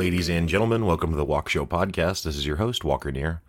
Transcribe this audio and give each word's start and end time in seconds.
ladies 0.00 0.30
and 0.30 0.48
gentlemen. 0.48 0.86
Welcome 0.86 1.10
to 1.10 1.16
the 1.18 1.26
Walk 1.26 1.50
Show 1.50 1.66
podcast. 1.66 2.22
This 2.22 2.38
is 2.38 2.46
your 2.46 2.56
host, 2.56 2.84
Walker 2.84 3.12
Neer. 3.12 3.42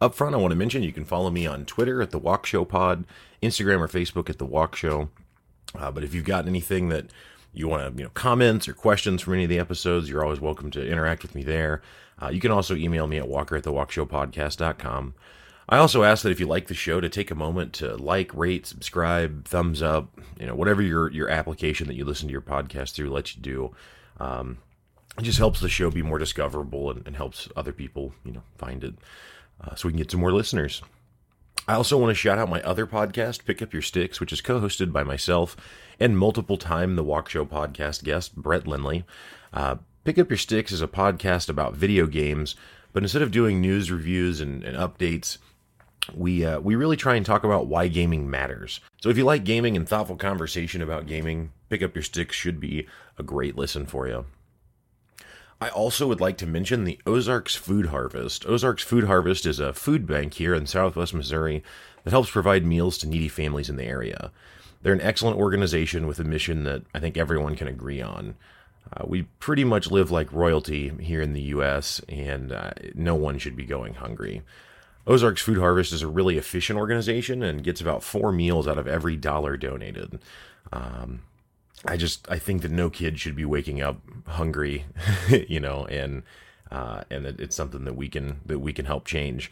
Up 0.00 0.14
front, 0.14 0.34
I 0.34 0.38
want 0.38 0.52
to 0.52 0.56
mention 0.56 0.82
you 0.82 0.90
can 0.90 1.04
follow 1.04 1.28
me 1.28 1.46
on 1.46 1.66
Twitter 1.66 2.00
at 2.00 2.12
the 2.12 2.18
Walk 2.18 2.46
Show 2.46 2.64
Pod, 2.64 3.04
Instagram 3.42 3.80
or 3.80 3.88
Facebook 3.88 4.30
at 4.30 4.38
the 4.38 4.46
Walk 4.46 4.74
Show. 4.74 5.10
Uh, 5.74 5.90
but 5.90 6.02
if 6.02 6.14
you've 6.14 6.24
got 6.24 6.46
anything 6.46 6.88
that 6.88 7.10
you 7.52 7.68
want 7.68 7.84
to, 7.84 7.98
you 7.98 8.04
know, 8.04 8.10
comments 8.14 8.66
or 8.66 8.72
questions 8.72 9.20
from 9.20 9.34
any 9.34 9.42
of 9.44 9.50
the 9.50 9.58
episodes, 9.58 10.08
you're 10.08 10.24
always 10.24 10.40
welcome 10.40 10.70
to 10.70 10.90
interact 10.90 11.20
with 11.20 11.34
me 11.34 11.42
there. 11.42 11.82
Uh, 12.22 12.28
you 12.28 12.40
can 12.40 12.52
also 12.52 12.74
email 12.74 13.06
me 13.06 13.18
at 13.18 13.28
walker 13.28 13.54
at 13.54 13.64
the 13.64 13.72
walkshowpodcast.com. 13.72 15.12
I 15.68 15.76
also 15.76 16.04
ask 16.04 16.22
that 16.22 16.30
if 16.30 16.40
you 16.40 16.46
like 16.46 16.68
the 16.68 16.74
show 16.74 17.02
to 17.02 17.10
take 17.10 17.30
a 17.30 17.34
moment 17.34 17.74
to 17.74 17.96
like, 17.96 18.34
rate, 18.34 18.64
subscribe, 18.64 19.44
thumbs 19.44 19.82
up, 19.82 20.18
you 20.40 20.46
know, 20.46 20.54
whatever 20.54 20.80
your, 20.80 21.10
your 21.10 21.28
application 21.28 21.86
that 21.88 21.96
you 21.96 22.06
listen 22.06 22.28
to 22.28 22.32
your 22.32 22.40
podcast 22.40 22.94
through 22.94 23.10
lets 23.10 23.36
you 23.36 23.42
do. 23.42 23.76
Um, 24.18 24.56
it 25.18 25.22
just 25.22 25.38
helps 25.38 25.60
the 25.60 25.68
show 25.68 25.90
be 25.90 26.02
more 26.02 26.18
discoverable 26.18 26.90
and, 26.90 27.06
and 27.06 27.16
helps 27.16 27.48
other 27.56 27.72
people, 27.72 28.14
you 28.24 28.32
know, 28.32 28.42
find 28.56 28.84
it 28.84 28.94
uh, 29.60 29.74
so 29.74 29.88
we 29.88 29.92
can 29.92 29.98
get 29.98 30.10
some 30.10 30.20
more 30.20 30.32
listeners. 30.32 30.82
I 31.66 31.74
also 31.74 31.98
want 31.98 32.10
to 32.10 32.14
shout 32.14 32.38
out 32.38 32.48
my 32.48 32.62
other 32.62 32.86
podcast, 32.86 33.44
Pick 33.44 33.60
Up 33.60 33.72
Your 33.72 33.82
Sticks, 33.82 34.20
which 34.20 34.32
is 34.32 34.40
co 34.40 34.60
hosted 34.60 34.92
by 34.92 35.02
myself 35.02 35.56
and 36.00 36.16
multiple 36.16 36.56
time 36.56 36.96
The 36.96 37.04
Walk 37.04 37.28
Show 37.28 37.44
podcast 37.44 38.04
guest, 38.04 38.36
Brett 38.36 38.66
Lindley. 38.66 39.04
Uh, 39.52 39.76
Pick 40.04 40.18
Up 40.18 40.30
Your 40.30 40.38
Sticks 40.38 40.72
is 40.72 40.80
a 40.80 40.88
podcast 40.88 41.48
about 41.48 41.74
video 41.74 42.06
games, 42.06 42.54
but 42.92 43.02
instead 43.02 43.20
of 43.20 43.32
doing 43.32 43.60
news 43.60 43.90
reviews 43.90 44.40
and, 44.40 44.62
and 44.62 44.76
updates, 44.76 45.38
we 46.14 46.44
uh, 46.44 46.60
we 46.60 46.74
really 46.74 46.96
try 46.96 47.16
and 47.16 47.26
talk 47.26 47.44
about 47.44 47.66
why 47.66 47.88
gaming 47.88 48.30
matters. 48.30 48.80
So 49.02 49.10
if 49.10 49.18
you 49.18 49.24
like 49.24 49.44
gaming 49.44 49.76
and 49.76 49.86
thoughtful 49.86 50.16
conversation 50.16 50.80
about 50.80 51.06
gaming, 51.06 51.52
Pick 51.68 51.82
Up 51.82 51.94
Your 51.94 52.02
Sticks 52.02 52.36
should 52.36 52.60
be 52.60 52.86
a 53.18 53.22
great 53.22 53.56
listen 53.56 53.84
for 53.84 54.08
you. 54.08 54.24
I 55.60 55.70
also 55.70 56.06
would 56.06 56.20
like 56.20 56.38
to 56.38 56.46
mention 56.46 56.84
the 56.84 57.00
Ozarks 57.04 57.56
Food 57.56 57.86
Harvest. 57.86 58.46
Ozarks 58.46 58.82
Food 58.84 59.04
Harvest 59.04 59.44
is 59.44 59.58
a 59.58 59.72
food 59.72 60.06
bank 60.06 60.34
here 60.34 60.54
in 60.54 60.66
southwest 60.66 61.12
Missouri 61.12 61.64
that 62.04 62.10
helps 62.10 62.30
provide 62.30 62.64
meals 62.64 62.96
to 62.98 63.08
needy 63.08 63.28
families 63.28 63.68
in 63.68 63.76
the 63.76 63.84
area. 63.84 64.30
They're 64.82 64.92
an 64.92 65.00
excellent 65.00 65.36
organization 65.36 66.06
with 66.06 66.20
a 66.20 66.24
mission 66.24 66.62
that 66.64 66.82
I 66.94 67.00
think 67.00 67.16
everyone 67.16 67.56
can 67.56 67.66
agree 67.66 68.00
on. 68.00 68.36
Uh, 68.92 69.04
we 69.06 69.22
pretty 69.40 69.64
much 69.64 69.90
live 69.90 70.12
like 70.12 70.32
royalty 70.32 70.92
here 71.00 71.20
in 71.20 71.32
the 71.32 71.42
U.S., 71.42 72.00
and 72.08 72.52
uh, 72.52 72.70
no 72.94 73.16
one 73.16 73.38
should 73.38 73.56
be 73.56 73.64
going 73.64 73.94
hungry. 73.94 74.42
Ozarks 75.08 75.42
Food 75.42 75.58
Harvest 75.58 75.92
is 75.92 76.02
a 76.02 76.06
really 76.06 76.38
efficient 76.38 76.78
organization 76.78 77.42
and 77.42 77.64
gets 77.64 77.80
about 77.80 78.04
four 78.04 78.30
meals 78.30 78.68
out 78.68 78.78
of 78.78 78.86
every 78.86 79.16
dollar 79.16 79.56
donated. 79.56 80.20
Um, 80.72 81.22
I 81.84 81.96
just 81.96 82.28
I 82.30 82.38
think 82.38 82.62
that 82.62 82.70
no 82.70 82.90
kid 82.90 83.18
should 83.18 83.36
be 83.36 83.44
waking 83.44 83.80
up 83.80 84.00
hungry, 84.26 84.86
you 85.48 85.60
know, 85.60 85.86
and 85.86 86.22
uh, 86.70 87.02
and 87.10 87.24
that 87.24 87.40
it's 87.40 87.56
something 87.56 87.84
that 87.84 87.96
we 87.96 88.08
can 88.08 88.40
that 88.46 88.58
we 88.58 88.72
can 88.72 88.84
help 88.84 89.04
change. 89.04 89.50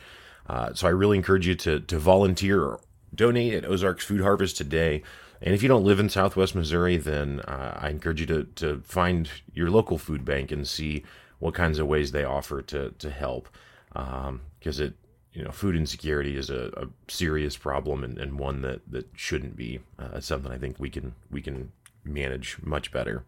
Uh, 0.49 0.73
so 0.75 0.87
I 0.87 0.91
really 0.91 1.17
encourage 1.17 1.47
you 1.47 1.55
to 1.57 1.81
to 1.81 1.99
volunteer 1.99 2.63
or 2.63 2.81
donate 3.15 3.55
at 3.55 3.65
Ozarks 3.65 4.05
Food 4.05 4.21
Harvest 4.21 4.57
today. 4.57 5.03
And 5.43 5.55
if 5.55 5.63
you 5.63 5.69
don't 5.69 5.85
live 5.85 6.01
in 6.01 6.09
Southwest 6.09 6.55
Missouri, 6.55 6.97
then 6.97 7.41
uh, 7.41 7.79
I 7.81 7.91
encourage 7.91 8.21
you 8.21 8.27
to 8.27 8.45
to 8.57 8.83
find 8.85 9.29
your 9.55 9.71
local 9.71 9.99
food 9.99 10.25
bank 10.25 10.51
and 10.51 10.67
see 10.67 11.05
what 11.39 11.55
kinds 11.55 11.79
of 11.79 11.87
ways 11.87 12.13
they 12.13 12.25
offer 12.25 12.63
to 12.63 12.91
to 12.91 13.11
help, 13.11 13.49
because 13.93 14.81
um, 14.81 14.87
it 14.87 14.95
you 15.33 15.45
know 15.45 15.51
food 15.51 15.77
insecurity 15.77 16.37
is 16.37 16.49
a, 16.49 16.71
a 16.77 16.89
serious 17.09 17.57
problem 17.57 18.03
and, 18.03 18.19
and, 18.19 18.39
one 18.39 18.63
that 18.63 18.81
that 18.91 19.07
shouldn't 19.15 19.55
be. 19.55 19.81
Uh, 19.99 20.19
something 20.19 20.51
I 20.51 20.57
think 20.57 20.77
we 20.79 20.89
can 20.89 21.15
we 21.31 21.43
can 21.43 21.73
manage 22.07 22.59
much 22.63 22.93
better. 22.93 23.25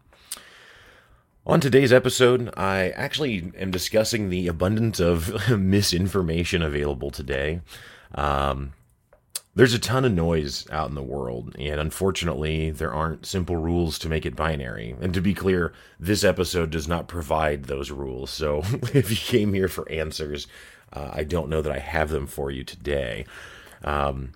On 1.45 1.59
today's 1.59 1.91
episode, 1.91 2.53
I 2.57 2.89
actually 2.89 3.51
am 3.57 3.71
discussing 3.71 4.29
the 4.29 4.47
abundance 4.47 4.99
of 4.99 5.49
misinformation 5.57 6.61
available 6.61 7.09
today. 7.11 7.61
Um, 8.13 8.73
there's 9.55 9.73
a 9.73 9.79
ton 9.79 10.05
of 10.05 10.11
noise 10.11 10.69
out 10.69 10.89
in 10.89 10.95
the 10.95 11.01
world, 11.01 11.55
and 11.57 11.79
unfortunately, 11.79 12.69
there 12.69 12.93
aren't 12.93 13.25
simple 13.25 13.55
rules 13.55 13.97
to 13.99 14.09
make 14.09 14.25
it 14.25 14.35
binary. 14.35 14.95
And 15.01 15.13
to 15.13 15.21
be 15.21 15.33
clear, 15.33 15.73
this 15.99 16.23
episode 16.23 16.69
does 16.69 16.87
not 16.87 17.07
provide 17.07 17.63
those 17.63 17.89
rules. 17.89 18.29
So 18.29 18.59
if 18.93 19.09
you 19.09 19.17
came 19.17 19.53
here 19.53 19.67
for 19.67 19.91
answers, 19.91 20.47
uh, 20.93 21.09
I 21.11 21.23
don't 21.23 21.49
know 21.49 21.61
that 21.61 21.71
I 21.71 21.79
have 21.79 22.09
them 22.09 22.27
for 22.27 22.51
you 22.51 22.63
today. 22.63 23.25
Um, 23.83 24.33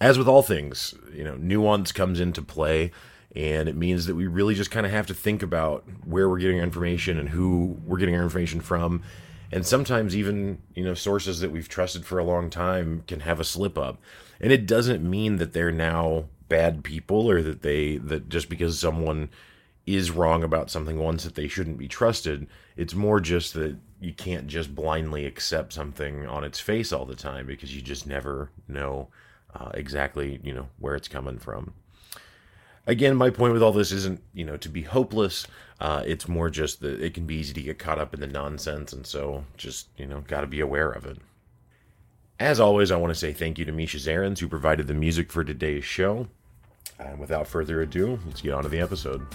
as 0.00 0.18
with 0.18 0.28
all 0.28 0.42
things, 0.42 0.94
you 1.14 1.24
know, 1.24 1.36
nuance 1.36 1.92
comes 1.92 2.18
into 2.18 2.42
play 2.42 2.90
and 3.34 3.68
it 3.68 3.76
means 3.76 4.06
that 4.06 4.14
we 4.14 4.26
really 4.26 4.54
just 4.54 4.70
kind 4.70 4.84
of 4.84 4.92
have 4.92 5.06
to 5.06 5.14
think 5.14 5.42
about 5.42 5.84
where 6.04 6.28
we're 6.28 6.38
getting 6.38 6.58
our 6.58 6.64
information 6.64 7.18
and 7.18 7.30
who 7.30 7.78
we're 7.84 7.98
getting 7.98 8.14
our 8.14 8.22
information 8.22 8.60
from. 8.60 9.02
And 9.50 9.66
sometimes 9.66 10.16
even 10.16 10.58
you 10.74 10.84
know 10.84 10.94
sources 10.94 11.40
that 11.40 11.50
we've 11.50 11.68
trusted 11.68 12.04
for 12.04 12.18
a 12.18 12.24
long 12.24 12.50
time 12.50 13.04
can 13.06 13.20
have 13.20 13.40
a 13.40 13.44
slip 13.44 13.78
up. 13.78 14.00
And 14.40 14.52
it 14.52 14.66
doesn't 14.66 15.08
mean 15.08 15.36
that 15.36 15.52
they're 15.52 15.72
now 15.72 16.24
bad 16.48 16.84
people 16.84 17.30
or 17.30 17.42
that 17.42 17.62
they 17.62 17.96
that 17.98 18.28
just 18.28 18.48
because 18.48 18.78
someone 18.78 19.30
is 19.86 20.10
wrong 20.10 20.44
about 20.44 20.70
something 20.70 20.98
once 20.98 21.24
that 21.24 21.34
they 21.34 21.48
shouldn't 21.48 21.78
be 21.78 21.88
trusted. 21.88 22.46
It's 22.76 22.94
more 22.94 23.20
just 23.20 23.54
that 23.54 23.76
you 24.00 24.12
can't 24.12 24.46
just 24.46 24.74
blindly 24.74 25.24
accept 25.24 25.72
something 25.72 26.26
on 26.26 26.44
its 26.44 26.60
face 26.60 26.92
all 26.92 27.06
the 27.06 27.16
time 27.16 27.46
because 27.46 27.74
you 27.74 27.80
just 27.80 28.06
never 28.06 28.50
know 28.68 29.08
uh, 29.54 29.70
exactly 29.74 30.40
you 30.42 30.52
know 30.52 30.68
where 30.78 30.94
it's 30.94 31.08
coming 31.08 31.38
from 31.38 31.74
again, 32.86 33.16
my 33.16 33.30
point 33.30 33.52
with 33.52 33.62
all 33.62 33.72
this 33.72 33.92
isn't, 33.92 34.22
you 34.32 34.44
know, 34.44 34.56
to 34.58 34.68
be 34.68 34.82
hopeless. 34.82 35.46
Uh, 35.80 36.02
it's 36.06 36.28
more 36.28 36.48
just 36.48 36.80
that 36.80 37.00
it 37.00 37.14
can 37.14 37.26
be 37.26 37.36
easy 37.36 37.52
to 37.54 37.62
get 37.62 37.78
caught 37.78 37.98
up 37.98 38.14
in 38.14 38.20
the 38.20 38.26
nonsense, 38.26 38.92
and 38.92 39.06
so 39.06 39.44
just, 39.56 39.88
you 39.96 40.06
know, 40.06 40.20
got 40.20 40.42
to 40.42 40.46
be 40.46 40.60
aware 40.60 40.90
of 40.90 41.04
it. 41.06 41.18
As 42.38 42.60
always, 42.60 42.90
I 42.90 42.96
want 42.96 43.10
to 43.10 43.18
say 43.18 43.32
thank 43.32 43.58
you 43.58 43.64
to 43.64 43.72
Misha 43.72 43.98
Zarins, 43.98 44.38
who 44.38 44.48
provided 44.48 44.86
the 44.86 44.94
music 44.94 45.30
for 45.30 45.44
today's 45.44 45.84
show. 45.84 46.28
And 46.98 47.18
without 47.18 47.46
further 47.46 47.82
ado, 47.82 48.18
let's 48.26 48.40
get 48.40 48.54
on 48.54 48.62
to 48.62 48.68
the 48.68 48.80
episode. 48.80 49.26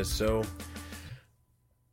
Guys? 0.00 0.08
So, 0.08 0.42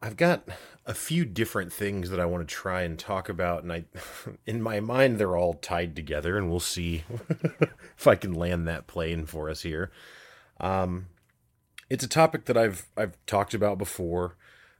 I've 0.01 0.15
got 0.15 0.47
a 0.85 0.93
few 0.93 1.25
different 1.25 1.73
things 1.73 2.09
that 2.09 2.21
I 2.21 2.25
want 2.25 2.47
to 2.47 2.55
try 2.55 2.83
and 2.83 2.97
talk 2.97 3.27
about, 3.27 3.63
and 3.63 3.73
I, 3.73 3.83
in 4.45 4.61
my 4.61 4.79
mind, 4.79 5.17
they're 5.17 5.35
all 5.35 5.55
tied 5.55 5.93
together, 5.93 6.37
and 6.37 6.49
we'll 6.49 6.61
see 6.61 7.03
if 7.97 8.07
I 8.07 8.15
can 8.15 8.33
land 8.33 8.65
that 8.65 8.87
plane 8.87 9.25
for 9.25 9.49
us 9.49 9.61
here. 9.61 9.91
Um, 10.61 11.07
it's 11.89 12.03
a 12.03 12.07
topic 12.07 12.45
that 12.45 12.55
I've 12.55 12.87
I've 12.95 13.17
talked 13.25 13.53
about 13.53 13.77
before, 13.77 14.37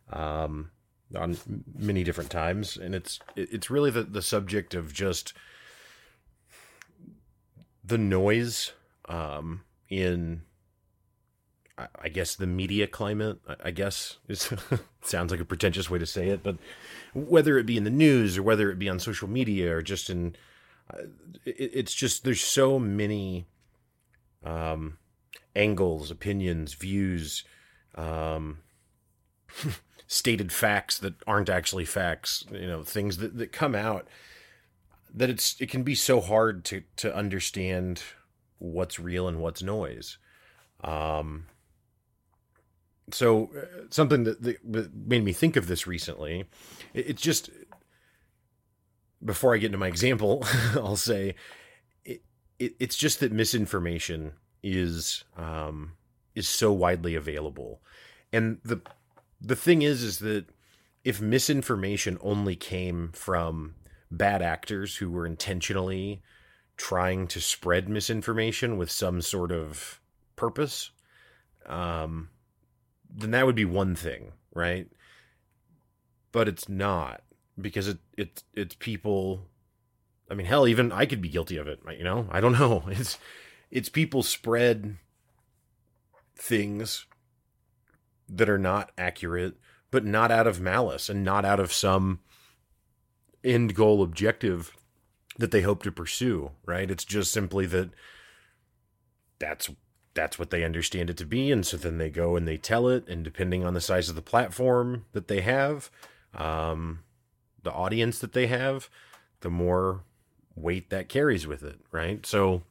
um, 0.09 0.71
on 1.13 1.37
many 1.77 2.05
different 2.05 2.29
times, 2.29 2.77
and 2.77 2.95
it's 2.95 3.19
it's 3.35 3.69
really 3.69 3.91
the 3.91 4.03
the 4.03 4.21
subject 4.21 4.73
of 4.73 4.93
just 4.93 5.33
the 7.83 7.97
noise 7.97 8.71
um, 9.09 9.63
in 9.89 10.43
I 11.77 12.09
guess 12.09 12.35
the 12.35 12.47
media 12.47 12.87
climate, 12.87 13.39
I 13.63 13.71
guess, 13.71 14.17
is 14.27 14.51
sounds 15.01 15.31
like 15.31 15.39
a 15.39 15.45
pretentious 15.45 15.89
way 15.89 15.99
to 15.99 16.07
say 16.07 16.29
it, 16.29 16.41
but 16.41 16.57
whether 17.13 17.57
it 17.57 17.65
be 17.65 17.77
in 17.77 17.83
the 17.83 17.89
news 17.89 18.37
or 18.37 18.43
whether 18.43 18.71
it 18.71 18.79
be 18.79 18.89
on 18.89 18.99
social 18.99 19.27
media 19.27 19.75
or 19.75 19.81
just 19.83 20.09
in, 20.09 20.35
uh, 20.91 21.03
it's 21.45 21.93
just 21.93 22.23
there's 22.23 22.41
so 22.41 22.79
many 22.79 23.45
um, 24.43 24.97
angles, 25.55 26.09
opinions, 26.09 26.73
views, 26.73 27.43
um, 27.93 28.59
stated 30.07 30.51
facts 30.51 30.97
that 30.97 31.13
aren't 31.27 31.49
actually 31.49 31.85
facts. 31.85 32.43
You 32.51 32.67
know, 32.67 32.83
things 32.83 33.17
that 33.17 33.37
that 33.37 33.51
come 33.51 33.75
out 33.75 34.07
that 35.13 35.29
it's 35.29 35.55
it 35.59 35.69
can 35.69 35.83
be 35.83 35.95
so 35.95 36.21
hard 36.21 36.65
to 36.65 36.83
to 36.97 37.15
understand 37.15 38.01
what's 38.57 38.99
real 38.99 39.27
and 39.27 39.39
what's 39.39 39.61
noise. 39.61 40.17
Um, 40.83 41.45
so 43.11 43.49
uh, 43.57 43.85
something 43.89 44.23
that, 44.25 44.41
that, 44.41 44.93
made 44.93 45.23
me 45.23 45.33
think 45.33 45.55
of 45.55 45.67
this 45.67 45.87
recently 45.87 46.45
it, 46.93 47.09
it's 47.09 47.21
just 47.21 47.49
before 49.23 49.53
i 49.53 49.57
get 49.57 49.67
into 49.67 49.77
my 49.77 49.87
example 49.87 50.43
i'll 50.75 50.95
say 50.95 51.35
it, 52.03 52.21
it, 52.59 52.75
it's 52.79 52.97
just 52.97 53.19
that 53.19 53.31
misinformation 53.31 54.33
is 54.63 55.23
um, 55.37 55.93
is 56.35 56.47
so 56.47 56.71
widely 56.71 57.15
available. 57.15 57.81
And 58.31 58.59
the 58.63 58.81
the 59.41 59.55
thing 59.55 59.81
is 59.81 60.03
is 60.03 60.19
that 60.19 60.45
if 61.03 61.21
misinformation 61.21 62.17
only 62.21 62.55
came 62.55 63.11
from 63.13 63.75
bad 64.11 64.41
actors 64.41 64.97
who 64.97 65.09
were 65.09 65.25
intentionally 65.25 66.21
trying 66.75 67.27
to 67.27 67.41
spread 67.41 67.89
misinformation 67.89 68.77
with 68.77 68.91
some 68.91 69.21
sort 69.21 69.51
of 69.51 69.99
purpose, 70.35 70.91
um, 71.65 72.29
then 73.09 73.31
that 73.31 73.45
would 73.45 73.55
be 73.55 73.65
one 73.65 73.95
thing, 73.95 74.33
right? 74.53 74.87
But 76.31 76.47
it's 76.47 76.67
not 76.67 77.23
because 77.59 77.87
it 77.87 77.99
it 78.17 78.43
it's 78.53 78.75
people. 78.75 79.45
I 80.29 80.33
mean, 80.33 80.47
hell, 80.47 80.67
even 80.67 80.91
I 80.91 81.05
could 81.05 81.21
be 81.21 81.29
guilty 81.29 81.57
of 81.57 81.67
it. 81.67 81.79
You 81.97 82.03
know, 82.03 82.27
I 82.31 82.41
don't 82.41 82.59
know. 82.59 82.83
It's 82.89 83.17
it's 83.69 83.89
people 83.89 84.23
spread 84.23 84.97
things 86.35 87.05
that 88.29 88.49
are 88.49 88.57
not 88.57 88.91
accurate, 88.97 89.55
but 89.91 90.05
not 90.05 90.31
out 90.31 90.47
of 90.47 90.61
malice 90.61 91.09
and 91.09 91.23
not 91.23 91.45
out 91.45 91.59
of 91.59 91.73
some 91.73 92.19
end 93.43 93.75
goal 93.75 94.03
objective 94.03 94.75
that 95.37 95.51
they 95.51 95.61
hope 95.61 95.83
to 95.83 95.91
pursue, 95.91 96.51
right? 96.65 96.89
It's 96.89 97.05
just 97.05 97.31
simply 97.31 97.65
that 97.67 97.89
that's 99.39 99.69
that's 100.17 100.39
what 100.39 100.49
they 100.49 100.63
understand 100.63 101.11
it 101.11 101.15
to 101.15 101.25
be 101.25 101.51
and 101.51 101.63
so 101.63 101.77
then 101.77 101.99
they 101.99 102.09
go 102.09 102.35
and 102.35 102.47
they 102.47 102.57
tell 102.57 102.87
it 102.87 103.07
and 103.07 103.23
depending 103.23 103.63
on 103.63 103.75
the 103.75 103.79
size 103.79 104.09
of 104.09 104.15
the 104.15 104.21
platform 104.21 105.05
that 105.11 105.27
they 105.27 105.41
have 105.41 105.91
um, 106.33 107.03
the 107.61 107.71
audience 107.71 108.17
that 108.17 108.33
they 108.33 108.47
have 108.47 108.89
the 109.41 109.49
more 109.49 110.01
weight 110.55 110.89
that 110.89 111.07
carries 111.07 111.45
with 111.45 111.61
it 111.61 111.79
right? 111.91 112.25
So 112.25 112.63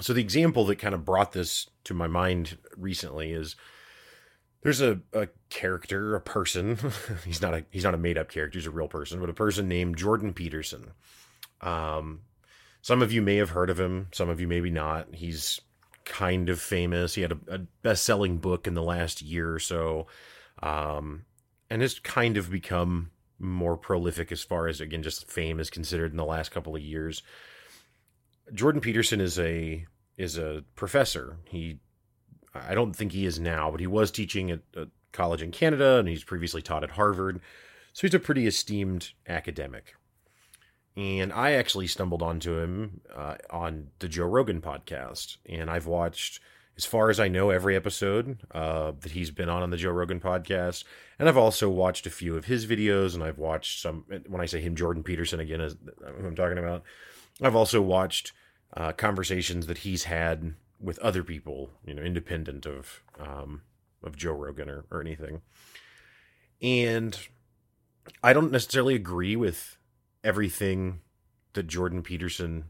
so 0.00 0.12
the 0.12 0.20
example 0.20 0.64
that 0.64 0.80
kind 0.80 0.94
of 0.94 1.04
brought 1.04 1.30
this 1.30 1.68
to 1.84 1.94
my 1.94 2.08
mind 2.08 2.58
recently 2.76 3.30
is 3.30 3.54
there's 4.62 4.80
a, 4.80 5.00
a 5.12 5.28
character 5.48 6.16
a 6.16 6.20
person 6.20 6.76
he's 7.24 7.40
not 7.40 7.54
a 7.54 7.64
he's 7.70 7.84
not 7.84 7.94
a 7.94 7.98
made 7.98 8.18
up 8.18 8.28
character 8.28 8.58
he's 8.58 8.66
a 8.66 8.70
real 8.72 8.88
person 8.88 9.20
but 9.20 9.30
a 9.30 9.34
person 9.34 9.68
named 9.68 9.96
jordan 9.96 10.34
peterson. 10.34 10.90
Um, 11.60 12.22
some 12.82 13.00
of 13.00 13.12
you 13.12 13.22
may 13.22 13.36
have 13.36 13.50
heard 13.50 13.70
of 13.70 13.78
him 13.78 14.08
some 14.10 14.28
of 14.28 14.40
you 14.40 14.48
maybe 14.48 14.70
not. 14.70 15.14
He's 15.14 15.60
kind 16.10 16.48
of 16.48 16.60
famous. 16.60 17.14
He 17.14 17.22
had 17.22 17.32
a, 17.32 17.38
a 17.48 17.58
best 17.82 18.04
selling 18.04 18.38
book 18.38 18.66
in 18.66 18.74
the 18.74 18.82
last 18.82 19.22
year 19.22 19.54
or 19.54 19.60
so, 19.60 20.08
um, 20.62 21.24
and 21.70 21.80
has 21.82 22.00
kind 22.00 22.36
of 22.36 22.50
become 22.50 23.12
more 23.38 23.76
prolific 23.76 24.32
as 24.32 24.42
far 24.42 24.66
as, 24.66 24.80
again, 24.80 25.02
just 25.02 25.30
fame 25.30 25.60
is 25.60 25.70
considered 25.70 26.10
in 26.10 26.16
the 26.16 26.24
last 26.24 26.50
couple 26.50 26.74
of 26.74 26.82
years. 26.82 27.22
Jordan 28.52 28.80
Peterson 28.80 29.20
is 29.20 29.38
a 29.38 29.86
is 30.18 30.36
a 30.36 30.64
professor. 30.74 31.38
He 31.44 31.78
I 32.52 32.74
don't 32.74 32.94
think 32.94 33.12
he 33.12 33.24
is 33.24 33.38
now, 33.38 33.70
but 33.70 33.80
he 33.80 33.86
was 33.86 34.10
teaching 34.10 34.50
at 34.50 34.60
a 34.74 34.88
college 35.12 35.42
in 35.42 35.52
Canada 35.52 35.98
and 35.98 36.08
he's 36.08 36.24
previously 36.24 36.60
taught 36.60 36.82
at 36.82 36.90
Harvard. 36.90 37.40
So 37.92 38.06
he's 38.06 38.14
a 38.14 38.18
pretty 38.18 38.46
esteemed 38.46 39.12
academic 39.28 39.94
and 41.00 41.32
I 41.32 41.52
actually 41.52 41.86
stumbled 41.86 42.20
onto 42.20 42.58
him 42.58 43.00
uh, 43.14 43.36
on 43.48 43.88
the 44.00 44.08
Joe 44.08 44.26
Rogan 44.26 44.60
podcast, 44.60 45.38
and 45.46 45.70
I've 45.70 45.86
watched, 45.86 46.40
as 46.76 46.84
far 46.84 47.08
as 47.08 47.18
I 47.18 47.26
know, 47.26 47.48
every 47.48 47.74
episode 47.74 48.38
uh, 48.52 48.92
that 49.00 49.12
he's 49.12 49.30
been 49.30 49.48
on 49.48 49.62
on 49.62 49.70
the 49.70 49.78
Joe 49.78 49.92
Rogan 49.92 50.20
podcast, 50.20 50.84
and 51.18 51.26
I've 51.26 51.38
also 51.38 51.70
watched 51.70 52.06
a 52.06 52.10
few 52.10 52.36
of 52.36 52.44
his 52.44 52.66
videos, 52.66 53.14
and 53.14 53.24
I've 53.24 53.38
watched 53.38 53.80
some. 53.80 54.04
When 54.28 54.42
I 54.42 54.46
say 54.46 54.60
him, 54.60 54.76
Jordan 54.76 55.02
Peterson 55.02 55.40
again 55.40 55.62
is 55.62 55.74
who 56.18 56.26
I'm 56.26 56.36
talking 56.36 56.58
about. 56.58 56.82
I've 57.40 57.56
also 57.56 57.80
watched 57.80 58.32
uh, 58.76 58.92
conversations 58.92 59.68
that 59.68 59.78
he's 59.78 60.04
had 60.04 60.52
with 60.78 60.98
other 60.98 61.24
people, 61.24 61.70
you 61.86 61.94
know, 61.94 62.02
independent 62.02 62.66
of 62.66 63.02
um, 63.18 63.62
of 64.04 64.18
Joe 64.18 64.34
Rogan 64.34 64.68
or, 64.68 64.84
or 64.90 65.00
anything, 65.00 65.40
and 66.60 67.18
I 68.22 68.34
don't 68.34 68.52
necessarily 68.52 68.94
agree 68.94 69.34
with 69.34 69.78
everything 70.22 71.00
that 71.52 71.66
Jordan 71.66 72.02
Peterson 72.02 72.64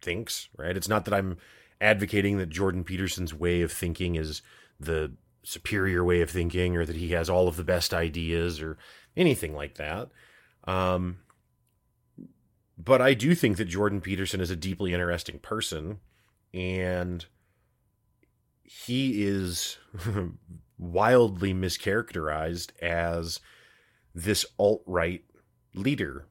thinks, 0.00 0.48
right? 0.56 0.76
It's 0.76 0.88
not 0.88 1.04
that 1.04 1.14
I'm 1.14 1.38
advocating 1.80 2.38
that 2.38 2.50
Jordan 2.50 2.84
Peterson's 2.84 3.32
way 3.32 3.62
of 3.62 3.72
thinking 3.72 4.16
is 4.16 4.42
the 4.78 5.12
superior 5.42 6.04
way 6.04 6.20
of 6.20 6.30
thinking 6.30 6.76
or 6.76 6.84
that 6.84 6.96
he 6.96 7.10
has 7.12 7.30
all 7.30 7.48
of 7.48 7.56
the 7.56 7.64
best 7.64 7.94
ideas 7.94 8.60
or 8.60 8.76
anything 9.16 9.54
like 9.54 9.76
that. 9.76 10.08
Um, 10.64 11.18
but 12.76 13.00
I 13.00 13.14
do 13.14 13.34
think 13.34 13.56
that 13.56 13.64
Jordan 13.64 14.00
Peterson 14.00 14.40
is 14.40 14.50
a 14.50 14.56
deeply 14.56 14.92
interesting 14.92 15.38
person 15.38 16.00
and 16.52 17.24
he 18.62 19.24
is 19.24 19.78
wildly 20.78 21.54
mischaracterized 21.54 22.70
as 22.80 23.40
this 24.14 24.44
alt 24.58 24.82
right 24.86 25.24
leader 25.74 26.26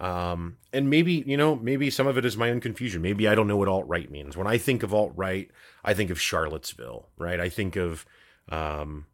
um, 0.00 0.56
and 0.72 0.88
maybe, 0.88 1.22
you 1.26 1.36
know, 1.36 1.54
maybe 1.56 1.90
some 1.90 2.06
of 2.06 2.16
it 2.16 2.24
is 2.24 2.36
my 2.36 2.50
own 2.50 2.60
confusion. 2.60 3.02
Maybe 3.02 3.28
I 3.28 3.34
don't 3.34 3.46
know 3.46 3.58
what 3.58 3.68
alt 3.68 3.86
right 3.86 4.10
means. 4.10 4.34
When 4.34 4.46
I 4.46 4.56
think 4.56 4.82
of 4.82 4.94
alt 4.94 5.12
right, 5.14 5.50
I 5.84 5.92
think 5.92 6.10
of 6.10 6.18
Charlottesville, 6.18 7.06
right? 7.18 7.38
I 7.38 7.50
think 7.50 7.76
of, 7.76 8.06
um, 8.48 9.04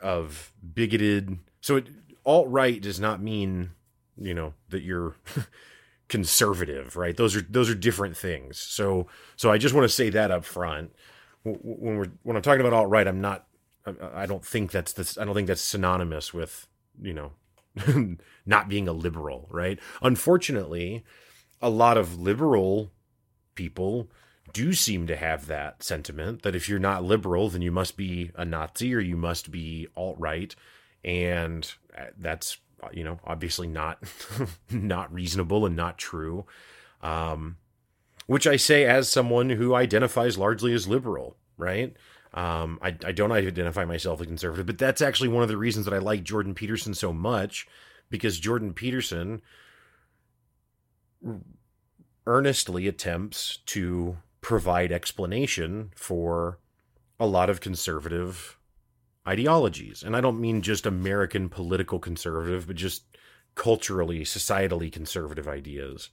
of 0.00 0.50
bigoted. 0.74 1.38
So 1.60 1.82
alt 2.24 2.48
right 2.48 2.80
does 2.80 2.98
not 2.98 3.20
mean, 3.20 3.72
you 4.16 4.32
know, 4.32 4.54
that 4.70 4.80
you're 4.82 5.16
conservative, 6.08 6.96
right? 6.96 7.16
Those 7.16 7.36
are, 7.36 7.42
those 7.42 7.68
are 7.68 7.74
different 7.74 8.16
things. 8.16 8.56
So, 8.56 9.08
so 9.36 9.52
I 9.52 9.58
just 9.58 9.74
want 9.74 9.84
to 9.84 9.94
say 9.94 10.08
that 10.08 10.30
up 10.30 10.46
front. 10.46 10.90
When 11.44 11.98
we're, 11.98 12.10
when 12.22 12.34
I'm 12.34 12.42
talking 12.42 12.62
about 12.62 12.72
alt 12.72 12.88
right, 12.88 13.06
I'm 13.06 13.20
not, 13.20 13.46
I 14.14 14.24
don't 14.24 14.44
think 14.44 14.70
that's 14.70 14.94
this, 14.94 15.18
I 15.18 15.26
don't 15.26 15.34
think 15.34 15.48
that's 15.48 15.60
synonymous 15.60 16.32
with, 16.32 16.66
you 17.00 17.12
know, 17.12 17.32
not 18.46 18.68
being 18.68 18.88
a 18.88 18.92
liberal, 18.92 19.48
right? 19.50 19.78
Unfortunately, 20.02 21.04
a 21.60 21.70
lot 21.70 21.96
of 21.96 22.20
liberal 22.20 22.90
people 23.54 24.08
do 24.52 24.72
seem 24.72 25.06
to 25.06 25.16
have 25.16 25.46
that 25.46 25.82
sentiment 25.82 26.42
that 26.42 26.54
if 26.54 26.68
you're 26.68 26.78
not 26.78 27.04
liberal, 27.04 27.48
then 27.48 27.62
you 27.62 27.72
must 27.72 27.96
be 27.96 28.30
a 28.34 28.44
Nazi 28.44 28.94
or 28.94 29.00
you 29.00 29.16
must 29.16 29.50
be 29.50 29.88
alt 29.96 30.16
right, 30.18 30.54
and 31.04 31.72
uh, 31.96 32.06
that's 32.18 32.58
you 32.92 33.04
know 33.04 33.18
obviously 33.24 33.66
not 33.66 34.02
not 34.70 35.12
reasonable 35.12 35.66
and 35.66 35.76
not 35.76 35.98
true. 35.98 36.46
Um, 37.02 37.56
which 38.26 38.46
I 38.46 38.56
say 38.56 38.84
as 38.84 39.08
someone 39.08 39.50
who 39.50 39.74
identifies 39.74 40.36
largely 40.36 40.74
as 40.74 40.86
liberal, 40.86 41.36
right? 41.56 41.96
Um, 42.34 42.78
I, 42.82 42.88
I 43.04 43.12
don't 43.12 43.32
identify 43.32 43.84
myself 43.84 44.20
as 44.20 44.26
conservative, 44.26 44.66
but 44.66 44.78
that's 44.78 45.00
actually 45.02 45.28
one 45.28 45.42
of 45.42 45.48
the 45.48 45.56
reasons 45.56 45.86
that 45.86 45.94
I 45.94 45.98
like 45.98 46.24
Jordan 46.24 46.54
Peterson 46.54 46.94
so 46.94 47.12
much 47.12 47.66
because 48.10 48.38
Jordan 48.38 48.74
Peterson 48.74 49.42
earnestly 52.26 52.86
attempts 52.86 53.58
to 53.66 54.18
provide 54.40 54.92
explanation 54.92 55.90
for 55.96 56.58
a 57.18 57.26
lot 57.26 57.50
of 57.50 57.60
conservative 57.60 58.58
ideologies. 59.26 60.02
And 60.02 60.16
I 60.16 60.20
don't 60.20 60.40
mean 60.40 60.62
just 60.62 60.86
American 60.86 61.48
political 61.48 61.98
conservative, 61.98 62.66
but 62.66 62.76
just 62.76 63.04
culturally, 63.54 64.20
societally 64.20 64.92
conservative 64.92 65.48
ideas. 65.48 66.10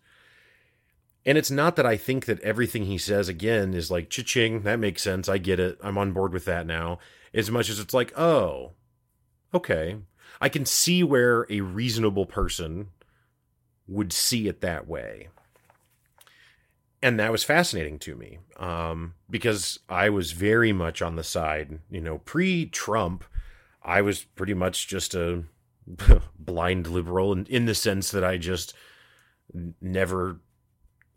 And 1.26 1.38
it's 1.38 1.50
not 1.52 1.76
that 1.76 1.86
I 1.86 1.98
think 1.98 2.26
that 2.26 2.40
everything 2.42 2.86
he 2.86 2.98
says 2.98 3.28
again 3.28 3.74
is 3.74 3.90
like 3.90 4.10
cha-ching, 4.10 4.62
that 4.62 4.80
makes 4.80 5.02
sense. 5.02 5.28
I 5.28 5.40
get 5.40 5.60
it. 5.60 5.80
I'm 5.82 5.98
on 5.98 6.12
board 6.12 6.34
with 6.34 6.46
that 6.46 6.68
now. 6.68 7.00
As 7.34 7.50
much 7.50 7.70
as 7.70 7.80
it's 7.80 7.94
like, 7.94 8.18
oh, 8.18 8.74
okay. 9.54 9.98
I 10.40 10.50
can 10.50 10.66
see 10.66 11.04
where 11.04 11.48
a 11.50 11.62
reasonable 11.62 12.26
person 12.26 12.90
would 13.88 14.14
see 14.14 14.48
it 14.48 14.62
that 14.62 14.88
way. 14.88 15.30
And 17.02 17.20
that 17.20 17.32
was 17.32 17.44
fascinating 17.44 18.00
to 18.00 18.16
me 18.16 18.40
um, 18.58 19.14
because 19.30 19.80
I 19.90 20.10
was 20.10 20.32
very 20.32 20.74
much 20.74 21.02
on 21.02 21.16
the 21.16 21.24
side, 21.24 21.80
you 21.90 22.02
know, 22.02 22.20
pre 22.20 22.66
Trump, 22.68 23.24
I 23.84 24.02
was 24.02 24.24
pretty 24.24 24.56
much 24.56 24.88
just 24.88 25.14
a 25.14 25.44
blind 26.40 26.88
liberal 26.88 27.32
in, 27.32 27.46
in 27.46 27.66
the 27.66 27.76
sense 27.76 28.12
that 28.12 28.24
I 28.24 28.38
just 28.38 28.74
never 29.80 30.40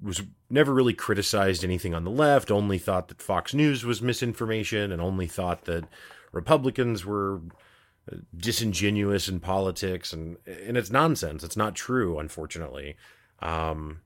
was 0.02 0.22
never 0.48 0.72
really 0.72 0.94
criticized 0.94 1.64
anything 1.64 1.94
on 1.94 2.04
the 2.04 2.10
left, 2.10 2.50
only 2.50 2.78
thought 2.78 3.08
that 3.08 3.22
Fox 3.22 3.52
News 3.52 3.84
was 3.84 4.00
misinformation, 4.00 4.92
and 4.92 5.02
only 5.02 5.26
thought 5.26 5.64
that 5.64 5.84
Republicans 6.32 7.04
were 7.04 7.40
uh, 8.10 8.16
disingenuous 8.36 9.28
in 9.28 9.40
politics, 9.40 10.12
and 10.12 10.36
and 10.46 10.76
it's 10.76 10.90
nonsense. 10.90 11.42
It's 11.42 11.56
not 11.56 11.74
true, 11.74 12.18
unfortunately. 12.18 12.96
Um, 13.40 14.00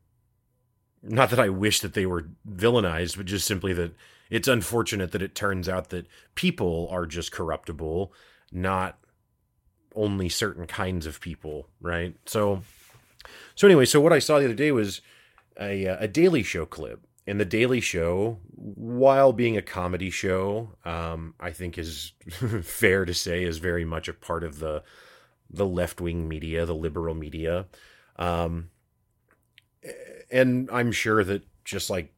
not 1.03 1.31
that 1.31 1.41
I 1.41 1.49
wish 1.49 1.81
that 1.81 1.95
they 1.95 2.07
were 2.07 2.29
villainized, 2.49 3.17
but 3.17 3.27
just 3.27 3.47
simply 3.47 3.73
that 3.73 3.95
it's 4.31 4.49
unfortunate 4.49 5.13
that 5.13 5.23
it 5.23 5.35
turns 5.35 5.69
out 5.69 5.91
that 5.91 6.07
people 6.35 6.89
are 6.91 7.07
just 7.07 7.33
corruptible, 7.33 8.13
not 8.51 8.99
only 9.95 10.29
certain 10.29 10.67
kinds 10.67 11.07
of 11.07 11.21
people, 11.21 11.69
right? 11.81 12.15
So, 12.27 12.63
so 13.55 13.67
anyway, 13.67 13.85
so 13.85 14.01
what 14.01 14.13
I 14.13 14.21
saw 14.21 14.39
the 14.39 14.47
other 14.47 14.55
day 14.55 14.73
was 14.73 15.03
a, 15.61 15.87
uh, 15.87 15.97
a 16.01 16.09
Daily 16.09 16.43
Show 16.43 16.67
clip. 16.67 17.07
And 17.27 17.39
the 17.39 17.45
Daily 17.45 17.81
Show, 17.81 18.39
while 18.51 19.33
being 19.33 19.57
a 19.57 19.63
comedy 19.63 20.11
show, 20.11 20.71
um, 20.85 21.35
I 21.39 21.53
think 21.53 21.79
is 21.79 22.13
fair 22.63 23.05
to 23.05 23.15
say 23.15 23.45
is 23.45 23.59
very 23.59 23.85
much 23.85 24.09
a 24.09 24.13
part 24.13 24.43
of 24.43 24.59
the 24.59 24.83
the 25.53 25.67
left 25.67 26.01
wing 26.01 26.29
media, 26.29 26.65
the 26.65 26.75
liberal 26.75 27.15
media. 27.15 27.67
Um, 28.17 28.71
and 30.31 30.69
I'm 30.73 30.93
sure 30.93 31.23
that 31.23 31.43
just 31.65 31.91
like, 31.91 32.13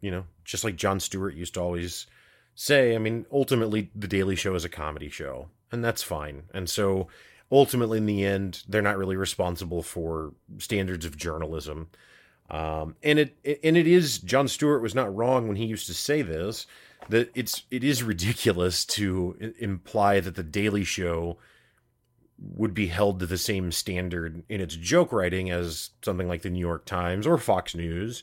you 0.00 0.10
know, 0.10 0.24
just 0.44 0.64
like 0.64 0.76
Jon 0.76 1.00
Stewart 1.00 1.34
used 1.34 1.54
to 1.54 1.60
always 1.60 2.06
say, 2.54 2.94
I 2.94 2.98
mean, 2.98 3.26
ultimately, 3.32 3.90
The 3.94 4.06
Daily 4.06 4.36
Show 4.36 4.54
is 4.54 4.64
a 4.64 4.68
comedy 4.68 5.08
show, 5.08 5.48
and 5.72 5.82
that's 5.82 6.02
fine. 6.02 6.44
And 6.52 6.68
so 6.68 7.08
ultimately, 7.50 7.98
in 7.98 8.06
the 8.06 8.24
end, 8.24 8.62
they're 8.68 8.82
not 8.82 8.98
really 8.98 9.16
responsible 9.16 9.82
for 9.82 10.34
standards 10.58 11.04
of 11.04 11.16
journalism. 11.16 11.88
Um, 12.50 12.96
and 13.02 13.18
it 13.18 13.36
and 13.64 13.76
it 13.76 13.86
is 13.86 14.18
Jon 14.18 14.48
Stewart 14.48 14.82
was 14.82 14.94
not 14.94 15.14
wrong 15.14 15.48
when 15.48 15.56
he 15.56 15.64
used 15.64 15.86
to 15.86 15.94
say 15.94 16.22
this 16.22 16.66
that 17.08 17.30
it's 17.34 17.64
it 17.70 17.84
is 17.84 18.02
ridiculous 18.02 18.84
to 18.84 19.54
imply 19.58 20.20
that 20.20 20.34
the 20.34 20.42
Daily 20.42 20.84
Show 20.84 21.38
would 22.38 22.74
be 22.74 22.88
held 22.88 23.20
to 23.20 23.26
the 23.26 23.38
same 23.38 23.72
standard 23.72 24.42
in 24.48 24.60
its 24.60 24.76
joke 24.76 25.12
writing 25.12 25.50
as 25.50 25.90
something 26.02 26.28
like 26.28 26.42
the 26.42 26.50
New 26.50 26.60
York 26.60 26.84
Times 26.84 27.26
or 27.26 27.38
Fox 27.38 27.74
News 27.74 28.22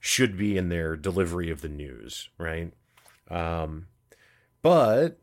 should 0.00 0.36
be 0.36 0.56
in 0.56 0.70
their 0.70 0.96
delivery 0.96 1.50
of 1.50 1.60
the 1.60 1.68
news, 1.68 2.30
right? 2.38 2.72
Um, 3.30 3.86
but 4.62 5.18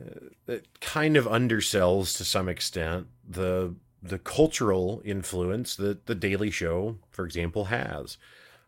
uh, 0.00 0.28
it 0.46 0.80
kind 0.80 1.16
of 1.16 1.26
undersells 1.26 2.16
to 2.16 2.24
some 2.24 2.48
extent 2.48 3.08
the 3.28 3.74
the 4.04 4.18
cultural 4.18 5.00
influence 5.04 5.74
that 5.76 6.06
the 6.06 6.14
Daily 6.14 6.50
Show, 6.50 6.98
for 7.10 7.24
example, 7.24 7.66
has. 7.66 8.18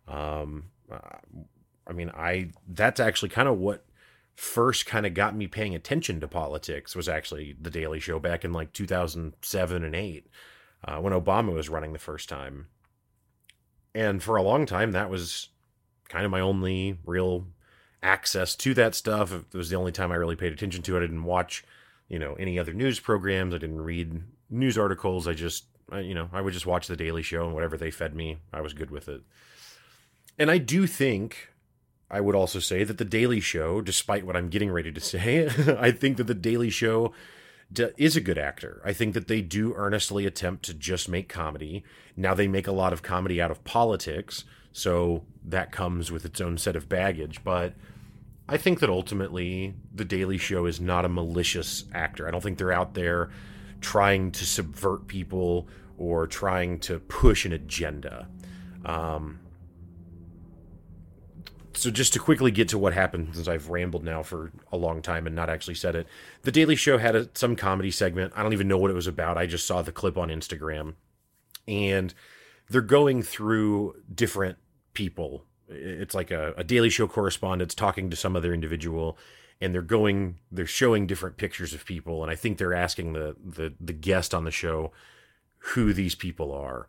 Um, 0.09 0.71
I 1.87 1.93
mean, 1.93 2.11
I 2.11 2.51
that's 2.67 3.01
actually 3.01 3.29
kind 3.29 3.49
of 3.49 3.59
what 3.59 3.85
first 4.35 4.87
kind 4.87 5.07
of 5.07 5.15
got 5.15 5.37
me 5.37 5.47
paying 5.47 5.75
attention 5.75 6.21
to 6.21 6.29
politics 6.29 6.97
was 6.97 7.09
actually 7.09 7.57
the 7.61 7.71
Daily 7.71 8.01
Show 8.01 8.19
back 8.19 8.45
in 8.45 8.53
like 8.53 8.73
2007 8.73 9.85
and 9.85 9.95
8 9.95 10.27
uh, 10.85 10.97
when 10.99 11.13
Obama 11.13 11.53
was 11.53 11.69
running 11.69 11.93
the 11.93 11.99
first 11.99 12.29
time. 12.29 12.67
And 13.95 14.23
for 14.23 14.37
a 14.37 14.43
long 14.43 14.67
time, 14.67 14.93
that 14.93 15.11
was 15.11 15.49
kind 16.09 16.25
of 16.25 16.31
my 16.31 16.41
only 16.41 16.99
real 17.05 17.47
access 18.03 18.55
to 18.57 18.75
that 18.75 18.95
stuff. 18.95 19.33
It 19.33 19.55
was 19.55 19.71
the 19.71 19.77
only 19.77 19.93
time 19.93 20.13
I 20.13 20.17
really 20.17 20.37
paid 20.37 20.53
attention 20.53 20.83
to 20.83 20.97
it. 20.97 20.99
I 20.99 21.03
didn't 21.03 21.25
watch, 21.25 21.65
you 22.09 22.19
know, 22.19 22.35
any 22.35 22.59
other 22.59 22.75
news 22.75 23.01
programs. 23.01 23.55
I 23.55 23.59
didn't 23.59 23.81
read 23.81 24.23
news 24.51 24.79
articles. 24.79 25.27
I 25.27 25.35
just, 25.35 25.65
you 25.93 26.15
know, 26.15 26.29
I 26.33 26.41
would 26.41 26.53
just 26.53 26.67
watch 26.67 26.87
the 26.87 26.97
Daily 26.97 27.23
Show 27.23 27.45
and 27.45 27.55
whatever 27.55 27.77
they 27.77 27.91
fed 27.91 28.15
me, 28.15 28.39
I 28.53 28.61
was 28.61 28.73
good 28.73 28.91
with 28.91 29.09
it. 29.09 29.23
And 30.39 30.51
I 30.51 30.59
do 30.59 30.87
think 30.87 31.51
I 32.11 32.21
would 32.21 32.35
also 32.35 32.59
say 32.59 32.85
that 32.85 32.99
The 32.99 33.05
Daily 33.05 33.41
Show, 33.41 33.81
despite 33.81 34.25
what 34.25 34.37
I'm 34.37 34.49
getting 34.49 34.71
ready 34.71 34.93
to 34.93 35.01
say, 35.01 35.47
I 35.79 35.91
think 35.91 36.17
that 36.19 36.27
The 36.27 36.35
Daily 36.35 36.71
Show 36.71 37.13
is 37.97 38.17
a 38.17 38.21
good 38.21 38.39
actor. 38.39 38.81
I 38.85 38.93
think 38.93 39.15
that 39.15 39.27
they 39.27 39.43
do 39.43 39.75
earnestly 39.75 40.25
attempt 40.25 40.65
to 40.67 40.75
just 40.75 41.09
make 41.09 41.29
comedy. 41.29 41.85
Now 42.17 42.33
they 42.33 42.47
make 42.47 42.69
a 42.69 42.73
lot 42.73 42.93
of 42.93 43.03
comedy 43.03 43.41
out 43.41 43.51
of 43.51 43.65
politics, 43.65 44.45
so 44.73 45.25
that 45.45 45.73
comes 45.73 46.13
with 46.13 46.25
its 46.25 46.41
own 46.41 46.59
set 46.59 46.77
of 46.77 46.89
baggage. 46.89 47.43
But 47.43 47.75
I 48.49 48.57
think 48.57 48.79
that 48.79 48.91
ultimately, 48.91 49.75
The 49.93 50.05
Daily 50.05 50.39
Show 50.39 50.67
is 50.67 50.81
not 50.81 51.05
a 51.05 51.09
malicious 51.09 51.85
actor. 51.93 52.29
I 52.29 52.31
don't 52.31 52.43
think 52.43 52.59
they're 52.59 52.73
out 52.73 52.95
there 52.95 53.31
trying 53.81 54.33
to 54.33 54.45
subvert 54.45 55.07
people 55.07 55.69
or 55.99 56.27
trying 56.27 56.79
to 56.81 56.99
push 57.01 57.45
an 57.45 57.53
agenda. 57.53 58.29
Um, 58.85 59.41
so 61.77 61.91
just 61.91 62.15
to 62.15 62.19
quickly 62.19 62.51
get 62.51 62.69
to 62.69 62.79
what 62.79 62.95
happened 62.95 63.35
since 63.35 63.49
I've 63.49 63.69
rambled 63.69 64.03
now 64.03 64.23
for 64.23 64.51
a 64.73 64.77
long 64.77 65.03
time 65.03 65.27
and 65.27 65.37
not 65.37 65.51
actually 65.51 65.75
said 65.75 65.95
it. 65.95 66.07
The 66.43 66.53
Daily 66.53 66.77
Show 66.77 66.99
had 66.99 67.15
a, 67.15 67.29
some 67.35 67.55
comedy 67.55 67.91
segment. 67.91 68.33
I 68.35 68.43
don't 68.43 68.55
even 68.55 68.69
know 68.69 68.79
what 68.79 68.91
it 68.91 68.95
was 68.95 69.07
about. 69.07 69.37
I 69.37 69.47
just 69.47 69.67
saw 69.67 69.83
the 69.83 69.93
clip 69.93 70.17
on 70.17 70.29
Instagram. 70.29 70.95
And 71.69 72.15
they're 72.69 72.81
going 72.81 73.23
through 73.23 73.97
different 74.13 74.59
people. 74.95 75.45
It's 75.69 76.15
like 76.15 76.31
a, 76.31 76.55
a 76.57 76.65
Daily 76.65 76.89
Show 76.89 77.09
correspondent 77.09 77.77
talking 77.77 78.09
to 78.09 78.17
some 78.17 78.37
other 78.37 78.55
individual 78.55 79.19
and 79.61 79.75
they're 79.75 79.83
going 79.83 80.37
they're 80.53 80.67
showing 80.67 81.07
different 81.07 81.37
pictures 81.37 81.73
of 81.73 81.85
people 81.85 82.23
and 82.23 82.31
I 82.31 82.37
think 82.37 82.59
they're 82.59 82.75
asking 82.75 83.13
the 83.13 83.37
the 83.45 83.75
the 83.81 83.93
guest 83.93 84.35
on 84.35 84.45
the 84.45 84.51
show 84.51 84.93
who 85.59 85.93
these 85.93 86.15
people 86.15 86.53
are 86.53 86.89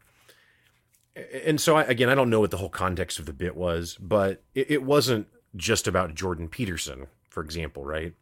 and 1.45 1.59
so 1.59 1.75
I, 1.77 1.83
again, 1.83 2.09
I 2.09 2.15
don't 2.15 2.29
know 2.29 2.39
what 2.39 2.51
the 2.51 2.57
whole 2.57 2.69
context 2.69 3.19
of 3.19 3.25
the 3.25 3.33
bit 3.33 3.55
was, 3.55 3.97
but 3.99 4.43
it, 4.53 4.71
it 4.71 4.83
wasn't 4.83 5.27
just 5.55 5.87
about 5.87 6.15
Jordan 6.15 6.47
Peterson, 6.47 7.07
for 7.29 7.43
example, 7.43 7.83
right? 7.83 8.13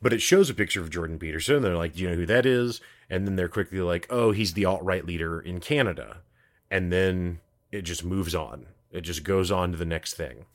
But 0.00 0.12
it 0.12 0.22
shows 0.22 0.48
a 0.48 0.54
picture 0.54 0.80
of 0.80 0.90
Jordan 0.90 1.18
Peterson. 1.18 1.56
and 1.56 1.64
They're 1.64 1.76
like, 1.76 1.94
"Do 1.94 2.02
you 2.02 2.10
know 2.10 2.16
who 2.16 2.26
that 2.26 2.46
is?" 2.46 2.80
And 3.10 3.26
then 3.26 3.36
they're 3.36 3.48
quickly 3.48 3.80
like, 3.80 4.06
"Oh, 4.10 4.30
he's 4.30 4.52
the 4.52 4.64
alt 4.64 4.82
right 4.82 5.04
leader 5.04 5.40
in 5.40 5.60
Canada," 5.60 6.18
and 6.70 6.92
then 6.92 7.40
it 7.72 7.82
just 7.82 8.04
moves 8.04 8.34
on. 8.34 8.66
It 8.90 9.02
just 9.02 9.24
goes 9.24 9.50
on 9.50 9.72
to 9.72 9.78
the 9.78 9.84
next 9.84 10.14
thing. 10.14 10.46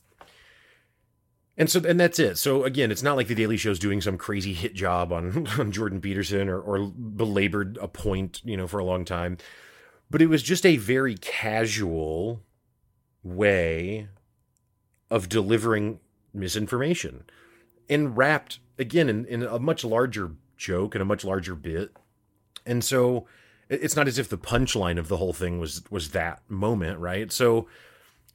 And 1.62 1.70
so, 1.70 1.80
and 1.88 2.00
that's 2.00 2.18
it. 2.18 2.38
So 2.38 2.64
again, 2.64 2.92
it's 2.92 3.04
not 3.04 3.16
like 3.16 3.28
the 3.28 3.36
Daily 3.36 3.56
Show 3.56 3.70
is 3.70 3.80
doing 3.80 4.02
some 4.02 4.18
crazy 4.18 4.54
hit 4.54 4.74
job 4.74 5.14
on, 5.14 5.48
on 5.60 5.72
Jordan 5.72 6.02
Peterson 6.02 6.50
or, 6.50 6.60
or 6.60 6.88
belabored 6.88 7.78
a 7.80 7.88
point, 7.88 8.42
you 8.44 8.58
know, 8.58 8.68
for 8.68 8.80
a 8.80 8.86
long 8.86 9.06
time 9.06 9.38
but 10.12 10.22
it 10.22 10.28
was 10.28 10.44
just 10.44 10.66
a 10.66 10.76
very 10.76 11.16
casual 11.16 12.44
way 13.24 14.10
of 15.10 15.30
delivering 15.30 16.00
misinformation 16.34 17.24
and 17.90 18.18
wrapped 18.18 18.60
again 18.78 19.08
in, 19.08 19.26
in 19.26 19.44
a 19.44 19.58
much 19.58 19.86
larger 19.86 20.32
joke 20.58 20.94
and 20.94 21.02
a 21.02 21.06
much 21.06 21.24
larger 21.24 21.56
bit. 21.56 21.96
And 22.66 22.84
so 22.84 23.26
it's 23.70 23.96
not 23.96 24.08
as 24.08 24.20
if 24.20 24.28
the 24.28 24.38
punchline 24.38 25.00
of 25.00 25.08
the 25.08 25.18
whole 25.18 25.34
thing 25.34 25.60
was 25.60 25.82
was 25.90 26.12
that 26.12 26.42
moment, 26.50 27.00
right? 27.00 27.32
So 27.32 27.68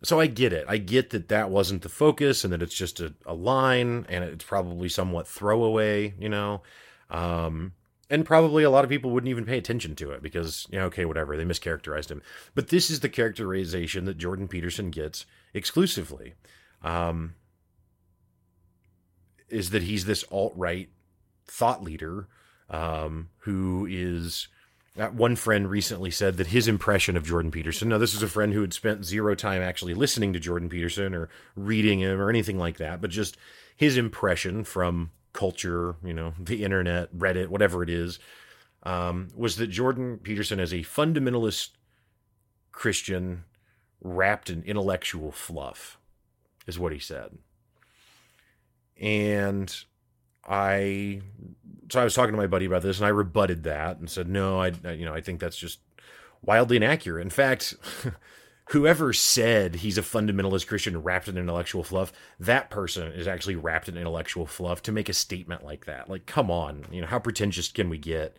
so 0.02 0.20
I 0.20 0.26
get 0.26 0.52
it. 0.52 0.64
I 0.68 0.78
get 0.78 1.10
that 1.10 1.28
that 1.28 1.50
wasn't 1.50 1.82
the 1.82 1.88
focus 1.88 2.44
and 2.44 2.52
that 2.52 2.62
it's 2.62 2.74
just 2.74 3.00
a, 3.00 3.14
a 3.24 3.34
line 3.34 4.06
and 4.08 4.22
it's 4.24 4.44
probably 4.44 4.88
somewhat 4.88 5.26
throwaway, 5.26 6.14
you 6.18 6.28
know. 6.28 6.62
Um, 7.10 7.72
and 8.08 8.24
probably 8.24 8.62
a 8.62 8.70
lot 8.70 8.84
of 8.84 8.90
people 8.90 9.10
wouldn't 9.10 9.30
even 9.30 9.44
pay 9.44 9.58
attention 9.58 9.94
to 9.96 10.10
it 10.10 10.22
because 10.22 10.66
you 10.70 10.78
know 10.78 10.86
okay 10.86 11.04
whatever 11.04 11.36
they 11.36 11.44
mischaracterized 11.44 12.10
him 12.10 12.22
but 12.54 12.68
this 12.68 12.90
is 12.90 13.00
the 13.00 13.08
characterization 13.08 14.04
that 14.04 14.18
jordan 14.18 14.48
peterson 14.48 14.90
gets 14.90 15.26
exclusively 15.54 16.34
um, 16.82 17.34
is 19.48 19.70
that 19.70 19.82
he's 19.82 20.04
this 20.04 20.24
alt-right 20.30 20.90
thought 21.46 21.82
leader 21.82 22.28
um, 22.70 23.28
who 23.38 23.86
is 23.90 24.48
one 24.96 25.36
friend 25.36 25.68
recently 25.68 26.10
said 26.10 26.36
that 26.36 26.48
his 26.48 26.68
impression 26.68 27.16
of 27.16 27.26
Jordan 27.26 27.50
Peterson. 27.50 27.88
Now, 27.88 27.98
this 27.98 28.14
is 28.14 28.22
a 28.22 28.28
friend 28.28 28.52
who 28.52 28.62
had 28.62 28.72
spent 28.72 29.04
zero 29.04 29.34
time 29.34 29.62
actually 29.62 29.94
listening 29.94 30.32
to 30.32 30.40
Jordan 30.40 30.68
Peterson 30.68 31.14
or 31.14 31.28
reading 31.54 32.00
him 32.00 32.20
or 32.20 32.30
anything 32.30 32.58
like 32.58 32.78
that, 32.78 33.00
but 33.00 33.10
just 33.10 33.36
his 33.76 33.96
impression 33.96 34.64
from 34.64 35.10
culture, 35.32 35.96
you 36.02 36.14
know, 36.14 36.32
the 36.40 36.64
internet, 36.64 37.14
Reddit, 37.14 37.48
whatever 37.48 37.82
it 37.82 37.90
is, 37.90 38.18
um, 38.84 39.28
was 39.36 39.56
that 39.56 39.66
Jordan 39.66 40.18
Peterson 40.18 40.58
is 40.58 40.72
a 40.72 40.78
fundamentalist 40.78 41.70
Christian 42.72 43.44
wrapped 44.00 44.48
in 44.48 44.62
intellectual 44.62 45.30
fluff, 45.30 45.98
is 46.66 46.78
what 46.78 46.92
he 46.92 46.98
said. 46.98 47.38
And 48.98 49.74
I, 50.46 51.20
so 51.90 52.00
I 52.00 52.04
was 52.04 52.14
talking 52.14 52.32
to 52.32 52.38
my 52.38 52.46
buddy 52.46 52.66
about 52.66 52.82
this, 52.82 52.98
and 52.98 53.06
I 53.06 53.10
rebutted 53.10 53.64
that 53.64 53.98
and 53.98 54.08
said, 54.08 54.28
no, 54.28 54.60
I, 54.60 54.72
I 54.84 54.92
you 54.92 55.04
know, 55.04 55.14
I 55.14 55.20
think 55.20 55.40
that's 55.40 55.56
just 55.56 55.80
wildly 56.42 56.76
inaccurate. 56.76 57.22
In 57.22 57.30
fact, 57.30 57.74
whoever 58.70 59.12
said 59.12 59.76
he's 59.76 59.98
a 59.98 60.02
fundamentalist 60.02 60.66
Christian 60.66 61.02
wrapped 61.02 61.28
in 61.28 61.36
intellectual 61.36 61.84
fluff, 61.84 62.12
that 62.40 62.70
person 62.70 63.12
is 63.12 63.28
actually 63.28 63.56
wrapped 63.56 63.88
in 63.88 63.96
intellectual 63.96 64.46
fluff 64.46 64.82
to 64.82 64.92
make 64.92 65.08
a 65.08 65.14
statement 65.14 65.64
like 65.64 65.86
that. 65.86 66.08
Like, 66.08 66.26
come 66.26 66.50
on, 66.50 66.84
you 66.90 67.00
know, 67.00 67.06
how 67.06 67.18
pretentious 67.18 67.68
can 67.68 67.88
we 67.88 67.98
get? 67.98 68.36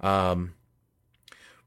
Um, 0.00 0.54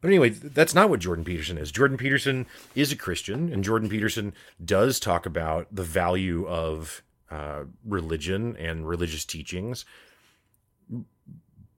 but 0.02 0.10
anyway, 0.10 0.30
that's 0.30 0.76
not 0.76 0.90
what 0.90 1.00
Jordan 1.00 1.26
Peterson 1.26 1.58
is. 1.58 1.72
Jordan 1.72 1.98
Peterson 1.98 2.46
is 2.76 2.92
a 2.92 2.96
Christian, 2.96 3.52
and 3.52 3.64
Jordan 3.64 3.90
Peterson 3.90 4.34
does 4.64 5.00
talk 5.00 5.26
about 5.26 5.68
the 5.72 5.84
value 5.84 6.48
of 6.48 7.02
uh, 7.36 7.64
religion 7.86 8.56
and 8.58 8.88
religious 8.88 9.26
teachings 9.26 9.86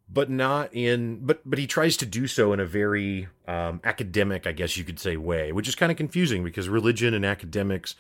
but 0.10 0.30
not 0.30 0.74
in 0.74 1.20
but 1.26 1.42
but 1.46 1.60
he 1.60 1.68
tries 1.68 1.98
to 1.98 2.06
do 2.06 2.28
so 2.28 2.54
in 2.54 2.60
a 2.60 2.66
very 2.66 3.28
um, 3.48 3.82
academic 3.84 4.48
i 4.48 4.52
guess 4.52 4.78
you 4.78 4.84
could 4.84 5.00
say 5.00 5.18
way 5.18 5.52
which 5.52 5.68
is 5.68 5.76
kind 5.76 5.92
of 5.92 5.98
confusing 5.98 6.44
because 6.44 6.70
religion 6.70 7.14
and 7.14 7.26
academics 7.26 7.96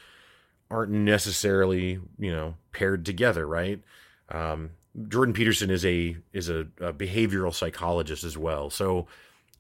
aren't 0.70 0.92
necessarily 0.92 2.00
you 2.18 2.32
know 2.32 2.56
paired 2.72 3.06
together 3.06 3.46
right? 3.48 3.82
Um, 4.30 4.72
jordan 5.08 5.34
peterson 5.34 5.70
is 5.70 5.86
a 5.86 6.18
is 6.34 6.50
a, 6.50 6.68
a, 6.82 6.92
behavioral 6.92 7.54
psychologist 7.54 8.24
as 8.24 8.38
well. 8.38 8.70
So 8.70 9.08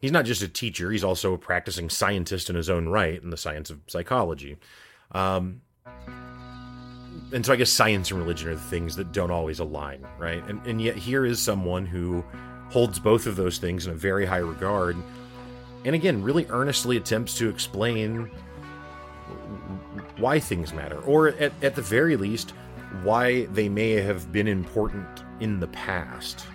he's 0.01 0.11
not 0.11 0.25
just 0.25 0.41
a 0.41 0.47
teacher 0.47 0.91
he's 0.91 1.03
also 1.03 1.33
a 1.33 1.37
practicing 1.37 1.89
scientist 1.89 2.49
in 2.49 2.55
his 2.55 2.69
own 2.69 2.89
right 2.89 3.21
in 3.21 3.29
the 3.29 3.37
science 3.37 3.69
of 3.69 3.79
psychology. 3.87 4.57
Um, 5.11 5.61
and 7.33 7.45
so 7.45 7.53
I 7.53 7.55
guess 7.55 7.69
science 7.69 8.11
and 8.11 8.19
religion 8.19 8.49
are 8.49 8.55
the 8.55 8.61
things 8.61 8.95
that 8.95 9.11
don't 9.11 9.31
always 9.31 9.59
align, 9.59 10.05
right? 10.17 10.43
And 10.47 10.65
and 10.65 10.81
yet 10.81 10.95
here 10.95 11.25
is 11.25 11.39
someone 11.39 11.85
who 11.85 12.23
holds 12.69 12.99
both 12.99 13.27
of 13.27 13.35
those 13.35 13.57
things 13.57 13.85
in 13.85 13.93
a 13.93 13.95
very 13.95 14.25
high 14.25 14.37
regard, 14.37 14.97
and 15.85 15.95
again, 15.95 16.23
really 16.23 16.45
earnestly 16.49 16.97
attempts 16.97 17.37
to 17.37 17.49
explain 17.49 18.29
why 20.17 20.39
things 20.39 20.73
matter, 20.73 20.99
or 21.01 21.29
at, 21.29 21.51
at 21.61 21.75
the 21.75 21.81
very 21.81 22.15
least, 22.15 22.51
why 23.03 23.45
they 23.45 23.69
may 23.69 23.91
have 23.91 24.31
been 24.31 24.47
important 24.47 25.07
in 25.39 25.59
the 25.59 25.67
past. 25.67 26.45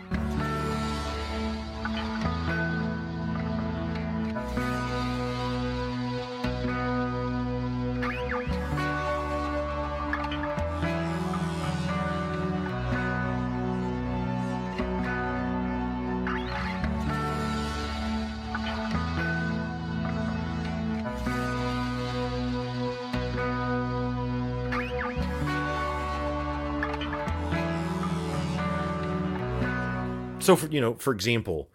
So 30.43 30.57
for 30.57 30.67
you 30.69 30.81
know 30.81 30.95
for 30.95 31.13
example 31.13 31.71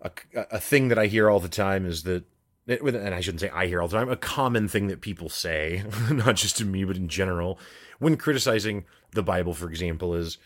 a, 0.00 0.10
a 0.34 0.60
thing 0.60 0.88
that 0.88 0.98
i 0.98 1.06
hear 1.06 1.28
all 1.28 1.40
the 1.40 1.48
time 1.48 1.86
is 1.86 2.02
that 2.02 2.24
and 2.66 3.14
i 3.14 3.20
shouldn't 3.20 3.40
say 3.40 3.50
i 3.50 3.66
hear 3.66 3.80
all 3.80 3.88
the 3.88 3.96
time 3.96 4.10
a 4.10 4.16
common 4.16 4.68
thing 4.68 4.88
that 4.88 5.00
people 5.00 5.28
say 5.28 5.82
not 6.10 6.36
just 6.36 6.56
to 6.56 6.64
me 6.64 6.84
but 6.84 6.96
in 6.96 7.08
general 7.08 7.58
when 7.98 8.16
criticizing 8.16 8.84
the 9.12 9.22
bible 9.22 9.54
for 9.54 9.68
example 9.68 10.14
is 10.14 10.38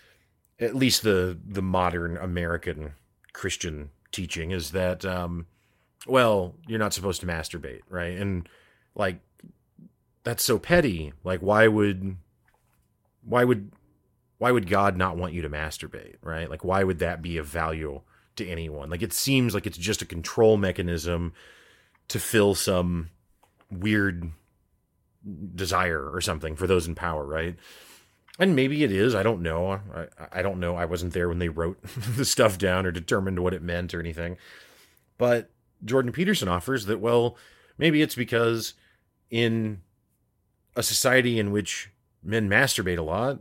at 0.61 0.75
least 0.75 1.03
the 1.03 1.39
the 1.45 1.63
modern 1.63 2.17
american 2.17 2.93
christian 3.33 3.91
teaching 4.13 4.51
is 4.51 4.71
that 4.73 5.05
um 5.05 5.47
well 6.07 6.55
you're 6.67 6.79
not 6.79 6.93
supposed 6.93 7.21
to 7.21 7.27
masturbate 7.27 7.81
right? 7.89 8.17
And 8.17 8.49
like 8.95 9.21
that's 10.25 10.45
so 10.45 10.59
petty. 10.59 11.13
Like 11.25 11.41
why 11.41 11.67
would 11.69 12.17
why 13.25 13.45
would 13.45 13.73
why 14.43 14.51
would 14.51 14.69
God 14.69 14.97
not 14.97 15.17
want 15.17 15.35
you 15.35 15.43
to 15.43 15.49
masturbate, 15.49 16.17
right? 16.21 16.51
Like, 16.51 16.65
why 16.65 16.83
would 16.83 16.99
that 16.99 17.23
be 17.23 17.37
of 17.37 17.47
value 17.47 18.01
to 18.35 18.45
anyone? 18.45 18.91
Like, 18.91 19.01
it 19.01 19.13
seems 19.13 19.55
like 19.55 19.69
it's 19.69 19.79
just 19.79 20.03
a 20.03 20.05
control 20.05 20.57
mechanism 20.57 21.33
to 22.09 22.19
fill 22.19 22.57
some 22.57 23.11
weird 23.71 24.33
desire 25.55 26.11
or 26.13 26.21
something 26.21 26.57
for 26.57 26.67
those 26.67 26.89
in 26.89 26.97
power, 26.97 27.25
right? 27.25 27.55
And 28.37 28.57
maybe 28.57 28.83
it 28.83 28.91
is. 28.91 29.15
I 29.15 29.23
don't 29.23 29.43
know. 29.43 29.79
I, 29.95 30.09
I 30.33 30.43
don't 30.43 30.59
know. 30.59 30.75
I 30.75 30.87
wasn't 30.87 31.13
there 31.13 31.29
when 31.29 31.39
they 31.39 31.49
wrote 31.49 31.81
the 32.17 32.25
stuff 32.25 32.59
down 32.59 32.85
or 32.85 32.91
determined 32.91 33.39
what 33.39 33.55
it 33.55 33.63
meant 33.63 33.95
or 33.95 34.01
anything. 34.01 34.39
But 35.19 35.51
Jordan 35.85 36.11
Peterson 36.11 36.49
offers 36.49 36.87
that, 36.87 36.99
well, 36.99 37.37
maybe 37.79 38.03
it's 38.03 38.17
because 38.17 38.75
in 39.31 39.83
a 40.75 40.83
society 40.83 41.39
in 41.39 41.53
which 41.53 41.93
men 42.25 42.51
masturbate 42.51 42.99
a 42.99 43.03
lot, 43.03 43.39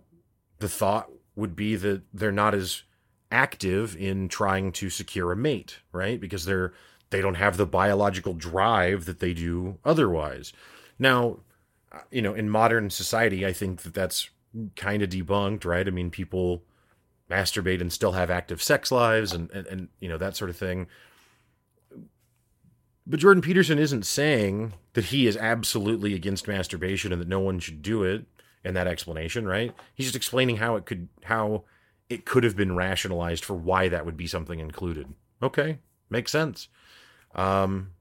the 0.61 0.69
thought 0.69 1.09
would 1.35 1.55
be 1.55 1.75
that 1.75 2.03
they're 2.13 2.31
not 2.31 2.53
as 2.55 2.83
active 3.31 3.95
in 3.95 4.27
trying 4.27 4.71
to 4.73 4.89
secure 4.89 5.31
a 5.31 5.35
mate, 5.35 5.79
right? 5.91 6.19
Because 6.19 6.45
they're 6.45 6.73
they 7.09 7.21
don't 7.21 7.35
have 7.35 7.57
the 7.57 7.65
biological 7.65 8.33
drive 8.33 9.05
that 9.05 9.19
they 9.19 9.33
do 9.33 9.77
otherwise. 9.83 10.53
Now, 10.97 11.39
uh, 11.91 11.99
you 12.09 12.21
know, 12.21 12.33
in 12.33 12.49
modern 12.49 12.89
society, 12.89 13.45
I 13.45 13.51
think 13.51 13.81
that 13.81 13.93
that's 13.93 14.29
kind 14.77 15.03
of 15.03 15.09
debunked, 15.09 15.65
right? 15.65 15.87
I 15.87 15.91
mean, 15.91 16.09
people 16.09 16.63
masturbate 17.29 17.81
and 17.81 17.91
still 17.91 18.13
have 18.13 18.29
active 18.29 18.63
sex 18.63 18.91
lives 18.91 19.33
and, 19.33 19.51
and, 19.51 19.67
and 19.67 19.87
you 19.99 20.07
know, 20.07 20.17
that 20.17 20.37
sort 20.37 20.49
of 20.49 20.55
thing. 20.57 20.87
But 23.05 23.19
Jordan 23.19 23.41
Peterson 23.41 23.79
isn't 23.79 24.05
saying 24.05 24.73
that 24.93 25.05
he 25.05 25.27
is 25.27 25.35
absolutely 25.35 26.13
against 26.13 26.47
masturbation 26.47 27.11
and 27.11 27.21
that 27.21 27.27
no 27.27 27.39
one 27.39 27.59
should 27.59 27.81
do 27.81 28.03
it 28.03 28.25
in 28.63 28.73
that 28.75 28.87
explanation, 28.87 29.45
right? 29.45 29.73
He's 29.93 30.07
just 30.07 30.15
explaining 30.15 30.57
how 30.57 30.75
it 30.75 30.85
could 30.85 31.07
how 31.23 31.63
it 32.09 32.25
could 32.25 32.43
have 32.43 32.55
been 32.55 32.75
rationalized 32.75 33.45
for 33.45 33.53
why 33.53 33.87
that 33.87 34.05
would 34.05 34.17
be 34.17 34.27
something 34.27 34.59
included. 34.59 35.13
Okay, 35.41 35.79
makes 36.09 36.31
sense. 36.31 36.67
Um, 37.33 37.91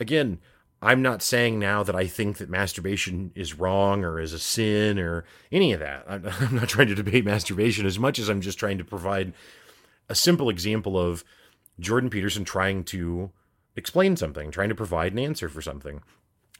again, 0.00 0.38
I'm 0.80 1.02
not 1.02 1.22
saying 1.22 1.58
now 1.58 1.84
that 1.84 1.94
I 1.94 2.06
think 2.06 2.38
that 2.38 2.50
masturbation 2.50 3.30
is 3.34 3.58
wrong 3.58 4.04
or 4.04 4.18
is 4.18 4.32
a 4.32 4.38
sin 4.38 4.98
or 4.98 5.24
any 5.52 5.72
of 5.72 5.80
that. 5.80 6.04
I'm, 6.08 6.26
I'm 6.40 6.56
not 6.56 6.68
trying 6.68 6.88
to 6.88 6.94
debate 6.94 7.24
masturbation 7.24 7.86
as 7.86 7.98
much 7.98 8.18
as 8.18 8.28
I'm 8.28 8.40
just 8.40 8.58
trying 8.58 8.78
to 8.78 8.84
provide 8.84 9.32
a 10.08 10.14
simple 10.14 10.48
example 10.50 10.98
of 10.98 11.22
Jordan 11.78 12.10
Peterson 12.10 12.44
trying 12.44 12.84
to 12.84 13.30
explain 13.76 14.16
something, 14.16 14.50
trying 14.50 14.68
to 14.70 14.74
provide 14.74 15.12
an 15.12 15.18
answer 15.18 15.48
for 15.48 15.62
something. 15.62 16.02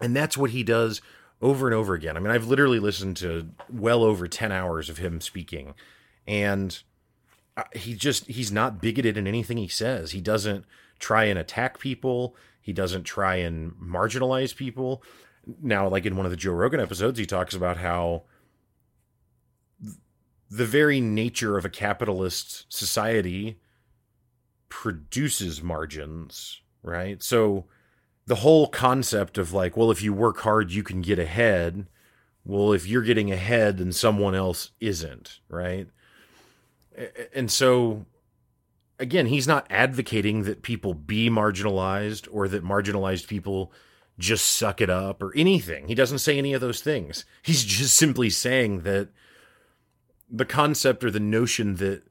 And 0.00 0.14
that's 0.14 0.38
what 0.38 0.50
he 0.50 0.62
does 0.62 1.00
over 1.42 1.66
and 1.66 1.74
over 1.74 1.94
again. 1.94 2.16
I 2.16 2.20
mean, 2.20 2.30
I've 2.30 2.46
literally 2.46 2.78
listened 2.78 3.16
to 3.18 3.48
well 3.68 4.02
over 4.04 4.28
10 4.28 4.52
hours 4.52 4.88
of 4.88 4.98
him 4.98 5.20
speaking 5.20 5.74
and 6.26 6.82
he 7.74 7.94
just 7.94 8.26
he's 8.26 8.50
not 8.50 8.80
bigoted 8.80 9.16
in 9.16 9.26
anything 9.26 9.56
he 9.56 9.68
says. 9.68 10.12
He 10.12 10.20
doesn't 10.20 10.64
try 10.98 11.24
and 11.24 11.38
attack 11.38 11.78
people. 11.78 12.36
He 12.60 12.72
doesn't 12.72 13.04
try 13.04 13.36
and 13.36 13.72
marginalize 13.72 14.54
people. 14.54 15.02
Now, 15.60 15.88
like 15.88 16.06
in 16.06 16.16
one 16.16 16.24
of 16.24 16.30
the 16.30 16.36
Joe 16.36 16.52
Rogan 16.52 16.80
episodes, 16.80 17.18
he 17.18 17.26
talks 17.26 17.54
about 17.54 17.78
how 17.78 18.22
the 20.48 20.66
very 20.66 21.00
nature 21.00 21.58
of 21.58 21.64
a 21.64 21.70
capitalist 21.70 22.72
society 22.72 23.58
produces 24.68 25.62
margins, 25.62 26.60
right? 26.82 27.22
So 27.22 27.66
the 28.26 28.36
whole 28.36 28.68
concept 28.68 29.38
of 29.38 29.52
like, 29.52 29.76
well, 29.76 29.90
if 29.90 30.02
you 30.02 30.12
work 30.12 30.38
hard, 30.40 30.70
you 30.70 30.82
can 30.82 31.00
get 31.00 31.18
ahead. 31.18 31.86
Well, 32.44 32.72
if 32.72 32.86
you're 32.86 33.02
getting 33.02 33.30
ahead, 33.30 33.78
then 33.78 33.92
someone 33.92 34.34
else 34.34 34.70
isn't, 34.80 35.40
right? 35.48 35.88
And 37.34 37.50
so, 37.50 38.06
again, 38.98 39.26
he's 39.26 39.46
not 39.46 39.66
advocating 39.70 40.42
that 40.42 40.62
people 40.62 40.94
be 40.94 41.30
marginalized 41.30 42.28
or 42.30 42.48
that 42.48 42.64
marginalized 42.64 43.28
people 43.28 43.72
just 44.18 44.46
suck 44.46 44.80
it 44.80 44.90
up 44.90 45.22
or 45.22 45.34
anything. 45.36 45.88
He 45.88 45.94
doesn't 45.94 46.18
say 46.18 46.38
any 46.38 46.52
of 46.52 46.60
those 46.60 46.80
things. 46.80 47.24
He's 47.42 47.64
just 47.64 47.96
simply 47.96 48.30
saying 48.30 48.80
that 48.82 49.08
the 50.30 50.44
concept 50.44 51.02
or 51.04 51.10
the 51.10 51.20
notion 51.20 51.76
that 51.76 52.02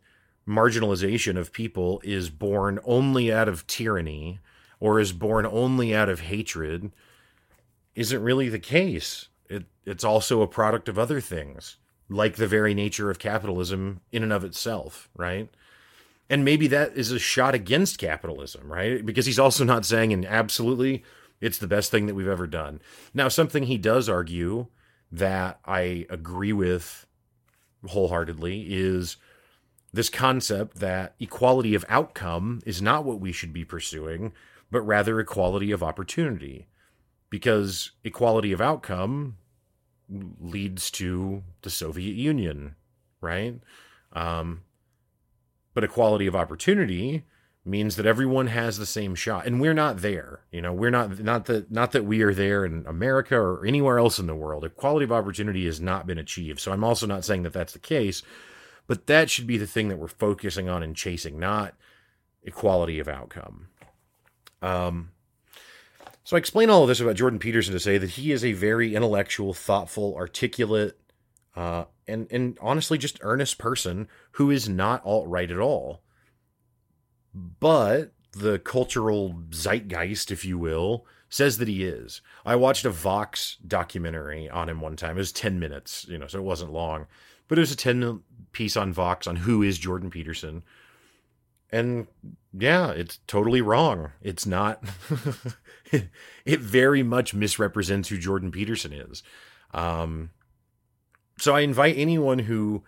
marginalization 0.47 1.38
of 1.38 1.54
people 1.54 2.02
is 2.04 2.30
born 2.30 2.80
only 2.84 3.32
out 3.32 3.47
of 3.47 3.67
tyranny 3.67 4.39
or 4.81 4.99
is 4.99 5.13
born 5.13 5.45
only 5.45 5.95
out 5.95 6.09
of 6.09 6.21
hatred 6.21 6.91
isn't 7.95 8.23
really 8.23 8.49
the 8.49 8.59
case. 8.59 9.29
It, 9.49 9.65
it's 9.85 10.03
also 10.03 10.41
a 10.41 10.47
product 10.47 10.89
of 10.89 10.99
other 10.99 11.21
things, 11.21 11.77
like 12.09 12.35
the 12.35 12.47
very 12.47 12.73
nature 12.73 13.09
of 13.09 13.19
capitalism 13.19 14.01
in 14.11 14.23
and 14.23 14.33
of 14.33 14.43
itself, 14.43 15.07
right? 15.15 15.49
And 16.29 16.43
maybe 16.43 16.67
that 16.67 16.97
is 16.97 17.11
a 17.11 17.19
shot 17.19 17.53
against 17.53 17.97
capitalism, 17.97 18.71
right? 18.71 19.05
Because 19.05 19.25
he's 19.25 19.39
also 19.39 19.63
not 19.63 19.85
saying, 19.85 20.11
and 20.11 20.25
absolutely, 20.25 21.03
it's 21.39 21.57
the 21.57 21.67
best 21.67 21.91
thing 21.91 22.07
that 22.07 22.15
we've 22.15 22.27
ever 22.27 22.47
done. 22.47 22.81
Now, 23.13 23.27
something 23.27 23.63
he 23.63 23.77
does 23.77 24.09
argue 24.09 24.67
that 25.11 25.59
I 25.65 26.07
agree 26.09 26.53
with 26.53 27.05
wholeheartedly 27.85 28.67
is 28.69 29.17
this 29.93 30.09
concept 30.09 30.77
that 30.79 31.15
equality 31.19 31.75
of 31.75 31.85
outcome 31.89 32.61
is 32.65 32.81
not 32.81 33.03
what 33.03 33.19
we 33.19 33.31
should 33.31 33.51
be 33.51 33.65
pursuing, 33.65 34.31
but 34.71 34.81
rather 34.81 35.19
equality 35.19 35.71
of 35.71 35.84
opportunity. 35.84 36.67
Because 37.29 37.91
equality 38.03 38.51
of 38.51 38.60
outcome 38.60 39.38
leads 40.39 40.91
to 40.91 41.43
the 41.62 41.69
Soviet 41.69 42.15
Union, 42.15 42.75
right? 43.21 43.60
Um, 44.12 44.63
but 45.73 45.84
equality 45.84 46.27
of 46.27 46.36
opportunity 46.36 47.25
means 47.63 47.95
that 47.95 48.05
everyone 48.05 48.47
has 48.47 48.77
the 48.77 48.86
same 48.86 49.13
shot 49.13 49.45
and 49.45 49.62
we're 49.62 49.73
not 49.73 49.97
there 49.97 50.41
you 50.51 50.60
know 50.60 50.73
we're 50.73 50.89
not 50.89 51.19
not 51.19 51.45
that 51.45 51.71
not 51.71 51.91
that 51.91 52.03
we 52.03 52.21
are 52.23 52.34
there 52.34 52.65
in 52.65 52.84
america 52.88 53.36
or 53.36 53.63
anywhere 53.65 53.99
else 53.99 54.17
in 54.17 54.25
the 54.25 54.36
world 54.36 54.65
equality 54.65 55.03
of 55.03 55.12
opportunity 55.12 55.65
has 55.65 55.79
not 55.79 56.07
been 56.07 56.17
achieved 56.17 56.60
so 56.60 56.71
i'm 56.71 56.84
also 56.84 57.05
not 57.05 57.23
saying 57.23 57.43
that 57.43 57.53
that's 57.53 57.73
the 57.73 57.79
case 57.79 58.23
but 58.88 59.05
that 59.05 59.29
should 59.29 59.45
be 59.45 59.57
the 59.57 59.67
thing 59.67 59.89
that 59.89 59.99
we're 59.99 60.07
focusing 60.07 60.67
on 60.67 60.81
and 60.81 60.95
chasing 60.95 61.39
not 61.39 61.75
equality 62.43 62.99
of 62.99 63.07
outcome 63.07 63.67
um, 64.62 65.12
so 66.24 66.36
I 66.36 66.39
explain 66.39 66.69
all 66.69 66.84
of 66.84 66.88
this 66.88 67.00
about 67.00 67.15
Jordan 67.15 67.39
Peterson 67.39 67.74
to 67.74 67.80
say 67.80 67.97
that 67.97 68.12
he 68.12 68.32
is 68.32 68.45
a 68.45 68.54
very 68.54 68.95
intellectual, 68.95 69.54
thoughtful, 69.54 70.15
articulate, 70.15 71.00
uh, 71.56 71.86
and 72.08 72.28
and 72.32 72.58
honestly 72.62 72.97
just 72.97 73.19
earnest 73.21 73.58
person 73.58 74.08
who 74.34 74.52
is 74.52 74.69
not 74.69 75.04
alt 75.06 75.28
right 75.28 75.50
at 75.50 75.60
all. 75.60 76.04
But 77.34 78.13
the 78.34 78.60
cultural 78.60 79.36
zeitgeist, 79.50 80.32
if 80.32 80.45
you 80.45 80.58
will, 80.58 81.06
says 81.30 81.58
that 81.58 81.67
he 81.67 81.84
is. 81.84 82.21
I 82.45 82.56
watched 82.56 82.86
a 82.86 82.89
Vox 82.89 83.58
documentary 83.65 84.50
on 84.50 84.69
him 84.69 84.82
one 84.82 84.95
time. 84.95 85.17
It 85.17 85.19
was 85.19 85.32
10 85.32 85.60
minutes, 85.60 86.06
you 86.10 86.17
know, 86.17 86.28
so 86.28 86.39
it 86.39 86.43
wasn't 86.43 86.74
long, 86.74 87.08
but 87.47 87.58
it 87.58 87.62
was 87.62 87.71
a 87.71 87.78
10 87.78 88.21
piece 88.52 88.78
on 88.78 88.93
Vox 88.93 89.28
on 89.28 89.38
who 89.38 89.63
is 89.63 89.78
Jordan 89.78 90.10
Peterson 90.10 90.63
And 91.71 92.07
yeah, 92.57 92.91
it's 92.91 93.19
totally 93.27 93.62
wrong. 93.62 94.12
It's 94.21 94.45
not. 94.45 94.84
it, 96.45 96.60
very 96.60 97.01
much 97.03 97.34
misrepresents 97.34 98.10
who 98.10 98.17
Jordan 98.17 98.51
Peterson 98.51 98.91
is. 98.91 99.23
Um, 99.73 100.31
so 101.38 101.55
I 101.55 101.62
invite 101.62 101.97
anyone 101.97 102.39
who 102.39 102.84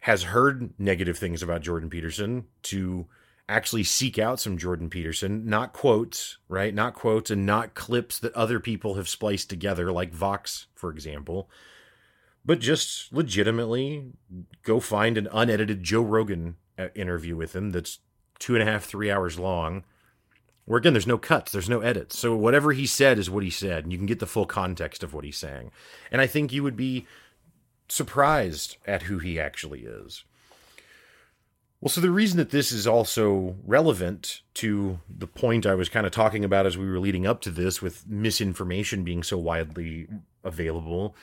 has 0.00 0.24
heard 0.24 0.72
negative 0.78 1.18
things 1.18 1.42
about 1.42 1.62
Jordan 1.62 1.90
Peterson 1.90 2.46
to 2.64 3.06
actually 3.48 3.84
seek 3.84 4.18
out 4.18 4.40
some 4.40 4.58
Jordan 4.58 4.88
Peterson, 4.88 5.44
not 5.44 5.72
quotes, 5.72 6.38
right? 6.48 6.74
Not 6.74 6.94
quotes 6.94 7.30
and 7.30 7.44
not 7.44 7.74
clips 7.74 8.18
that 8.20 8.34
other 8.34 8.60
people 8.60 8.94
have 8.94 9.08
spliced 9.08 9.50
together, 9.50 9.92
like 9.92 10.12
Vox, 10.12 10.66
for 10.74 10.90
example, 10.90 11.50
but 12.44 12.60
just 12.60 13.12
legitimately 13.12 14.12
go 14.62 14.80
find 14.80 15.18
an 15.18 15.28
unedited 15.32 15.82
Joe 15.82 16.02
Rogan 16.02 16.56
Uh, 16.80 16.88
interview 16.94 17.36
with 17.36 17.54
him 17.54 17.70
that's 17.70 17.98
two 18.38 18.54
and 18.54 18.66
a 18.66 18.70
half, 18.70 18.84
three 18.84 19.10
hours 19.10 19.38
long. 19.38 19.84
Where 20.64 20.78
again, 20.78 20.94
there's 20.94 21.06
no 21.06 21.18
cuts, 21.18 21.52
there's 21.52 21.68
no 21.68 21.80
edits. 21.80 22.18
So 22.18 22.34
whatever 22.36 22.72
he 22.72 22.86
said 22.86 23.18
is 23.18 23.28
what 23.28 23.42
he 23.42 23.50
said, 23.50 23.84
and 23.84 23.92
you 23.92 23.98
can 23.98 24.06
get 24.06 24.18
the 24.18 24.26
full 24.26 24.46
context 24.46 25.02
of 25.02 25.12
what 25.12 25.24
he's 25.24 25.36
saying. 25.36 25.72
And 26.10 26.20
I 26.20 26.26
think 26.26 26.52
you 26.52 26.62
would 26.62 26.76
be 26.76 27.06
surprised 27.88 28.76
at 28.86 29.02
who 29.02 29.18
he 29.18 29.38
actually 29.38 29.80
is. 29.80 30.24
Well, 31.80 31.90
so 31.90 32.00
the 32.00 32.10
reason 32.10 32.38
that 32.38 32.50
this 32.50 32.72
is 32.72 32.86
also 32.86 33.56
relevant 33.66 34.42
to 34.54 35.00
the 35.08 35.26
point 35.26 35.66
I 35.66 35.74
was 35.74 35.88
kind 35.88 36.06
of 36.06 36.12
talking 36.12 36.44
about 36.44 36.66
as 36.66 36.78
we 36.78 36.88
were 36.88 37.00
leading 37.00 37.26
up 37.26 37.40
to 37.42 37.50
this, 37.50 37.82
with 37.82 38.06
misinformation 38.06 39.02
being 39.02 39.22
so 39.22 39.36
widely 39.38 40.06
available, 40.44 41.14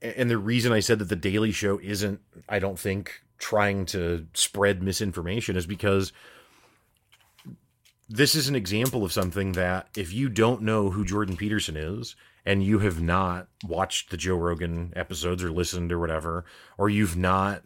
and 0.00 0.30
the 0.30 0.38
reason 0.38 0.72
I 0.72 0.80
said 0.80 0.98
that 0.98 1.08
the 1.08 1.16
Daily 1.16 1.52
Show 1.52 1.78
isn't, 1.82 2.20
I 2.48 2.58
don't 2.58 2.78
think, 2.78 3.22
trying 3.38 3.86
to 3.86 4.26
spread 4.34 4.82
misinformation 4.82 5.56
is 5.56 5.66
because 5.66 6.12
this 8.08 8.34
is 8.34 8.48
an 8.48 8.56
example 8.56 9.04
of 9.04 9.12
something 9.12 9.52
that 9.52 9.88
if 9.96 10.12
you 10.12 10.28
don't 10.28 10.62
know 10.62 10.90
who 10.90 11.04
Jordan 11.04 11.36
Peterson 11.36 11.76
is 11.76 12.14
and 12.44 12.62
you 12.62 12.78
have 12.78 13.00
not 13.00 13.48
watched 13.66 14.10
the 14.10 14.16
Joe 14.16 14.36
Rogan 14.36 14.92
episodes 14.94 15.42
or 15.42 15.50
listened 15.50 15.92
or 15.92 15.98
whatever, 15.98 16.44
or 16.78 16.88
you've 16.88 17.16
not 17.16 17.62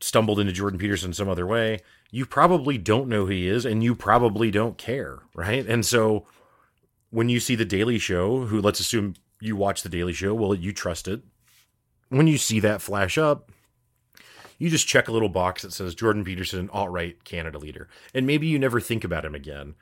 stumbled 0.00 0.38
into 0.38 0.52
Jordan 0.52 0.78
Peterson 0.78 1.12
some 1.12 1.28
other 1.28 1.46
way, 1.46 1.80
you 2.10 2.24
probably 2.24 2.78
don't 2.78 3.08
know 3.08 3.26
who 3.26 3.32
he 3.32 3.48
is 3.48 3.64
and 3.64 3.82
you 3.82 3.94
probably 3.94 4.50
don't 4.50 4.78
care, 4.78 5.20
right? 5.34 5.66
And 5.66 5.84
so 5.84 6.26
when 7.10 7.28
you 7.28 7.40
see 7.40 7.56
the 7.56 7.64
Daily 7.64 7.98
Show, 7.98 8.46
who 8.46 8.60
let's 8.60 8.80
assume 8.80 9.14
you 9.40 9.56
watch 9.56 9.82
the 9.82 9.88
Daily 9.88 10.12
Show, 10.12 10.34
well, 10.34 10.54
you 10.54 10.72
trust 10.72 11.08
it. 11.08 11.22
When 12.08 12.28
you 12.28 12.38
see 12.38 12.60
that 12.60 12.80
flash 12.80 13.18
up, 13.18 13.50
you 14.58 14.70
just 14.70 14.86
check 14.86 15.08
a 15.08 15.12
little 15.12 15.28
box 15.28 15.62
that 15.62 15.72
says 15.72 15.94
Jordan 15.94 16.24
Peterson, 16.24 16.70
alt 16.72 16.90
right 16.90 17.22
Canada 17.24 17.58
leader. 17.58 17.88
And 18.14 18.26
maybe 18.26 18.46
you 18.46 18.58
never 18.58 18.80
think 18.80 19.04
about 19.04 19.24
him 19.24 19.34
again 19.34 19.74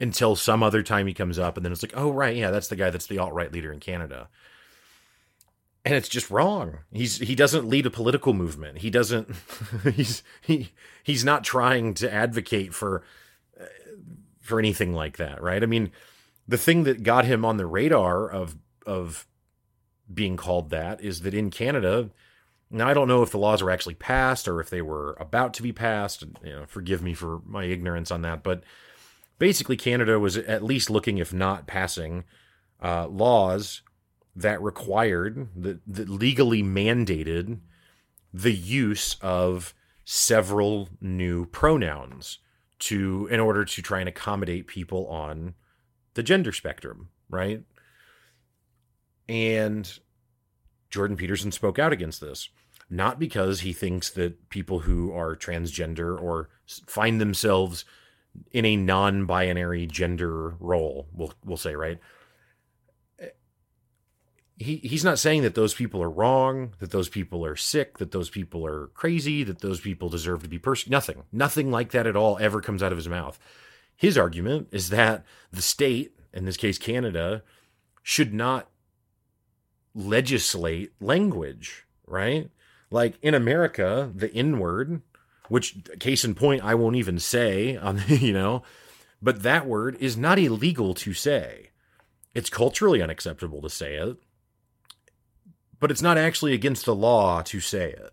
until 0.00 0.36
some 0.36 0.62
other 0.62 0.82
time 0.82 1.06
he 1.06 1.14
comes 1.14 1.38
up. 1.38 1.56
And 1.56 1.64
then 1.64 1.72
it's 1.72 1.82
like, 1.82 1.94
oh, 1.94 2.10
right. 2.10 2.36
Yeah, 2.36 2.50
that's 2.50 2.68
the 2.68 2.76
guy 2.76 2.90
that's 2.90 3.06
the 3.06 3.18
alt 3.18 3.32
right 3.32 3.52
leader 3.52 3.72
in 3.72 3.80
Canada. 3.80 4.28
And 5.84 5.94
it's 5.94 6.08
just 6.08 6.30
wrong. 6.30 6.78
He's 6.92 7.18
he 7.18 7.34
doesn't 7.34 7.68
lead 7.68 7.86
a 7.86 7.90
political 7.90 8.32
movement. 8.32 8.78
He 8.78 8.90
doesn't. 8.90 9.28
he's 9.94 10.22
he 10.40 10.70
he's 11.02 11.24
not 11.24 11.42
trying 11.42 11.94
to 11.94 12.12
advocate 12.12 12.72
for 12.72 13.02
uh, 13.60 13.64
for 14.40 14.60
anything 14.60 14.94
like 14.94 15.16
that, 15.16 15.42
right? 15.42 15.60
I 15.60 15.66
mean, 15.66 15.90
the 16.46 16.58
thing 16.58 16.84
that 16.84 17.02
got 17.02 17.24
him 17.24 17.44
on 17.44 17.56
the 17.56 17.66
radar 17.66 18.30
of 18.30 18.56
of 18.86 19.26
being 20.12 20.36
called 20.36 20.70
that 20.70 21.00
is 21.00 21.22
that 21.22 21.34
in 21.34 21.50
Canada, 21.50 22.10
now, 22.72 22.88
I 22.88 22.94
don't 22.94 23.08
know 23.08 23.22
if 23.22 23.30
the 23.30 23.38
laws 23.38 23.62
were 23.62 23.70
actually 23.70 23.94
passed 23.94 24.48
or 24.48 24.58
if 24.58 24.70
they 24.70 24.80
were 24.80 25.14
about 25.20 25.52
to 25.54 25.62
be 25.62 25.72
passed. 25.72 26.24
You 26.42 26.52
know, 26.52 26.64
forgive 26.66 27.02
me 27.02 27.12
for 27.12 27.42
my 27.46 27.64
ignorance 27.64 28.10
on 28.10 28.22
that, 28.22 28.42
but 28.42 28.64
basically, 29.38 29.76
Canada 29.76 30.18
was 30.18 30.38
at 30.38 30.64
least 30.64 30.88
looking, 30.88 31.18
if 31.18 31.34
not 31.34 31.66
passing, 31.66 32.24
uh, 32.82 33.06
laws 33.08 33.82
that 34.34 34.62
required 34.62 35.48
that, 35.54 35.80
that 35.86 36.08
legally 36.08 36.62
mandated 36.62 37.58
the 38.32 38.52
use 38.52 39.16
of 39.20 39.74
several 40.04 40.88
new 41.00 41.44
pronouns 41.44 42.38
to 42.78 43.28
in 43.30 43.38
order 43.38 43.64
to 43.66 43.82
try 43.82 44.00
and 44.00 44.08
accommodate 44.08 44.66
people 44.66 45.06
on 45.08 45.54
the 46.14 46.22
gender 46.22 46.52
spectrum, 46.52 47.10
right? 47.28 47.62
And 49.28 49.98
Jordan 50.90 51.16
Peterson 51.16 51.52
spoke 51.52 51.78
out 51.78 51.92
against 51.92 52.20
this 52.20 52.48
not 52.92 53.18
because 53.18 53.60
he 53.60 53.72
thinks 53.72 54.10
that 54.10 54.50
people 54.50 54.80
who 54.80 55.12
are 55.12 55.34
transgender 55.34 56.20
or 56.20 56.50
find 56.86 57.20
themselves 57.20 57.84
in 58.50 58.64
a 58.64 58.76
non-binary 58.76 59.86
gender 59.86 60.50
role, 60.60 61.08
we'll 61.12 61.32
we'll 61.44 61.56
say, 61.56 61.74
right? 61.74 61.98
Eh, 63.18 63.28
he 64.58 64.76
he's 64.76 65.04
not 65.04 65.18
saying 65.18 65.42
that 65.42 65.54
those 65.54 65.72
people 65.74 66.02
are 66.02 66.10
wrong, 66.10 66.74
that 66.80 66.90
those 66.90 67.08
people 67.08 67.44
are 67.46 67.56
sick, 67.56 67.96
that 67.98 68.12
those 68.12 68.28
people 68.28 68.66
are 68.66 68.88
crazy, 68.88 69.42
that 69.42 69.60
those 69.60 69.80
people 69.80 70.10
deserve 70.10 70.42
to 70.42 70.48
be 70.48 70.58
persecuted. 70.58 70.92
Nothing, 70.92 71.22
nothing 71.32 71.70
like 71.70 71.92
that 71.92 72.06
at 72.06 72.16
all 72.16 72.38
ever 72.40 72.60
comes 72.60 72.82
out 72.82 72.92
of 72.92 72.98
his 72.98 73.08
mouth. 73.08 73.38
His 73.96 74.18
argument 74.18 74.68
is 74.70 74.90
that 74.90 75.24
the 75.50 75.62
state, 75.62 76.18
in 76.34 76.44
this 76.44 76.56
case 76.58 76.76
Canada, 76.76 77.42
should 78.02 78.34
not 78.34 78.68
legislate 79.94 80.92
language, 81.00 81.86
right? 82.06 82.50
Like 82.92 83.14
in 83.22 83.34
America, 83.34 84.10
the 84.14 84.32
N 84.32 84.58
word, 84.58 85.00
which 85.48 85.76
case 85.98 86.24
in 86.24 86.34
point, 86.34 86.62
I 86.62 86.74
won't 86.74 86.96
even 86.96 87.18
say 87.18 87.76
on 87.76 87.98
um, 88.00 88.04
you 88.08 88.32
know, 88.32 88.62
but 89.20 89.42
that 89.42 89.66
word 89.66 89.96
is 89.98 90.16
not 90.16 90.38
illegal 90.38 90.94
to 90.94 91.14
say. 91.14 91.70
It's 92.34 92.50
culturally 92.50 93.02
unacceptable 93.02 93.62
to 93.62 93.70
say 93.70 93.94
it, 93.94 94.16
but 95.80 95.90
it's 95.90 96.02
not 96.02 96.18
actually 96.18 96.54
against 96.54 96.84
the 96.84 96.94
law 96.94 97.42
to 97.42 97.60
say 97.60 97.90
it. 97.90 98.12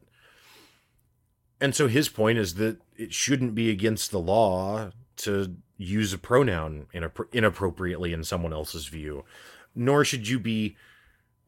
And 1.61 1.75
so 1.75 1.87
his 1.87 2.09
point 2.09 2.37
is 2.37 2.55
that 2.55 2.77
it 2.95 3.13
shouldn't 3.13 3.55
be 3.55 3.69
against 3.69 4.11
the 4.11 4.19
law 4.19 4.91
to 5.17 5.55
use 5.77 6.13
a 6.13 6.17
pronoun 6.17 6.87
inappropriately 7.33 8.13
in 8.13 8.23
someone 8.23 8.53
else's 8.53 8.87
view, 8.87 9.25
nor 9.75 10.05
should 10.05 10.27
you 10.27 10.39
be, 10.39 10.77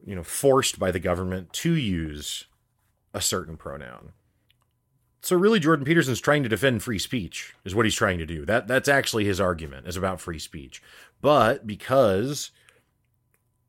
you 0.04 0.14
know, 0.14 0.22
forced 0.22 0.78
by 0.78 0.90
the 0.90 0.98
government 0.98 1.52
to 1.52 1.74
use 1.74 2.46
a 3.14 3.20
certain 3.20 3.56
pronoun. 3.56 4.12
So 5.20 5.36
really 5.36 5.60
Jordan 5.60 5.84
Peterson's 5.84 6.20
trying 6.20 6.42
to 6.42 6.48
defend 6.48 6.82
free 6.82 6.98
speech 6.98 7.54
is 7.64 7.74
what 7.74 7.86
he's 7.86 7.94
trying 7.94 8.18
to 8.18 8.26
do. 8.26 8.44
That 8.44 8.66
that's 8.66 8.88
actually 8.88 9.24
his 9.24 9.40
argument 9.40 9.86
is 9.86 9.96
about 9.96 10.20
free 10.20 10.40
speech. 10.40 10.82
But 11.20 11.66
because 11.66 12.50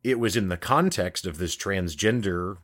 it 0.04 0.20
was 0.20 0.36
in 0.36 0.50
the 0.50 0.58
context 0.58 1.28
of 1.28 1.38
this 1.38 1.56
transgender 1.56 2.58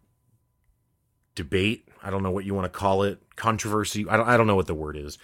debate, 1.36 1.88
I 2.02 2.10
don't 2.10 2.24
know 2.24 2.32
what 2.32 2.46
you 2.46 2.56
want 2.56 2.66
to 2.66 2.80
call 2.80 3.04
it, 3.04 3.22
controversy, 3.36 4.06
I 4.10 4.18
don't 4.18 4.28
I 4.28 4.38
don't 4.38 4.48
know 4.48 4.56
what 4.56 4.68
the 4.68 4.74
word 4.74 4.98
is. 4.98 5.20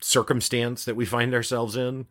Circumstance 0.00 0.84
that 0.84 0.96
we 0.96 1.06
find 1.06 1.32
ourselves 1.32 1.76
in, 1.76 2.06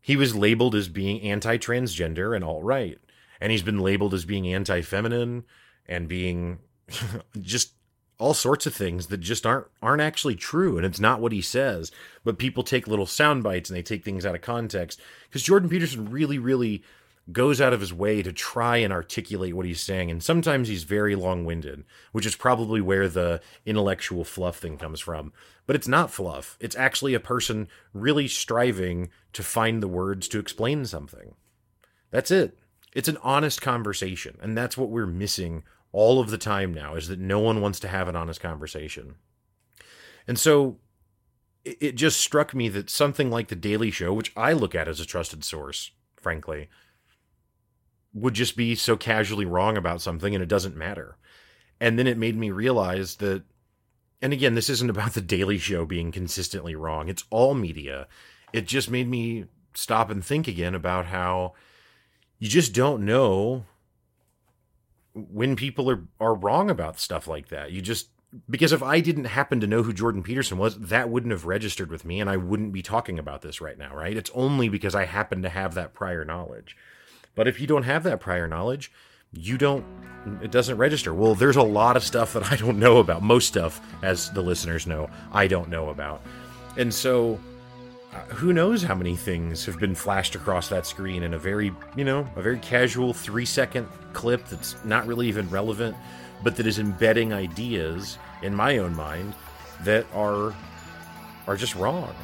he 0.00 0.16
was 0.16 0.34
labeled 0.34 0.74
as 0.74 0.88
being 0.88 1.22
anti-transgender 1.22 2.34
and 2.34 2.44
alt-right. 2.44 2.98
And 3.40 3.52
he's 3.52 3.62
been 3.62 3.78
labeled 3.78 4.12
as 4.12 4.24
being 4.24 4.52
anti-feminine 4.52 5.44
and 5.86 6.08
being 6.08 6.58
just 7.40 7.72
all 8.18 8.34
sorts 8.34 8.66
of 8.66 8.74
things 8.74 9.08
that 9.08 9.18
just 9.18 9.44
aren't 9.44 9.66
aren't 9.82 10.02
actually 10.02 10.36
true 10.36 10.76
and 10.76 10.86
it's 10.86 11.00
not 11.00 11.20
what 11.20 11.32
he 11.32 11.42
says. 11.42 11.90
But 12.22 12.38
people 12.38 12.62
take 12.62 12.86
little 12.86 13.06
sound 13.06 13.42
bites 13.42 13.68
and 13.68 13.76
they 13.76 13.82
take 13.82 14.04
things 14.04 14.24
out 14.24 14.34
of 14.34 14.42
context 14.42 15.00
because 15.28 15.42
jordan 15.42 15.68
peterson 15.68 16.08
really 16.10 16.38
really 16.38 16.82
goes 17.30 17.60
out 17.60 17.72
of 17.72 17.80
his 17.80 17.92
way 17.92 18.22
to 18.22 18.32
try 18.32 18.78
and 18.78 18.92
articulate 18.92 19.54
what 19.54 19.66
he's 19.66 19.80
saying 19.80 20.10
and 20.10 20.22
sometimes 20.22 20.68
he's 20.68 20.82
very 20.82 21.14
long-winded 21.14 21.84
which 22.10 22.26
is 22.26 22.34
probably 22.34 22.80
where 22.80 23.08
the 23.08 23.40
intellectual 23.64 24.24
fluff 24.24 24.58
thing 24.58 24.76
comes 24.76 25.00
from. 25.00 25.32
But 25.64 25.76
it's 25.76 25.86
not 25.86 26.10
fluff. 26.10 26.56
It's 26.60 26.76
actually 26.76 27.14
a 27.14 27.20
person 27.20 27.68
really 27.94 28.26
striving 28.26 29.10
to 29.32 29.44
find 29.44 29.80
the 29.80 29.88
words 29.88 30.26
to 30.28 30.40
explain 30.40 30.84
something. 30.84 31.36
That's 32.10 32.32
it. 32.32 32.58
It's 32.92 33.08
an 33.08 33.18
honest 33.22 33.62
conversation 33.62 34.38
and 34.40 34.56
that's 34.56 34.76
what 34.76 34.90
we're 34.90 35.06
missing 35.06 35.62
all 35.92 36.20
of 36.20 36.30
the 36.30 36.38
time 36.38 36.72
now 36.72 36.94
is 36.94 37.08
that 37.08 37.18
no 37.18 37.38
one 37.38 37.60
wants 37.60 37.78
to 37.80 37.88
have 37.88 38.08
an 38.08 38.16
honest 38.16 38.40
conversation. 38.40 39.16
And 40.26 40.38
so 40.38 40.78
it 41.64 41.92
just 41.92 42.20
struck 42.20 42.54
me 42.54 42.68
that 42.70 42.90
something 42.90 43.30
like 43.30 43.48
The 43.48 43.54
Daily 43.54 43.90
Show, 43.90 44.12
which 44.12 44.32
I 44.36 44.52
look 44.52 44.74
at 44.74 44.88
as 44.88 45.00
a 45.00 45.06
trusted 45.06 45.44
source, 45.44 45.92
frankly, 46.20 46.68
would 48.12 48.34
just 48.34 48.56
be 48.56 48.74
so 48.74 48.96
casually 48.96 49.44
wrong 49.44 49.76
about 49.76 50.00
something 50.00 50.34
and 50.34 50.42
it 50.42 50.48
doesn't 50.48 50.76
matter. 50.76 51.16
And 51.80 51.98
then 51.98 52.06
it 52.06 52.18
made 52.18 52.36
me 52.36 52.50
realize 52.50 53.16
that, 53.16 53.44
and 54.20 54.32
again, 54.32 54.54
this 54.54 54.70
isn't 54.70 54.90
about 54.90 55.12
The 55.14 55.20
Daily 55.20 55.58
Show 55.58 55.84
being 55.86 56.10
consistently 56.10 56.74
wrong, 56.74 57.08
it's 57.08 57.24
all 57.30 57.54
media. 57.54 58.08
It 58.52 58.66
just 58.66 58.90
made 58.90 59.08
me 59.08 59.46
stop 59.74 60.10
and 60.10 60.24
think 60.24 60.48
again 60.48 60.74
about 60.74 61.06
how 61.06 61.54
you 62.38 62.48
just 62.48 62.74
don't 62.74 63.04
know 63.04 63.66
when 65.14 65.56
people 65.56 65.90
are 65.90 66.04
are 66.20 66.34
wrong 66.34 66.70
about 66.70 66.98
stuff 66.98 67.26
like 67.26 67.48
that. 67.48 67.72
You 67.72 67.82
just 67.82 68.08
because 68.48 68.72
if 68.72 68.82
I 68.82 69.00
didn't 69.00 69.24
happen 69.24 69.60
to 69.60 69.66
know 69.66 69.82
who 69.82 69.92
Jordan 69.92 70.22
Peterson 70.22 70.56
was, 70.58 70.78
that 70.78 71.10
wouldn't 71.10 71.32
have 71.32 71.44
registered 71.44 71.90
with 71.90 72.04
me 72.04 72.20
and 72.20 72.30
I 72.30 72.36
wouldn't 72.36 72.72
be 72.72 72.82
talking 72.82 73.18
about 73.18 73.42
this 73.42 73.60
right 73.60 73.76
now, 73.76 73.94
right? 73.94 74.16
It's 74.16 74.30
only 74.34 74.68
because 74.68 74.94
I 74.94 75.04
happen 75.04 75.42
to 75.42 75.48
have 75.50 75.74
that 75.74 75.92
prior 75.92 76.24
knowledge. 76.24 76.76
But 77.34 77.46
if 77.46 77.60
you 77.60 77.66
don't 77.66 77.82
have 77.82 78.04
that 78.04 78.20
prior 78.20 78.48
knowledge, 78.48 78.90
you 79.32 79.58
don't 79.58 79.84
it 80.40 80.50
doesn't 80.50 80.78
register. 80.78 81.12
Well, 81.12 81.34
there's 81.34 81.56
a 81.56 81.62
lot 81.62 81.96
of 81.96 82.04
stuff 82.04 82.32
that 82.34 82.50
I 82.50 82.56
don't 82.56 82.78
know 82.78 82.98
about. 82.98 83.22
Most 83.22 83.48
stuff 83.48 83.80
as 84.02 84.30
the 84.30 84.42
listeners 84.42 84.86
know, 84.86 85.10
I 85.32 85.46
don't 85.46 85.68
know 85.68 85.90
about. 85.90 86.22
And 86.76 86.92
so 86.92 87.38
uh, 88.12 88.20
who 88.34 88.52
knows 88.52 88.82
how 88.82 88.94
many 88.94 89.16
things 89.16 89.64
have 89.64 89.78
been 89.78 89.94
flashed 89.94 90.34
across 90.34 90.68
that 90.68 90.86
screen 90.86 91.22
in 91.22 91.34
a 91.34 91.38
very, 91.38 91.72
you 91.96 92.04
know, 92.04 92.28
a 92.36 92.42
very 92.42 92.58
casual 92.58 93.12
3 93.14 93.44
second 93.44 93.88
clip 94.12 94.46
that's 94.48 94.76
not 94.84 95.06
really 95.06 95.28
even 95.28 95.48
relevant 95.48 95.96
but 96.42 96.56
that 96.56 96.66
is 96.66 96.78
embedding 96.78 97.32
ideas 97.32 98.18
in 98.42 98.54
my 98.54 98.78
own 98.78 98.94
mind 98.94 99.34
that 99.82 100.06
are 100.14 100.54
are 101.46 101.56
just 101.56 101.74
wrong. 101.74 102.14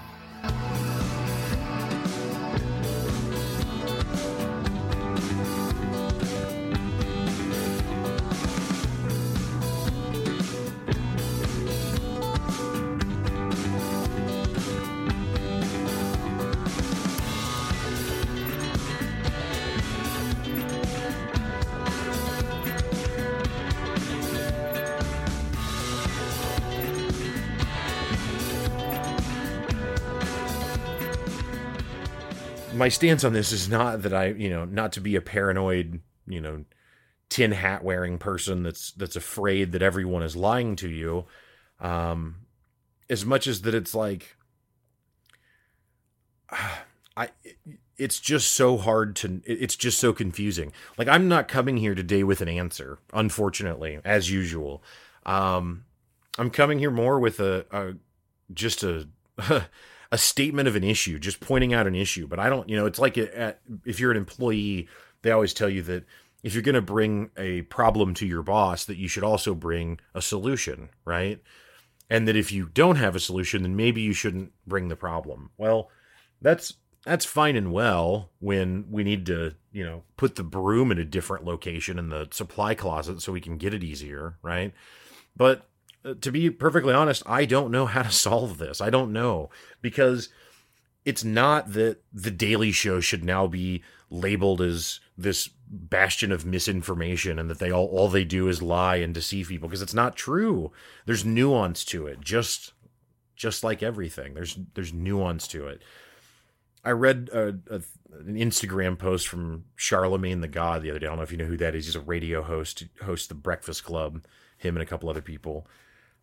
My 32.88 32.90
stance 32.90 33.22
on 33.22 33.34
this 33.34 33.52
is 33.52 33.68
not 33.68 34.00
that 34.00 34.14
I, 34.14 34.28
you 34.28 34.48
know, 34.48 34.64
not 34.64 34.92
to 34.92 35.00
be 35.02 35.14
a 35.14 35.20
paranoid, 35.20 36.00
you 36.26 36.40
know, 36.40 36.64
tin 37.28 37.52
hat 37.52 37.84
wearing 37.84 38.16
person 38.16 38.62
that's 38.62 38.92
that's 38.92 39.14
afraid 39.14 39.72
that 39.72 39.82
everyone 39.82 40.22
is 40.22 40.34
lying 40.34 40.74
to 40.76 40.88
you. 40.88 41.26
Um 41.80 42.46
as 43.10 43.26
much 43.26 43.46
as 43.46 43.60
that 43.62 43.74
it's 43.74 43.94
like 43.94 44.38
I 47.14 47.28
it's 47.98 48.20
just 48.20 48.54
so 48.54 48.78
hard 48.78 49.14
to 49.16 49.42
it's 49.44 49.76
just 49.76 50.00
so 50.00 50.14
confusing. 50.14 50.72
Like 50.96 51.08
I'm 51.08 51.28
not 51.28 51.46
coming 51.46 51.76
here 51.76 51.94
today 51.94 52.24
with 52.24 52.40
an 52.40 52.48
answer, 52.48 53.00
unfortunately, 53.12 54.00
as 54.02 54.30
usual. 54.30 54.82
Um 55.26 55.84
I'm 56.38 56.48
coming 56.48 56.78
here 56.78 56.90
more 56.90 57.20
with 57.20 57.38
a, 57.38 57.66
a 57.70 57.96
just 58.54 58.82
a 58.82 59.08
a 60.10 60.18
statement 60.18 60.68
of 60.68 60.76
an 60.76 60.84
issue, 60.84 61.18
just 61.18 61.40
pointing 61.40 61.74
out 61.74 61.86
an 61.86 61.94
issue. 61.94 62.26
But 62.26 62.38
I 62.38 62.48
don't, 62.48 62.68
you 62.68 62.76
know, 62.76 62.86
it's 62.86 62.98
like 62.98 63.18
at, 63.18 63.60
if 63.84 64.00
you're 64.00 64.10
an 64.10 64.16
employee, 64.16 64.88
they 65.22 65.30
always 65.30 65.54
tell 65.54 65.68
you 65.68 65.82
that 65.82 66.04
if 66.42 66.54
you're 66.54 66.62
going 66.62 66.74
to 66.74 66.82
bring 66.82 67.30
a 67.36 67.62
problem 67.62 68.14
to 68.14 68.26
your 68.26 68.42
boss, 68.42 68.84
that 68.84 68.96
you 68.96 69.08
should 69.08 69.24
also 69.24 69.54
bring 69.54 69.98
a 70.14 70.22
solution, 70.22 70.88
right? 71.04 71.42
And 72.08 72.26
that 72.26 72.36
if 72.36 72.52
you 72.52 72.70
don't 72.72 72.96
have 72.96 73.14
a 73.14 73.20
solution, 73.20 73.62
then 73.62 73.76
maybe 73.76 74.00
you 74.00 74.12
shouldn't 74.12 74.52
bring 74.66 74.88
the 74.88 74.96
problem. 74.96 75.50
Well, 75.58 75.90
that's 76.40 76.74
that's 77.04 77.24
fine 77.24 77.56
and 77.56 77.72
well 77.72 78.30
when 78.38 78.86
we 78.90 79.04
need 79.04 79.26
to, 79.26 79.54
you 79.72 79.84
know, 79.84 80.02
put 80.16 80.36
the 80.36 80.42
broom 80.42 80.90
in 80.90 80.98
a 80.98 81.04
different 81.04 81.44
location 81.44 81.98
in 81.98 82.08
the 82.08 82.28
supply 82.30 82.74
closet 82.74 83.22
so 83.22 83.32
we 83.32 83.40
can 83.40 83.56
get 83.56 83.74
it 83.74 83.84
easier, 83.84 84.36
right? 84.42 84.72
But 85.36 85.58
uh, 85.58 85.62
to 86.14 86.32
be 86.32 86.50
perfectly 86.50 86.94
honest, 86.94 87.22
I 87.26 87.44
don't 87.44 87.70
know 87.70 87.86
how 87.86 88.02
to 88.02 88.10
solve 88.12 88.58
this. 88.58 88.80
I 88.80 88.90
don't 88.90 89.12
know 89.12 89.50
because 89.80 90.28
it's 91.04 91.24
not 91.24 91.72
that 91.72 92.02
the 92.12 92.30
Daily 92.30 92.72
Show 92.72 93.00
should 93.00 93.24
now 93.24 93.46
be 93.46 93.82
labeled 94.10 94.60
as 94.60 95.00
this 95.16 95.48
bastion 95.70 96.32
of 96.32 96.46
misinformation 96.46 97.38
and 97.38 97.50
that 97.50 97.58
they 97.58 97.70
all 97.70 97.86
all 97.86 98.08
they 98.08 98.24
do 98.24 98.48
is 98.48 98.62
lie 98.62 98.96
and 98.96 99.12
deceive 99.12 99.48
people 99.48 99.68
because 99.68 99.82
it's 99.82 99.94
not 99.94 100.16
true. 100.16 100.72
There's 101.06 101.24
nuance 101.24 101.84
to 101.86 102.06
it, 102.06 102.20
just 102.20 102.72
just 103.36 103.62
like 103.62 103.82
everything. 103.82 104.34
There's 104.34 104.58
there's 104.74 104.92
nuance 104.92 105.46
to 105.48 105.66
it. 105.68 105.82
I 106.84 106.90
read 106.90 107.28
a, 107.32 107.48
a, 107.70 107.82
an 108.26 108.36
Instagram 108.36 108.98
post 108.98 109.28
from 109.28 109.64
Charlamagne 109.76 110.40
the 110.40 110.48
God 110.48 110.82
the 110.82 110.90
other 110.90 110.98
day. 110.98 111.06
I 111.06 111.10
don't 111.10 111.18
know 111.18 111.22
if 111.22 111.32
you 111.32 111.38
know 111.38 111.44
who 111.44 111.56
that 111.58 111.74
is. 111.74 111.86
He's 111.86 111.96
a 111.96 112.00
radio 112.00 112.42
host, 112.42 112.84
hosts 113.02 113.26
the 113.26 113.34
Breakfast 113.34 113.84
Club. 113.84 114.24
Him 114.56 114.76
and 114.76 114.82
a 114.82 114.86
couple 114.86 115.08
other 115.08 115.22
people. 115.22 115.66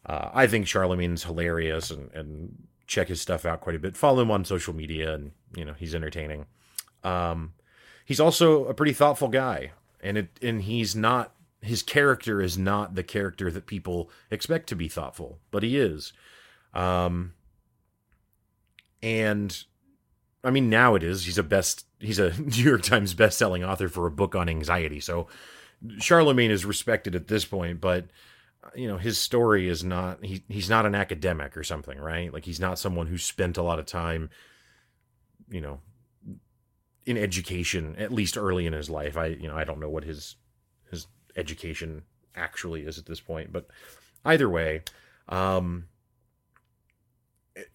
Uh, 0.06 0.30
I 0.34 0.48
think 0.48 0.68
Charlamagne's 0.68 1.24
hilarious 1.24 1.89
and, 1.89 2.12
and 2.13 2.68
check 2.88 3.08
his 3.08 3.22
stuff 3.22 3.46
out 3.46 3.62
quite 3.62 3.76
a 3.76 3.80
bit. 3.80 3.98
Follow 3.98 4.22
him 4.22 4.32
on 4.32 4.46
social 4.46 4.74
media, 4.74 5.13
and 5.13 5.32
you 5.56 5.65
know 5.65 5.74
he's 5.74 5.96
entertaining. 5.96 6.46
Um, 7.04 7.54
he's 8.06 8.20
also 8.20 8.65
a 8.65 8.74
pretty 8.74 8.94
thoughtful 8.94 9.30
guy, 9.30 9.72
and 10.02 10.18
it 10.18 10.30
and 10.41 10.62
he's 10.63 10.96
not 10.96 11.34
his 11.62 11.82
character 11.82 12.41
is 12.41 12.58
not 12.58 12.96
the 12.96 13.04
character 13.04 13.50
that 13.52 13.65
people 13.65 14.10
expect 14.30 14.70
to 14.70 14.76
be 14.76 14.88
thoughtful, 14.88 15.39
but 15.50 15.63
he 15.63 15.78
is. 15.78 16.13
Um, 16.74 17.34
and 19.02 19.63
I 20.44 20.52
mean 20.52 20.70
now 20.70 20.94
it 20.96 21.04
is. 21.04 21.26
He's 21.26 21.39
a 21.39 21.44
best. 21.44 21.86
He's 22.00 22.20
a 22.20 22.32
New 22.39 22.63
York 22.63 22.84
Times 22.84 23.15
best-selling 23.15 23.63
author 23.63 23.89
for 23.89 24.06
a 24.06 24.12
book 24.12 24.36
on 24.36 24.50
anxiety. 24.50 25.00
So 25.00 25.28
Charlamagne 25.98 26.52
is 26.52 26.65
respected 26.65 27.15
at 27.15 27.28
this 27.28 27.46
point, 27.46 27.82
but 27.82 28.06
you 28.73 28.88
know 28.88 28.97
his 28.97 29.17
story 29.17 29.67
is 29.67 29.84
not 29.84 30.23
he 30.23 30.43
he's 30.47 30.69
not 30.69 30.86
an 30.86 30.95
academic 30.95 31.56
or 31.56 31.63
something 31.63 31.99
right? 31.99 32.34
Like 32.34 32.45
he's 32.45 32.60
not 32.60 32.80
someone 32.80 33.08
who 33.08 33.17
spent 33.17 33.58
a 33.58 33.63
lot 33.63 33.80
of 33.80 33.86
time 33.86 34.30
you 35.49 35.62
know 35.62 35.80
in 37.06 37.17
education 37.17 37.95
at 37.97 38.12
least 38.12 38.38
early 38.38 38.65
in 38.65 38.73
his 38.73 38.89
life. 38.89 39.17
I 39.17 39.28
you 39.28 39.47
know 39.47 39.56
i 39.56 39.63
don't 39.63 39.80
know 39.80 39.89
what 39.89 40.04
his 40.04 40.36
his 40.89 41.08
education 41.36 42.04
actually 42.36 42.82
is 42.82 42.97
at 42.97 43.06
this 43.06 43.21
point 43.21 43.51
but 43.51 43.67
either 44.25 44.49
way 44.49 44.82
um 45.30 45.86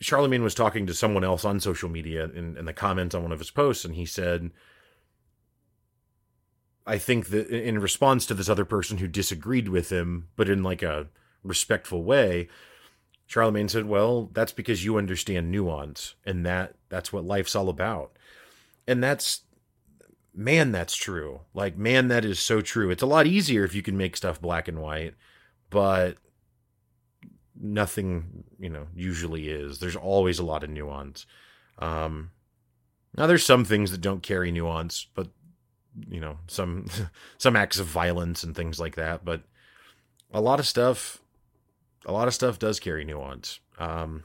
charlamagne 0.02 0.42
was 0.42 0.54
talking 0.54 0.86
to 0.86 0.94
someone 0.94 1.24
else 1.24 1.44
on 1.44 1.60
social 1.60 1.88
media 1.88 2.24
in, 2.24 2.56
in 2.56 2.66
the 2.66 2.72
comments 2.72 3.14
on 3.14 3.22
one 3.22 3.32
of 3.32 3.38
his 3.38 3.50
posts 3.50 3.84
and 3.84 3.94
he 3.94 4.04
said 4.04 4.50
I 6.90 6.98
think 6.98 7.28
that 7.28 7.48
in 7.48 7.78
response 7.78 8.26
to 8.26 8.34
this 8.34 8.48
other 8.48 8.64
person 8.64 8.98
who 8.98 9.06
disagreed 9.06 9.68
with 9.68 9.90
him, 9.90 10.26
but 10.34 10.48
in 10.48 10.64
like 10.64 10.82
a 10.82 11.06
respectful 11.44 12.02
way, 12.02 12.48
Charlamagne 13.28 13.70
said, 13.70 13.84
"Well, 13.84 14.28
that's 14.32 14.50
because 14.50 14.84
you 14.84 14.96
understand 14.98 15.52
nuance, 15.52 16.16
and 16.26 16.44
that 16.44 16.74
that's 16.88 17.12
what 17.12 17.24
life's 17.24 17.54
all 17.54 17.68
about." 17.68 18.16
And 18.88 19.00
that's 19.04 19.42
man, 20.34 20.72
that's 20.72 20.96
true. 20.96 21.42
Like 21.54 21.78
man, 21.78 22.08
that 22.08 22.24
is 22.24 22.40
so 22.40 22.60
true. 22.60 22.90
It's 22.90 23.04
a 23.04 23.06
lot 23.06 23.28
easier 23.28 23.62
if 23.62 23.72
you 23.72 23.82
can 23.82 23.96
make 23.96 24.16
stuff 24.16 24.40
black 24.40 24.66
and 24.66 24.82
white, 24.82 25.14
but 25.70 26.16
nothing, 27.54 28.42
you 28.58 28.68
know, 28.68 28.88
usually 28.96 29.48
is. 29.48 29.78
There's 29.78 29.94
always 29.94 30.40
a 30.40 30.44
lot 30.44 30.64
of 30.64 30.70
nuance. 30.70 31.24
Um, 31.78 32.32
now 33.16 33.28
there's 33.28 33.46
some 33.46 33.64
things 33.64 33.92
that 33.92 34.00
don't 34.00 34.24
carry 34.24 34.50
nuance, 34.50 35.06
but 35.14 35.28
you 36.08 36.20
know 36.20 36.38
some 36.46 36.86
some 37.38 37.56
acts 37.56 37.78
of 37.78 37.86
violence 37.86 38.42
and 38.42 38.54
things 38.54 38.78
like 38.78 38.96
that 38.96 39.24
but 39.24 39.42
a 40.32 40.40
lot 40.40 40.60
of 40.60 40.66
stuff 40.66 41.18
a 42.06 42.12
lot 42.12 42.28
of 42.28 42.34
stuff 42.34 42.58
does 42.58 42.80
carry 42.80 43.04
nuance 43.04 43.60
um 43.78 44.24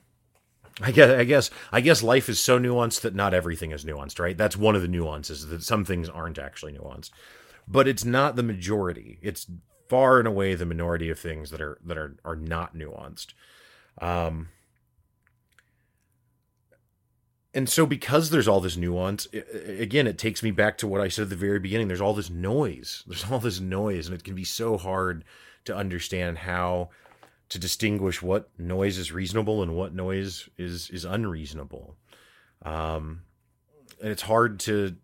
I 0.81 0.91
guess, 0.91 1.09
I 1.09 1.23
guess, 1.23 1.49
I 1.71 1.79
guess 1.79 2.03
life 2.03 2.27
is 2.27 2.39
so 2.39 2.59
nuanced 2.59 3.01
that 3.01 3.15
not 3.15 3.33
everything 3.33 3.71
is 3.71 3.85
nuanced, 3.85 4.19
right? 4.19 4.37
That's 4.37 4.57
one 4.57 4.75
of 4.75 4.81
the 4.81 4.89
nuances 4.89 5.47
that 5.47 5.63
some 5.63 5.85
things 5.85 6.09
aren't 6.09 6.37
actually 6.37 6.73
nuanced, 6.73 7.11
but 7.65 7.87
it's 7.87 8.03
not 8.03 8.35
the 8.35 8.43
majority. 8.43 9.17
It's 9.21 9.47
far 9.87 10.19
and 10.19 10.27
away 10.27 10.53
the 10.55 10.65
minority 10.65 11.09
of 11.09 11.17
things 11.17 11.49
that 11.51 11.61
are 11.61 11.77
that 11.85 11.97
are 11.97 12.17
are 12.25 12.35
not 12.35 12.75
nuanced. 12.75 13.27
Um, 14.01 14.49
and 17.55 17.69
so 17.69 17.85
because 17.85 18.29
there's 18.29 18.47
all 18.47 18.59
this 18.59 18.77
nuance 18.77 19.27
again 19.65 20.05
it 20.05 20.17
takes 20.17 20.43
me 20.43 20.51
back 20.51 20.77
to 20.77 20.87
what 20.87 21.01
i 21.01 21.07
said 21.07 21.23
at 21.23 21.29
the 21.29 21.35
very 21.35 21.59
beginning. 21.59 21.87
There's 21.87 22.01
all 22.01 22.13
this 22.13 22.29
noise. 22.29 23.03
There's 23.07 23.25
all 23.31 23.39
this 23.39 23.59
noise 23.59 24.07
and 24.07 24.15
it 24.15 24.23
can 24.23 24.35
be 24.35 24.43
so 24.43 24.77
hard 24.77 25.23
to 25.63 25.75
understand 25.75 26.39
how 26.39 26.89
to 27.49 27.57
distinguish 27.57 28.21
what 28.21 28.49
noise 28.59 28.97
is 28.97 29.11
reasonable 29.11 29.63
and 29.63 29.75
what 29.75 29.95
noise 29.95 30.49
is 30.57 30.89
is 30.91 31.05
unreasonable. 31.05 31.95
Um 32.63 33.21
and 34.01 34.11
it's 34.11 34.23
hard 34.23 34.59
to 34.61 34.97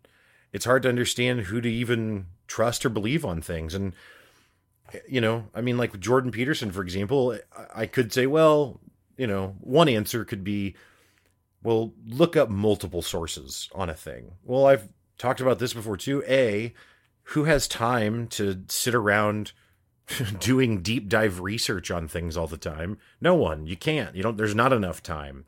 it's 0.52 0.66
hard 0.66 0.82
to 0.82 0.88
understand 0.88 1.40
who 1.40 1.60
to 1.60 1.70
even 1.70 2.26
trust 2.46 2.84
or 2.84 2.90
believe 2.90 3.24
on 3.24 3.40
things. 3.40 3.74
And 3.74 3.94
you 5.08 5.22
know 5.22 5.48
i 5.54 5.60
mean 5.62 5.78
like 5.78 5.98
jordan 6.00 6.30
peterson 6.30 6.70
for 6.70 6.82
example 6.82 7.38
i 7.74 7.86
could 7.86 8.12
say 8.12 8.26
well 8.26 8.78
you 9.16 9.26
know 9.26 9.56
one 9.60 9.88
answer 9.88 10.22
could 10.22 10.44
be 10.44 10.74
well, 11.62 11.92
look 12.06 12.36
up 12.36 12.50
multiple 12.50 13.02
sources 13.02 13.68
on 13.74 13.88
a 13.88 13.94
thing. 13.94 14.32
Well, 14.44 14.66
I've 14.66 14.88
talked 15.18 15.40
about 15.40 15.58
this 15.58 15.72
before 15.72 15.96
too. 15.96 16.22
A, 16.28 16.74
who 17.24 17.44
has 17.44 17.68
time 17.68 18.26
to 18.28 18.62
sit 18.68 18.94
around 18.94 19.52
doing 20.40 20.82
deep 20.82 21.08
dive 21.08 21.40
research 21.40 21.90
on 21.90 22.08
things 22.08 22.36
all 22.36 22.46
the 22.46 22.56
time. 22.56 22.98
No 23.20 23.34
one. 23.34 23.66
You 23.66 23.76
can't. 23.76 24.14
You 24.16 24.22
don't. 24.22 24.36
There's 24.36 24.54
not 24.54 24.72
enough 24.72 25.02
time. 25.02 25.44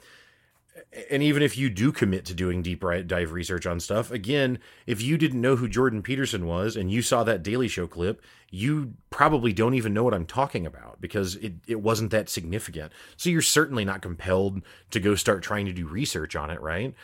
And 1.11 1.23
even 1.23 1.43
if 1.43 1.57
you 1.57 1.71
do 1.71 1.93
commit 1.93 2.25
to 2.27 2.35
doing 2.35 2.63
deep 2.63 2.83
dive 3.07 3.33
research 3.33 3.65
on 3.67 3.79
stuff, 3.79 4.11
again, 4.11 4.59
if 4.87 5.01
you 5.01 5.17
didn't 5.17 5.41
know 5.41 5.57
who 5.57 5.69
Jordan 5.69 6.03
Peterson 6.03 6.47
was 6.47 6.77
and 6.77 6.91
you 6.91 7.01
saw 7.01 7.23
that 7.25 7.43
Daily 7.43 7.69
Show 7.69 7.87
clip, 7.87 8.23
you 8.51 8.95
probably 9.11 9.53
don't 9.53 9.75
even 9.75 9.95
know 9.95 10.03
what 10.03 10.15
I'm 10.15 10.27
talking 10.27 10.67
about 10.67 11.01
because 11.01 11.37
it, 11.37 11.55
it 11.67 11.81
wasn't 11.81 12.11
that 12.11 12.29
significant. 12.29 12.93
So 13.17 13.31
you're 13.31 13.43
certainly 13.43 13.85
not 13.85 14.03
compelled 14.03 14.63
to 14.91 15.01
go 15.01 15.15
start 15.15 15.43
trying 15.43 15.67
to 15.67 15.73
do 15.73 15.87
research 15.87 16.35
on 16.35 16.51
it, 16.51 16.61
right? 16.61 16.95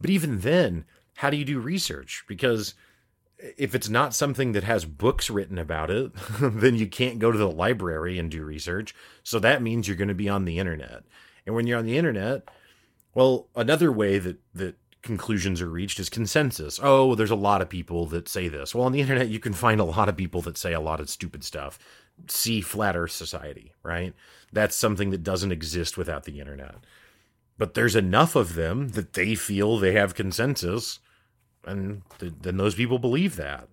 But 0.00 0.10
even 0.10 0.40
then, 0.40 0.84
how 1.16 1.30
do 1.30 1.36
you 1.36 1.44
do 1.44 1.60
research? 1.60 2.24
Because 2.26 2.74
if 3.56 3.74
it's 3.74 3.88
not 3.88 4.14
something 4.14 4.52
that 4.52 4.64
has 4.64 4.84
books 4.84 5.30
written 5.30 5.58
about 5.58 5.90
it, 5.90 6.12
then 6.40 6.76
you 6.76 6.86
can't 6.86 7.18
go 7.18 7.30
to 7.30 7.38
the 7.38 7.50
library 7.50 8.18
and 8.18 8.30
do 8.30 8.44
research. 8.44 8.94
So 9.22 9.38
that 9.38 9.62
means 9.62 9.86
you're 9.86 9.96
going 9.96 10.08
to 10.08 10.14
be 10.14 10.28
on 10.28 10.44
the 10.44 10.58
internet. 10.58 11.04
And 11.46 11.54
when 11.54 11.66
you're 11.66 11.78
on 11.78 11.86
the 11.86 11.98
internet, 11.98 12.48
well, 13.14 13.48
another 13.54 13.90
way 13.92 14.18
that 14.18 14.38
that 14.54 14.76
conclusions 15.02 15.60
are 15.60 15.68
reached 15.68 16.00
is 16.00 16.08
consensus. 16.08 16.80
Oh, 16.82 17.14
there's 17.14 17.30
a 17.30 17.36
lot 17.36 17.60
of 17.60 17.68
people 17.68 18.06
that 18.06 18.28
say 18.28 18.48
this. 18.48 18.74
Well, 18.74 18.86
on 18.86 18.92
the 18.92 19.02
internet 19.02 19.28
you 19.28 19.38
can 19.38 19.52
find 19.52 19.80
a 19.80 19.84
lot 19.84 20.08
of 20.08 20.16
people 20.16 20.40
that 20.42 20.58
say 20.58 20.72
a 20.72 20.80
lot 20.80 20.98
of 20.98 21.10
stupid 21.10 21.44
stuff. 21.44 21.78
See 22.26 22.60
flat 22.60 22.96
earth 22.96 23.12
society, 23.12 23.72
right? 23.82 24.14
That's 24.52 24.74
something 24.74 25.10
that 25.10 25.22
doesn't 25.22 25.52
exist 25.52 25.98
without 25.98 26.24
the 26.24 26.40
internet. 26.40 26.76
But 27.58 27.74
there's 27.74 27.94
enough 27.94 28.34
of 28.34 28.54
them 28.54 28.90
that 28.90 29.12
they 29.12 29.34
feel 29.34 29.78
they 29.78 29.92
have 29.92 30.14
consensus 30.14 31.00
and 31.66 32.02
th- 32.18 32.32
then 32.40 32.56
those 32.56 32.74
people 32.74 32.98
believe 32.98 33.36
that. 33.36 33.68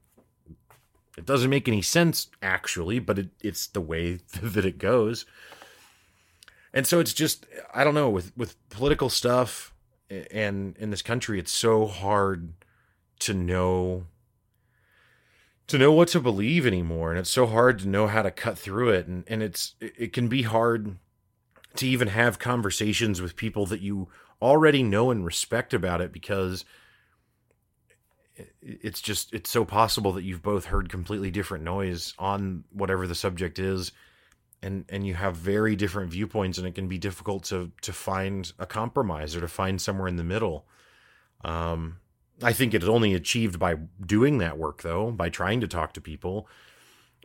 It 1.18 1.26
doesn't 1.26 1.50
make 1.50 1.68
any 1.68 1.82
sense 1.82 2.28
actually, 2.42 3.00
but 3.00 3.20
it, 3.20 3.30
it's 3.42 3.68
the 3.68 3.82
way 3.82 4.20
that 4.42 4.66
it 4.66 4.78
goes. 4.78 5.26
And 6.74 6.88
so 6.88 7.00
it's 7.00 7.14
just 7.14 7.46
I 7.74 7.84
don't 7.84 7.96
know 7.96 8.10
with 8.10 8.36
with 8.38 8.56
political 8.70 9.10
stuff 9.10 9.74
and 10.10 10.76
in 10.78 10.90
this 10.90 11.02
country 11.02 11.40
it's 11.40 11.52
so 11.52 11.86
hard 11.86 12.54
to 13.20 13.34
know 13.34 14.06
to 15.68 15.78
know 15.78 15.92
what 15.92 16.10
to 16.10 16.20
believe 16.20 16.68
anymore. 16.68 17.12
And 17.12 17.20
it's 17.20 17.30
so 17.30 17.46
hard 17.46 17.80
to 17.80 17.88
know 17.88 18.08
how 18.08 18.22
to 18.22 18.32
cut 18.32 18.58
through 18.58 18.90
it. 18.90 19.08
And 19.08 19.24
and 19.28 19.42
it's 19.44 19.76
it 19.80 20.14
can 20.14 20.28
be 20.28 20.44
hard 20.44 20.98
to 21.78 21.88
even 21.88 22.10
have 22.10 22.40
conversations 22.40 23.22
with 23.22 23.36
people 23.36 23.66
that 23.68 23.82
you 23.82 24.10
already 24.42 24.84
know 24.84 25.12
and 25.12 25.26
respect 25.26 25.74
about 25.74 26.02
it 26.02 26.12
because 26.12 26.66
it's 28.62 29.02
just 29.02 29.34
it's 29.34 29.50
so 29.50 29.64
possible 29.64 30.12
that 30.14 30.24
you've 30.24 30.42
both 30.42 30.66
heard 30.66 30.90
completely 30.90 31.32
different 31.32 31.64
noise 31.64 32.14
on 32.18 32.64
whatever 32.72 33.08
the 33.08 33.16
subject 33.16 33.60
is 33.60 33.92
and 34.63 34.86
and 34.89 35.06
you 35.06 35.13
have 35.15 35.36
very 35.36 35.76
different 35.76 36.12
viewpoints 36.12 36.58
and 36.58 36.67
it 36.67 36.76
can 36.76 36.88
be 36.88 36.97
difficult 36.97 37.43
to 37.45 37.71
to 37.82 37.93
find 37.93 38.54
a 38.60 38.65
compromise 38.65 39.36
or 39.36 39.41
to 39.41 39.47
find 39.47 39.82
somewhere 39.82 40.08
in 40.08 40.15
the 40.17 40.24
middle. 40.24 40.65
Um 41.43 41.97
i 42.43 42.54
think 42.54 42.74
it's 42.74 42.86
only 42.86 43.13
achieved 43.13 43.60
by 43.60 43.76
doing 44.04 44.39
that 44.39 44.58
work 44.58 44.82
though 44.82 45.12
by 45.12 45.30
trying 45.30 45.62
to 45.62 45.67
talk 45.67 45.93
to 45.93 46.02
people. 46.02 46.47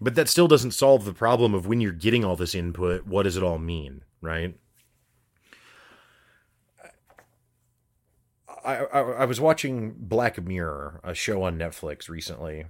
But 0.01 0.15
that 0.15 0.29
still 0.29 0.47
doesn't 0.47 0.73
solve 0.73 1.07
the 1.07 1.15
problem 1.15 1.55
of 1.55 1.67
when 1.67 1.81
you're 1.81 1.93
getting 1.93 2.25
all 2.25 2.37
this 2.37 2.55
input 2.55 3.07
what 3.07 3.23
does 3.25 3.37
it 3.37 3.43
all 3.43 3.59
mean 3.59 4.03
right? 4.21 4.57
I, 8.65 8.79
I, 8.79 9.01
I 9.01 9.25
was 9.25 9.41
watching 9.41 9.95
Black 9.97 10.43
Mirror, 10.43 11.01
a 11.05 11.15
show 11.15 11.45
on 11.45 11.57
Netflix 11.57 12.09
recently, 12.09 12.67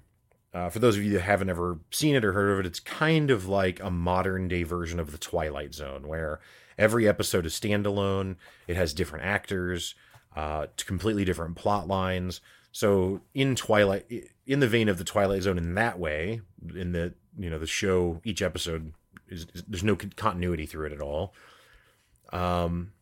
uh, 0.56 0.70
for 0.70 0.78
those 0.78 0.96
of 0.96 1.04
you 1.04 1.12
that 1.12 1.20
haven't 1.20 1.50
ever 1.50 1.78
seen 1.90 2.14
it 2.14 2.24
or 2.24 2.32
heard 2.32 2.50
of 2.50 2.60
it, 2.60 2.66
it's 2.66 2.80
kind 2.80 3.30
of 3.30 3.46
like 3.46 3.78
a 3.80 3.90
modern 3.90 4.48
day 4.48 4.62
version 4.62 4.98
of 4.98 5.12
The 5.12 5.18
Twilight 5.18 5.74
Zone, 5.74 6.08
where 6.08 6.40
every 6.78 7.06
episode 7.06 7.44
is 7.44 7.52
standalone. 7.52 8.36
It 8.66 8.74
has 8.74 8.94
different 8.94 9.26
actors, 9.26 9.94
uh, 10.34 10.68
completely 10.78 11.26
different 11.26 11.56
plot 11.56 11.88
lines. 11.88 12.40
So 12.72 13.20
in 13.34 13.54
Twilight, 13.54 14.06
in 14.46 14.60
the 14.60 14.66
vein 14.66 14.88
of 14.88 14.96
The 14.96 15.04
Twilight 15.04 15.42
Zone, 15.42 15.58
in 15.58 15.74
that 15.74 15.98
way, 15.98 16.40
in 16.74 16.92
the 16.92 17.12
you 17.38 17.50
know 17.50 17.58
the 17.58 17.66
show, 17.66 18.22
each 18.24 18.40
episode 18.40 18.94
is, 19.28 19.46
is 19.52 19.62
there's 19.68 19.84
no 19.84 19.94
continuity 19.94 20.64
through 20.64 20.86
it 20.86 20.92
at 20.92 21.02
all. 21.02 21.34
Um, 22.32 22.92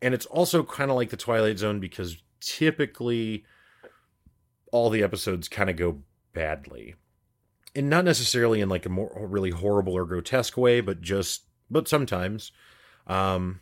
and 0.00 0.14
it's 0.14 0.26
also 0.26 0.64
kind 0.64 0.90
of 0.90 0.96
like 0.96 1.10
The 1.10 1.16
Twilight 1.16 1.60
Zone 1.60 1.78
because 1.78 2.16
typically 2.40 3.44
all 4.72 4.90
the 4.90 5.04
episodes 5.04 5.48
kind 5.48 5.70
of 5.70 5.76
go 5.76 6.02
badly. 6.32 6.96
And 7.74 7.88
not 7.88 8.04
necessarily 8.04 8.60
in 8.60 8.68
like 8.68 8.84
a 8.84 8.88
more 8.88 9.26
really 9.28 9.50
horrible 9.50 9.94
or 9.94 10.04
grotesque 10.04 10.56
way, 10.56 10.80
but 10.80 11.00
just 11.00 11.44
but 11.70 11.86
sometimes. 11.86 12.50
Um 13.06 13.60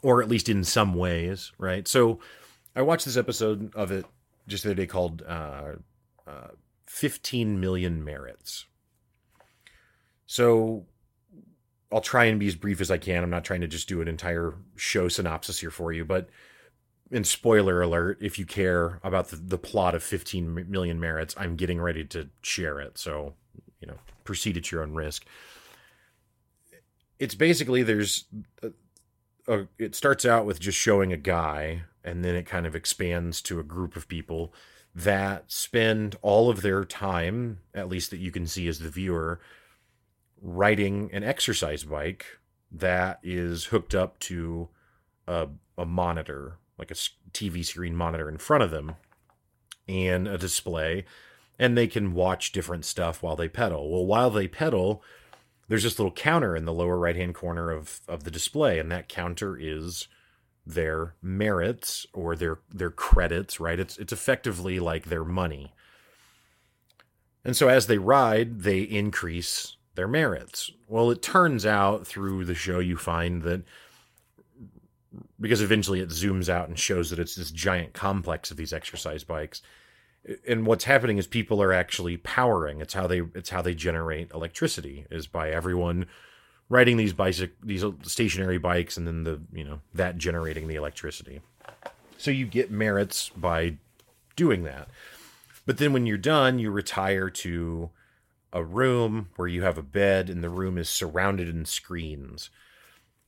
or 0.00 0.22
at 0.22 0.28
least 0.28 0.48
in 0.48 0.64
some 0.64 0.94
ways, 0.94 1.52
right? 1.58 1.86
So 1.86 2.18
I 2.74 2.82
watched 2.82 3.04
this 3.04 3.16
episode 3.16 3.72
of 3.74 3.92
it 3.92 4.06
just 4.48 4.64
the 4.64 4.70
other 4.70 4.74
day 4.74 4.86
called 4.86 5.22
uh, 5.22 5.74
uh 6.26 6.48
15 6.86 7.60
million 7.60 8.04
merits. 8.04 8.66
So 10.26 10.86
I'll 11.92 12.00
try 12.00 12.24
and 12.24 12.40
be 12.40 12.48
as 12.48 12.54
brief 12.56 12.80
as 12.80 12.90
I 12.90 12.98
can. 12.98 13.22
I'm 13.22 13.30
not 13.30 13.44
trying 13.44 13.60
to 13.60 13.68
just 13.68 13.88
do 13.88 14.00
an 14.00 14.08
entire 14.08 14.54
show 14.76 15.08
synopsis 15.08 15.60
here 15.60 15.70
for 15.70 15.92
you, 15.92 16.04
but 16.04 16.30
and 17.12 17.26
spoiler 17.26 17.82
alert, 17.82 18.18
if 18.20 18.38
you 18.38 18.46
care 18.46 18.98
about 19.04 19.28
the, 19.28 19.36
the 19.36 19.58
plot 19.58 19.94
of 19.94 20.02
15 20.02 20.70
million 20.70 20.98
merits, 20.98 21.34
I'm 21.36 21.56
getting 21.56 21.80
ready 21.80 22.04
to 22.06 22.30
share 22.40 22.80
it. 22.80 22.96
So, 22.96 23.34
you 23.80 23.86
know, 23.86 23.98
proceed 24.24 24.56
at 24.56 24.72
your 24.72 24.82
own 24.82 24.94
risk. 24.94 25.26
It's 27.18 27.34
basically 27.34 27.82
there's 27.82 28.24
a, 28.62 28.70
a, 29.46 29.66
it 29.78 29.94
starts 29.94 30.24
out 30.24 30.46
with 30.46 30.58
just 30.58 30.78
showing 30.78 31.12
a 31.12 31.18
guy, 31.18 31.82
and 32.02 32.24
then 32.24 32.34
it 32.34 32.46
kind 32.46 32.66
of 32.66 32.74
expands 32.74 33.42
to 33.42 33.60
a 33.60 33.64
group 33.64 33.94
of 33.94 34.08
people 34.08 34.52
that 34.94 35.52
spend 35.52 36.16
all 36.22 36.48
of 36.48 36.62
their 36.62 36.84
time, 36.84 37.58
at 37.74 37.88
least 37.88 38.10
that 38.10 38.18
you 38.18 38.30
can 38.30 38.46
see 38.46 38.68
as 38.68 38.78
the 38.78 38.88
viewer, 38.88 39.38
riding 40.40 41.10
an 41.12 41.22
exercise 41.22 41.84
bike 41.84 42.26
that 42.70 43.20
is 43.22 43.66
hooked 43.66 43.94
up 43.94 44.18
to 44.18 44.68
a, 45.28 45.48
a 45.76 45.84
monitor 45.84 46.58
like 46.82 46.90
a 46.90 46.94
TV 47.30 47.64
screen 47.64 47.94
monitor 47.94 48.28
in 48.28 48.38
front 48.38 48.64
of 48.64 48.72
them 48.72 48.96
and 49.86 50.26
a 50.26 50.36
display, 50.36 51.04
and 51.58 51.78
they 51.78 51.86
can 51.86 52.12
watch 52.12 52.50
different 52.50 52.84
stuff 52.84 53.22
while 53.22 53.36
they 53.36 53.48
pedal. 53.48 53.88
Well, 53.88 54.04
while 54.04 54.30
they 54.30 54.48
pedal, 54.48 55.00
there's 55.68 55.84
this 55.84 55.98
little 55.98 56.12
counter 56.12 56.56
in 56.56 56.64
the 56.64 56.72
lower 56.72 56.98
right 56.98 57.14
hand 57.14 57.36
corner 57.36 57.70
of, 57.70 58.00
of 58.08 58.24
the 58.24 58.32
display, 58.32 58.80
and 58.80 58.90
that 58.90 59.08
counter 59.08 59.56
is 59.56 60.08
their 60.66 61.14
merits 61.22 62.04
or 62.12 62.34
their 62.34 62.58
their 62.68 62.90
credits, 62.90 63.60
right? 63.60 63.78
It's 63.78 63.96
it's 63.96 64.12
effectively 64.12 64.80
like 64.80 65.04
their 65.04 65.24
money. 65.24 65.72
And 67.44 67.56
so 67.56 67.68
as 67.68 67.86
they 67.86 67.98
ride, 67.98 68.62
they 68.62 68.80
increase 68.80 69.76
their 69.94 70.08
merits. 70.08 70.70
Well, 70.88 71.10
it 71.10 71.22
turns 71.22 71.64
out 71.64 72.06
through 72.06 72.44
the 72.44 72.54
show 72.54 72.78
you 72.80 72.96
find 72.96 73.42
that 73.42 73.62
because 75.40 75.60
eventually 75.60 76.00
it 76.00 76.10
zooms 76.10 76.48
out 76.48 76.68
and 76.68 76.78
shows 76.78 77.10
that 77.10 77.18
it's 77.18 77.36
this 77.36 77.50
giant 77.50 77.92
complex 77.92 78.50
of 78.50 78.56
these 78.56 78.72
exercise 78.72 79.24
bikes. 79.24 79.62
And 80.46 80.66
what's 80.66 80.84
happening 80.84 81.18
is 81.18 81.26
people 81.26 81.62
are 81.62 81.72
actually 81.72 82.16
powering. 82.16 82.80
It's 82.80 82.94
how 82.94 83.06
they 83.06 83.22
it's 83.34 83.50
how 83.50 83.62
they 83.62 83.74
generate 83.74 84.30
electricity 84.32 85.06
is 85.10 85.26
by 85.26 85.50
everyone 85.50 86.06
riding 86.68 86.96
these 86.96 87.12
bicycle 87.12 87.54
these 87.62 87.84
stationary 88.02 88.58
bikes 88.58 88.96
and 88.96 89.06
then 89.06 89.24
the 89.24 89.40
you 89.52 89.64
know 89.64 89.80
that 89.94 90.16
generating 90.18 90.68
the 90.68 90.76
electricity. 90.76 91.40
So 92.18 92.30
you 92.30 92.46
get 92.46 92.70
merits 92.70 93.30
by 93.30 93.78
doing 94.36 94.62
that. 94.62 94.88
But 95.66 95.78
then 95.78 95.92
when 95.92 96.06
you're 96.06 96.18
done 96.18 96.60
you 96.60 96.70
retire 96.70 97.28
to 97.30 97.90
a 98.52 98.62
room 98.62 99.30
where 99.36 99.48
you 99.48 99.62
have 99.62 99.78
a 99.78 99.82
bed 99.82 100.30
and 100.30 100.44
the 100.44 100.48
room 100.48 100.78
is 100.78 100.88
surrounded 100.88 101.48
in 101.48 101.64
screens 101.64 102.48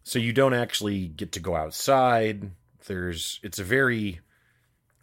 so 0.04 0.18
you 0.18 0.32
don't 0.32 0.54
actually 0.54 1.08
get 1.08 1.32
to 1.32 1.40
go 1.40 1.56
outside 1.56 2.50
there's 2.86 3.40
it's 3.42 3.58
a 3.58 3.64
very 3.64 4.20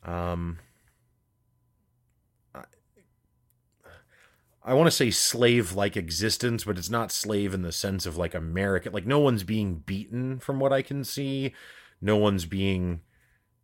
um 0.03 0.57
I, 4.63 4.73
want 4.73 4.87
to 4.87 4.91
say 4.91 5.09
slave 5.09 5.73
like 5.73 5.97
existence, 5.97 6.65
but 6.65 6.77
it's 6.77 6.89
not 6.89 7.11
slave 7.11 7.53
in 7.53 7.63
the 7.63 7.71
sense 7.71 8.05
of 8.05 8.17
like 8.17 8.35
American. 8.35 8.93
Like 8.93 9.07
no 9.07 9.19
one's 9.19 9.43
being 9.43 9.75
beaten 9.75 10.39
from 10.39 10.59
what 10.59 10.71
I 10.71 10.81
can 10.81 11.03
see. 11.03 11.53
No 11.99 12.17
one's 12.17 12.45
being, 12.45 13.01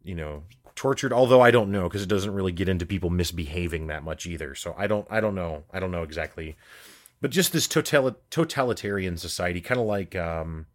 you 0.04 0.16
know, 0.16 0.44
tortured. 0.76 1.14
Although 1.14 1.42
I 1.42 1.52
don't 1.52 1.72
know 1.72 1.84
because 1.84 2.02
it 2.02 2.10
doesn't 2.10 2.34
really 2.34 2.52
get 2.52 2.70
into 2.70 2.86
people 2.86 3.10
misbehaving 3.10 3.88
that 3.88 4.04
much 4.04 4.26
either. 4.26 4.56
So 4.56 4.74
I 4.78 4.88
don't, 4.88 5.08
I 5.10 5.20
don't 5.20 5.36
know. 5.36 5.64
I 5.72 5.80
don't 5.80 5.92
know 5.92 6.04
exactly. 6.04 6.56
But 7.22 7.32
just 7.32 7.54
this 7.54 7.68
total, 7.68 8.16
totalitarian 8.30 9.18
society, 9.18 9.62
kind 9.62 9.80
of 9.80 9.88
like, 9.88 10.16
um, 10.16 10.66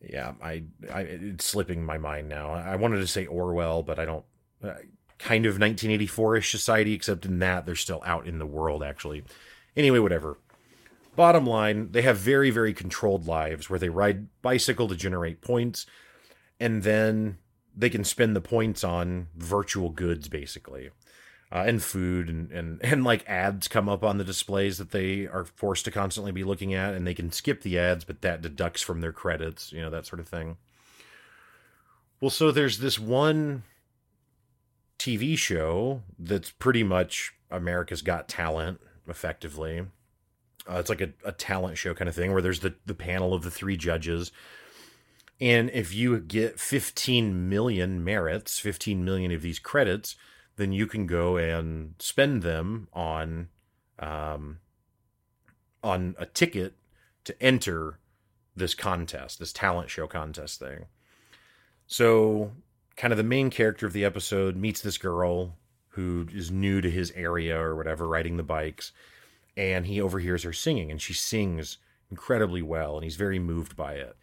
yeah, 0.00 0.32
I, 0.42 0.64
I 0.92 1.00
it's 1.00 1.44
slipping 1.44 1.84
my 1.84 1.98
mind 1.98 2.28
now. 2.28 2.52
I 2.52 2.76
wanted 2.76 2.98
to 3.00 3.06
say 3.06 3.26
Orwell, 3.26 3.82
but 3.82 3.98
I 3.98 4.04
don't. 4.04 4.24
Uh, 4.62 4.74
kind 5.18 5.46
of 5.46 5.58
1984ish 5.58 6.50
society, 6.50 6.94
except 6.94 7.24
in 7.24 7.40
that 7.40 7.66
they're 7.66 7.74
still 7.74 8.02
out 8.06 8.26
in 8.26 8.38
the 8.38 8.46
world. 8.46 8.84
Actually, 8.84 9.24
Anyway, 9.78 10.00
whatever. 10.00 10.36
Bottom 11.14 11.46
line, 11.46 11.92
they 11.92 12.02
have 12.02 12.18
very, 12.18 12.50
very 12.50 12.74
controlled 12.74 13.28
lives 13.28 13.70
where 13.70 13.78
they 13.78 13.88
ride 13.88 14.26
bicycle 14.42 14.88
to 14.88 14.96
generate 14.96 15.40
points, 15.40 15.86
and 16.58 16.82
then 16.82 17.38
they 17.76 17.88
can 17.88 18.02
spend 18.02 18.34
the 18.34 18.40
points 18.40 18.82
on 18.82 19.28
virtual 19.36 19.90
goods, 19.90 20.28
basically, 20.28 20.90
uh, 21.50 21.64
and 21.66 21.82
food, 21.82 22.28
and, 22.28 22.50
and 22.50 22.80
and 22.84 23.04
like 23.04 23.28
ads 23.28 23.68
come 23.68 23.88
up 23.88 24.02
on 24.04 24.18
the 24.18 24.24
displays 24.24 24.78
that 24.78 24.90
they 24.90 25.26
are 25.26 25.44
forced 25.44 25.84
to 25.86 25.90
constantly 25.90 26.32
be 26.32 26.44
looking 26.44 26.74
at, 26.74 26.94
and 26.94 27.06
they 27.06 27.14
can 27.14 27.32
skip 27.32 27.62
the 27.62 27.78
ads, 27.78 28.04
but 28.04 28.22
that 28.22 28.42
deducts 28.42 28.82
from 28.82 29.00
their 29.00 29.12
credits, 29.12 29.72
you 29.72 29.80
know, 29.80 29.90
that 29.90 30.06
sort 30.06 30.20
of 30.20 30.28
thing. 30.28 30.56
Well, 32.20 32.30
so 32.30 32.50
there's 32.50 32.78
this 32.78 32.98
one 32.98 33.62
TV 34.98 35.38
show 35.38 36.02
that's 36.18 36.50
pretty 36.50 36.82
much 36.82 37.32
America's 37.50 38.02
Got 38.02 38.28
Talent, 38.28 38.80
effectively 39.06 39.86
uh, 40.68 40.78
it's 40.78 40.90
like 40.90 41.00
a, 41.00 41.10
a 41.24 41.32
talent 41.32 41.78
show 41.78 41.94
kind 41.94 42.08
of 42.08 42.14
thing 42.14 42.32
where 42.32 42.42
there's 42.42 42.60
the, 42.60 42.74
the 42.84 42.94
panel 42.94 43.32
of 43.32 43.42
the 43.42 43.50
three 43.50 43.76
judges. 43.76 44.30
And 45.40 45.70
if 45.70 45.94
you 45.94 46.18
get 46.18 46.60
15 46.60 47.48
million 47.48 48.04
merits, 48.04 48.58
15 48.58 49.04
million 49.04 49.32
of 49.32 49.42
these 49.42 49.58
credits, 49.58 50.16
then 50.58 50.72
you 50.72 50.86
can 50.86 51.06
go 51.06 51.36
and 51.36 51.94
spend 51.98 52.42
them 52.42 52.88
on 52.92 53.48
um, 53.98 54.58
on 55.82 56.14
a 56.18 56.26
ticket 56.26 56.74
to 57.24 57.42
enter 57.42 57.98
this 58.56 58.74
contest, 58.74 59.38
this 59.38 59.52
talent 59.52 59.88
show 59.88 60.06
contest 60.06 60.58
thing. 60.58 60.86
So, 61.86 62.52
kind 62.96 63.12
of 63.12 63.16
the 63.16 63.24
main 63.24 63.50
character 63.50 63.86
of 63.86 63.92
the 63.92 64.04
episode 64.04 64.56
meets 64.56 64.80
this 64.80 64.98
girl 64.98 65.56
who 65.90 66.26
is 66.32 66.50
new 66.50 66.80
to 66.80 66.90
his 66.90 67.12
area 67.12 67.58
or 67.58 67.76
whatever, 67.76 68.06
riding 68.06 68.36
the 68.36 68.42
bikes 68.42 68.92
and 69.56 69.86
he 69.86 70.00
overhears 70.00 70.42
her 70.42 70.52
singing 70.52 70.90
and 70.90 71.00
she 71.00 71.14
sings 71.14 71.78
incredibly 72.10 72.62
well 72.62 72.96
and 72.96 73.04
he's 73.04 73.16
very 73.16 73.38
moved 73.38 73.76
by 73.76 73.94
it. 73.94 74.16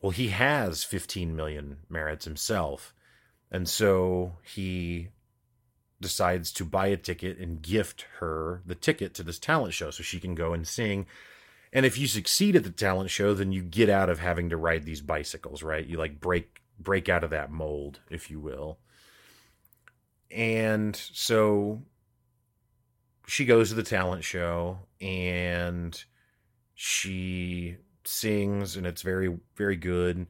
Well, 0.00 0.10
he 0.10 0.28
has 0.28 0.84
15 0.84 1.34
million 1.34 1.78
merits 1.88 2.24
himself. 2.24 2.94
And 3.50 3.68
so 3.68 4.34
he 4.42 5.08
decides 6.00 6.52
to 6.52 6.64
buy 6.64 6.88
a 6.88 6.96
ticket 6.96 7.38
and 7.38 7.62
gift 7.62 8.06
her 8.18 8.62
the 8.64 8.74
ticket 8.74 9.14
to 9.14 9.22
this 9.22 9.38
talent 9.38 9.74
show 9.74 9.90
so 9.90 10.02
she 10.02 10.20
can 10.20 10.34
go 10.34 10.52
and 10.52 10.66
sing. 10.66 11.06
And 11.72 11.84
if 11.84 11.98
you 11.98 12.06
succeed 12.06 12.56
at 12.56 12.64
the 12.64 12.70
talent 12.70 13.10
show, 13.10 13.34
then 13.34 13.52
you 13.52 13.62
get 13.62 13.88
out 13.90 14.08
of 14.08 14.20
having 14.20 14.48
to 14.50 14.56
ride 14.56 14.84
these 14.84 15.00
bicycles, 15.00 15.62
right? 15.62 15.84
You 15.84 15.98
like 15.98 16.20
break 16.20 16.60
break 16.78 17.08
out 17.08 17.24
of 17.24 17.30
that 17.30 17.50
mold, 17.50 18.00
if 18.10 18.30
you 18.30 18.40
will. 18.40 18.78
And 20.30 20.94
so 20.96 21.82
she 23.26 23.44
goes 23.44 23.68
to 23.68 23.74
the 23.74 23.82
talent 23.82 24.24
show 24.24 24.78
and 25.00 26.02
she 26.74 27.76
sings 28.04 28.76
and 28.76 28.86
it's 28.86 29.02
very 29.02 29.36
very 29.54 29.76
good 29.76 30.26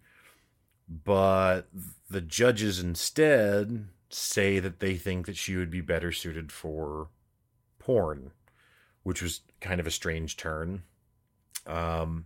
but 1.05 1.69
the 2.11 2.21
judges 2.21 2.81
instead 2.81 3.87
say 4.11 4.59
that 4.59 4.81
they 4.81 4.97
think 4.97 5.27
that 5.27 5.37
she 5.37 5.57
would 5.57 5.71
be 5.71 5.81
better 5.81 6.13
suited 6.13 6.51
for 6.51 7.09
porn 7.79 8.31
which 9.03 9.23
was 9.23 9.41
kind 9.61 9.81
of 9.81 9.87
a 9.87 9.91
strange 9.91 10.37
turn 10.37 10.83
um 11.67 12.25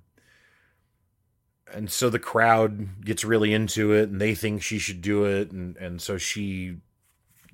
and 1.72 1.90
so 1.90 2.10
the 2.10 2.18
crowd 2.18 3.02
gets 3.04 3.24
really 3.24 3.52
into 3.54 3.92
it 3.92 4.08
and 4.08 4.20
they 4.20 4.34
think 4.34 4.62
she 4.62 4.78
should 4.78 5.00
do 5.00 5.24
it 5.24 5.50
and 5.50 5.76
and 5.76 6.00
so 6.00 6.16
she 6.16 6.76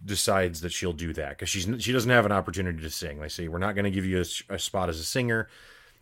decides 0.04 0.60
that 0.60 0.72
she'll 0.72 0.92
do 0.92 1.12
that 1.12 1.30
because 1.30 1.48
she's 1.48 1.68
she 1.82 1.92
doesn't 1.92 2.10
have 2.10 2.26
an 2.26 2.32
opportunity 2.32 2.80
to 2.80 2.90
sing. 2.90 3.20
They 3.20 3.28
say 3.28 3.48
we're 3.48 3.58
not 3.58 3.74
going 3.74 3.84
to 3.84 3.90
give 3.90 4.04
you 4.04 4.18
a, 4.18 4.54
a, 4.54 4.58
spot 4.58 4.88
as 4.88 5.00
a 5.00 5.04
singer, 5.04 5.48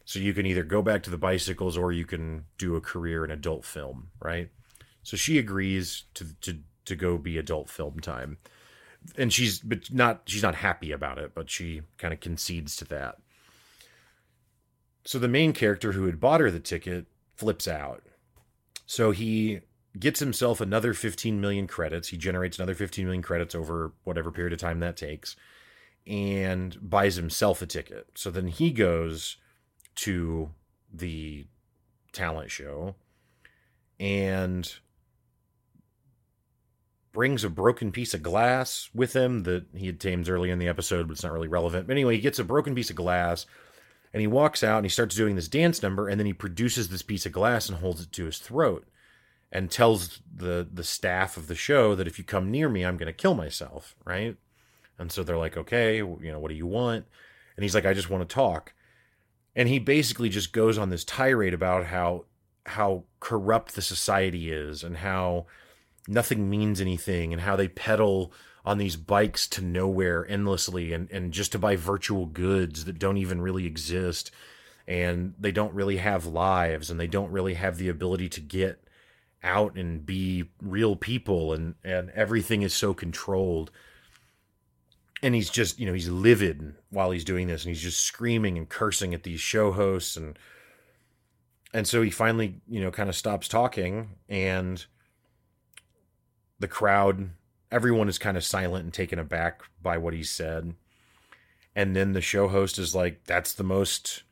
so 0.04 0.18
you 0.18 0.34
can 0.34 0.46
either 0.46 0.64
go 0.64 0.82
back 0.82 1.02
to 1.04 1.10
the 1.10 1.18
bicycles 1.18 1.76
or 1.76 1.92
you 1.92 2.04
can 2.04 2.44
do 2.58 2.76
a 2.76 2.80
career 2.80 3.24
in 3.24 3.30
adult 3.30 3.64
film, 3.64 4.08
right? 4.20 4.50
So 5.02 5.16
she 5.16 5.38
agrees 5.38 6.04
to 6.14 6.34
to 6.42 6.58
to 6.86 6.96
go 6.96 7.18
be 7.18 7.38
adult 7.38 7.68
film 7.68 8.00
time, 8.00 8.38
and 9.16 9.32
she's 9.32 9.60
but 9.60 9.92
not 9.92 10.22
she's 10.26 10.42
not 10.42 10.56
happy 10.56 10.92
about 10.92 11.18
it, 11.18 11.34
but 11.34 11.50
she 11.50 11.82
kind 11.98 12.14
of 12.14 12.20
concedes 12.20 12.76
to 12.76 12.84
that. 12.86 13.16
So 15.04 15.18
the 15.18 15.28
main 15.28 15.52
character 15.52 15.92
who 15.92 16.06
had 16.06 16.18
bought 16.18 16.40
her 16.40 16.50
the 16.50 16.58
ticket 16.58 17.06
flips 17.36 17.68
out. 17.68 18.02
So 18.86 19.12
he 19.12 19.60
gets 19.98 20.20
himself 20.20 20.60
another 20.60 20.94
15 20.94 21.40
million 21.40 21.66
credits. 21.66 22.08
He 22.08 22.16
generates 22.16 22.58
another 22.58 22.74
15 22.74 23.04
million 23.04 23.22
credits 23.22 23.54
over 23.54 23.92
whatever 24.04 24.30
period 24.30 24.52
of 24.52 24.58
time 24.58 24.80
that 24.80 24.96
takes 24.96 25.36
and 26.06 26.76
buys 26.80 27.16
himself 27.16 27.62
a 27.62 27.66
ticket. 27.66 28.06
So 28.14 28.30
then 28.30 28.48
he 28.48 28.70
goes 28.70 29.36
to 29.96 30.50
the 30.92 31.46
talent 32.12 32.50
show 32.50 32.94
and 33.98 34.72
brings 37.16 37.44
a 37.44 37.48
broken 37.48 37.90
piece 37.90 38.12
of 38.12 38.22
glass 38.22 38.90
with 38.92 39.16
him 39.16 39.44
that 39.44 39.64
he 39.74 39.86
had 39.86 39.98
tamed 39.98 40.28
early 40.28 40.50
in 40.50 40.58
the 40.58 40.68
episode, 40.68 41.08
but 41.08 41.12
it's 41.12 41.22
not 41.22 41.32
really 41.32 41.48
relevant. 41.48 41.86
But 41.86 41.94
anyway, 41.94 42.16
he 42.16 42.20
gets 42.20 42.38
a 42.38 42.44
broken 42.44 42.74
piece 42.74 42.90
of 42.90 42.96
glass 42.96 43.46
and 44.12 44.20
he 44.20 44.26
walks 44.26 44.62
out 44.62 44.76
and 44.76 44.84
he 44.84 44.90
starts 44.90 45.16
doing 45.16 45.34
this 45.34 45.48
dance 45.48 45.82
number 45.82 46.10
and 46.10 46.20
then 46.20 46.26
he 46.26 46.34
produces 46.34 46.90
this 46.90 47.00
piece 47.00 47.24
of 47.24 47.32
glass 47.32 47.70
and 47.70 47.78
holds 47.78 48.02
it 48.02 48.12
to 48.12 48.26
his 48.26 48.36
throat 48.36 48.86
and 49.50 49.70
tells 49.70 50.20
the 50.30 50.68
the 50.70 50.84
staff 50.84 51.38
of 51.38 51.46
the 51.46 51.54
show 51.54 51.94
that 51.94 52.06
if 52.06 52.18
you 52.18 52.24
come 52.24 52.50
near 52.50 52.68
me, 52.68 52.84
I'm 52.84 52.98
going 52.98 53.06
to 53.06 53.14
kill 53.14 53.34
myself, 53.34 53.96
right? 54.04 54.36
And 54.98 55.10
so 55.10 55.22
they're 55.22 55.38
like, 55.38 55.56
"Okay, 55.56 55.96
you 55.96 56.18
know, 56.20 56.38
what 56.38 56.50
do 56.50 56.54
you 56.54 56.66
want?" 56.66 57.06
And 57.56 57.64
he's 57.64 57.74
like, 57.74 57.86
"I 57.86 57.94
just 57.94 58.10
want 58.10 58.28
to 58.28 58.34
talk." 58.34 58.74
And 59.54 59.70
he 59.70 59.78
basically 59.78 60.28
just 60.28 60.52
goes 60.52 60.76
on 60.76 60.90
this 60.90 61.02
tirade 61.04 61.54
about 61.54 61.86
how 61.86 62.26
how 62.66 63.04
corrupt 63.20 63.74
the 63.74 63.80
society 63.80 64.52
is 64.52 64.84
and 64.84 64.98
how 64.98 65.46
nothing 66.08 66.48
means 66.48 66.80
anything 66.80 67.32
and 67.32 67.42
how 67.42 67.56
they 67.56 67.68
pedal 67.68 68.32
on 68.64 68.78
these 68.78 68.96
bikes 68.96 69.46
to 69.46 69.62
nowhere 69.62 70.26
endlessly 70.28 70.92
and, 70.92 71.10
and 71.10 71.32
just 71.32 71.52
to 71.52 71.58
buy 71.58 71.76
virtual 71.76 72.26
goods 72.26 72.84
that 72.84 72.98
don't 72.98 73.16
even 73.16 73.40
really 73.40 73.64
exist 73.64 74.30
and 74.88 75.34
they 75.38 75.52
don't 75.52 75.74
really 75.74 75.96
have 75.96 76.26
lives 76.26 76.90
and 76.90 76.98
they 76.98 77.06
don't 77.06 77.30
really 77.30 77.54
have 77.54 77.76
the 77.78 77.88
ability 77.88 78.28
to 78.28 78.40
get 78.40 78.82
out 79.42 79.76
and 79.76 80.04
be 80.04 80.44
real 80.60 80.96
people 80.96 81.52
and 81.52 81.74
and 81.84 82.10
everything 82.10 82.62
is 82.62 82.74
so 82.74 82.92
controlled. 82.94 83.70
And 85.22 85.34
he's 85.34 85.50
just 85.50 85.78
you 85.78 85.86
know 85.86 85.92
he's 85.92 86.08
livid 86.08 86.74
while 86.90 87.10
he's 87.10 87.24
doing 87.24 87.46
this 87.46 87.64
and 87.64 87.74
he's 87.74 87.82
just 87.82 88.00
screaming 88.00 88.58
and 88.58 88.68
cursing 88.68 89.14
at 89.14 89.22
these 89.22 89.40
show 89.40 89.72
hosts 89.72 90.16
and 90.16 90.38
and 91.72 91.86
so 91.86 92.02
he 92.02 92.10
finally 92.10 92.60
you 92.68 92.80
know 92.80 92.90
kind 92.90 93.08
of 93.08 93.16
stops 93.16 93.48
talking 93.48 94.10
and 94.28 94.86
the 96.58 96.68
crowd 96.68 97.30
everyone 97.70 98.08
is 98.08 98.18
kind 98.18 98.36
of 98.36 98.44
silent 98.44 98.84
and 98.84 98.94
taken 98.94 99.18
aback 99.18 99.62
by 99.82 99.98
what 99.98 100.14
he 100.14 100.22
said 100.22 100.74
and 101.74 101.94
then 101.94 102.12
the 102.12 102.20
show 102.20 102.48
host 102.48 102.78
is 102.78 102.94
like 102.94 103.24
that's 103.24 103.52
the 103.52 103.64
most 103.64 104.22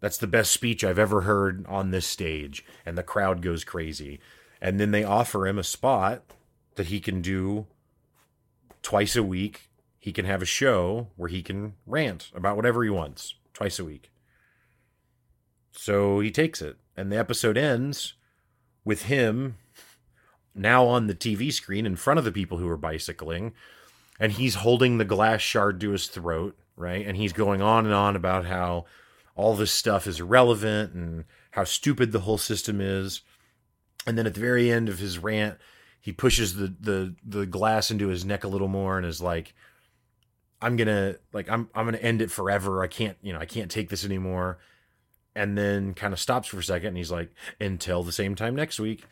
that's 0.00 0.18
the 0.18 0.26
best 0.26 0.52
speech 0.52 0.84
i've 0.84 0.98
ever 0.98 1.22
heard 1.22 1.64
on 1.66 1.90
this 1.90 2.06
stage 2.06 2.64
and 2.86 2.96
the 2.96 3.02
crowd 3.02 3.42
goes 3.42 3.64
crazy 3.64 4.20
and 4.60 4.80
then 4.80 4.92
they 4.92 5.04
offer 5.04 5.46
him 5.46 5.58
a 5.58 5.64
spot 5.64 6.22
that 6.76 6.86
he 6.86 7.00
can 7.00 7.20
do 7.20 7.66
twice 8.82 9.16
a 9.16 9.22
week. 9.22 9.70
He 9.98 10.12
can 10.12 10.26
have 10.26 10.42
a 10.42 10.46
show 10.46 11.08
where 11.16 11.28
he 11.28 11.42
can 11.42 11.74
rant 11.86 12.30
about 12.34 12.56
whatever 12.56 12.84
he 12.84 12.90
wants 12.90 13.34
twice 13.52 13.78
a 13.78 13.84
week. 13.84 14.10
So 15.72 16.20
he 16.20 16.30
takes 16.30 16.62
it, 16.62 16.76
and 16.96 17.10
the 17.10 17.18
episode 17.18 17.56
ends 17.56 18.14
with 18.84 19.02
him 19.02 19.56
now 20.54 20.86
on 20.86 21.06
the 21.06 21.14
TV 21.14 21.52
screen 21.52 21.86
in 21.86 21.96
front 21.96 22.18
of 22.18 22.24
the 22.24 22.32
people 22.32 22.58
who 22.58 22.68
are 22.68 22.76
bicycling, 22.76 23.52
and 24.20 24.32
he's 24.32 24.56
holding 24.56 24.98
the 24.98 25.04
glass 25.04 25.40
shard 25.40 25.80
to 25.80 25.90
his 25.90 26.06
throat, 26.06 26.56
right? 26.76 27.06
And 27.06 27.16
he's 27.16 27.32
going 27.32 27.60
on 27.60 27.84
and 27.84 27.94
on 27.94 28.16
about 28.16 28.46
how 28.46 28.84
all 29.34 29.54
this 29.54 29.72
stuff 29.72 30.06
is 30.06 30.20
irrelevant 30.20 30.94
and 30.94 31.24
how 31.52 31.64
stupid 31.64 32.12
the 32.12 32.20
whole 32.20 32.38
system 32.38 32.80
is. 32.80 33.22
And 34.06 34.16
then 34.16 34.26
at 34.26 34.34
the 34.34 34.40
very 34.40 34.70
end 34.70 34.88
of 34.88 34.98
his 34.98 35.18
rant, 35.18 35.58
he 36.00 36.12
pushes 36.12 36.54
the 36.54 36.74
the 36.80 37.14
the 37.24 37.46
glass 37.46 37.90
into 37.90 38.08
his 38.08 38.24
neck 38.24 38.44
a 38.44 38.48
little 38.48 38.68
more 38.68 38.98
and 38.98 39.06
is 39.06 39.22
like, 39.22 39.54
"I'm 40.60 40.76
gonna 40.76 41.16
like 41.32 41.48
I'm 41.48 41.70
I'm 41.74 41.86
gonna 41.86 41.98
end 41.98 42.20
it 42.20 42.30
forever. 42.30 42.82
I 42.82 42.86
can't 42.86 43.16
you 43.22 43.32
know 43.32 43.38
I 43.38 43.46
can't 43.46 43.70
take 43.70 43.88
this 43.88 44.04
anymore." 44.04 44.58
And 45.34 45.58
then 45.58 45.94
kind 45.94 46.12
of 46.12 46.20
stops 46.20 46.46
for 46.48 46.58
a 46.58 46.62
second 46.62 46.88
and 46.88 46.96
he's 46.98 47.10
like, 47.10 47.30
"Until 47.58 48.02
the 48.02 48.12
same 48.12 48.34
time 48.34 48.54
next 48.54 48.78
week." 48.78 49.04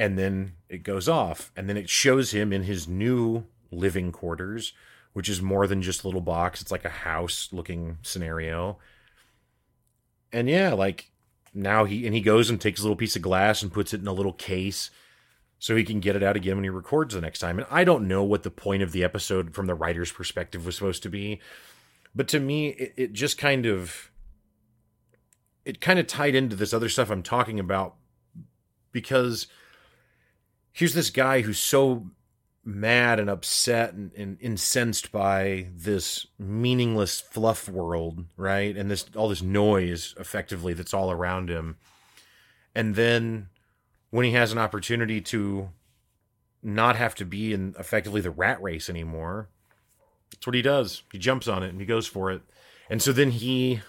And 0.00 0.18
then 0.18 0.54
it 0.70 0.82
goes 0.82 1.10
off, 1.10 1.52
and 1.54 1.68
then 1.68 1.76
it 1.76 1.90
shows 1.90 2.30
him 2.30 2.54
in 2.54 2.62
his 2.62 2.88
new 2.88 3.44
living 3.70 4.12
quarters, 4.12 4.72
which 5.12 5.28
is 5.28 5.42
more 5.42 5.66
than 5.66 5.82
just 5.82 6.02
a 6.02 6.08
little 6.08 6.22
box. 6.22 6.62
It's 6.62 6.70
like 6.70 6.86
a 6.86 6.88
house 6.88 7.50
looking 7.52 7.98
scenario. 8.00 8.78
And 10.32 10.48
yeah, 10.48 10.72
like 10.72 11.10
now 11.52 11.84
he 11.84 12.06
and 12.06 12.14
he 12.14 12.22
goes 12.22 12.48
and 12.48 12.58
takes 12.58 12.80
a 12.80 12.82
little 12.82 12.96
piece 12.96 13.14
of 13.14 13.20
glass 13.20 13.62
and 13.62 13.74
puts 13.74 13.92
it 13.92 14.00
in 14.00 14.06
a 14.06 14.12
little 14.14 14.32
case 14.32 14.90
so 15.58 15.76
he 15.76 15.84
can 15.84 16.00
get 16.00 16.16
it 16.16 16.22
out 16.22 16.34
again 16.34 16.56
when 16.56 16.64
he 16.64 16.70
records 16.70 17.12
the 17.12 17.20
next 17.20 17.40
time. 17.40 17.58
And 17.58 17.68
I 17.70 17.84
don't 17.84 18.08
know 18.08 18.24
what 18.24 18.42
the 18.42 18.50
point 18.50 18.82
of 18.82 18.92
the 18.92 19.04
episode 19.04 19.54
from 19.54 19.66
the 19.66 19.74
writer's 19.74 20.10
perspective 20.10 20.64
was 20.64 20.76
supposed 20.76 21.02
to 21.02 21.10
be, 21.10 21.40
but 22.14 22.26
to 22.28 22.40
me, 22.40 22.68
it, 22.70 22.94
it 22.96 23.12
just 23.12 23.36
kind 23.36 23.66
of 23.66 24.10
it 25.66 25.82
kind 25.82 25.98
of 25.98 26.06
tied 26.06 26.34
into 26.34 26.56
this 26.56 26.72
other 26.72 26.88
stuff 26.88 27.10
I'm 27.10 27.22
talking 27.22 27.60
about 27.60 27.96
because 28.92 29.46
here's 30.72 30.94
this 30.94 31.10
guy 31.10 31.40
who's 31.42 31.58
so 31.58 32.06
mad 32.64 33.18
and 33.18 33.30
upset 33.30 33.94
and, 33.94 34.12
and, 34.14 34.38
incensed 34.40 35.10
by 35.10 35.66
this 35.74 36.26
meaningless 36.38 37.20
fluff 37.20 37.68
world, 37.68 38.24
right? 38.36 38.76
And 38.76 38.90
this 38.90 39.06
all 39.16 39.28
this 39.28 39.42
noise 39.42 40.14
effectively 40.18 40.74
that's 40.74 40.94
all 40.94 41.10
around 41.10 41.48
him. 41.48 41.78
And 42.74 42.94
then 42.94 43.48
when 44.10 44.24
he 44.24 44.32
has 44.32 44.52
an 44.52 44.58
opportunity 44.58 45.20
to 45.22 45.70
not 46.62 46.96
have 46.96 47.14
to 47.16 47.24
be 47.24 47.52
in 47.52 47.74
effectively 47.78 48.20
the 48.20 48.30
rat 48.30 48.62
race 48.62 48.90
anymore, 48.90 49.48
that's 50.30 50.46
what 50.46 50.54
he 50.54 50.62
does. 50.62 51.02
He 51.12 51.18
jumps 51.18 51.48
on 51.48 51.62
it 51.62 51.70
and 51.70 51.80
he 51.80 51.86
goes 51.86 52.06
for 52.06 52.30
it. 52.30 52.42
And 52.90 53.00
so 53.00 53.12
then 53.12 53.30
he 53.30 53.80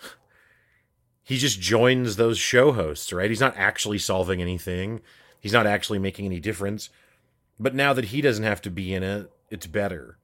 he 1.24 1.38
just 1.38 1.60
joins 1.60 2.16
those 2.16 2.38
show 2.38 2.72
hosts, 2.72 3.14
right? 3.14 3.30
He's 3.30 3.40
not 3.40 3.58
actually 3.58 4.00
solving 4.00 4.42
anything. 4.42 5.02
He's 5.42 5.54
not 5.54 5.68
actually 5.68 6.00
making 6.00 6.26
any 6.26 6.40
difference 6.40 6.90
but 7.62 7.76
now 7.76 7.94
that 7.94 8.06
he 8.06 8.22
doesn't 8.22 8.44
have 8.44 8.62
to 8.64 8.72
be 8.72 8.92
in 8.92 9.04
it, 9.04 9.32
it's 9.52 9.68
better. 9.68 10.18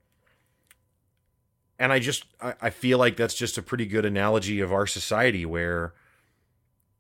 And 1.78 1.94
I 1.94 2.00
just 2.00 2.26
I, 2.42 2.56
I 2.60 2.70
feel 2.72 2.98
like 2.98 3.16
that's 3.16 3.36
just 3.36 3.60
a 3.60 3.62
pretty 3.62 3.86
good 3.86 4.06
analogy 4.06 4.60
of 4.60 4.74
our 4.74 4.88
society 4.88 5.46
where 5.46 5.94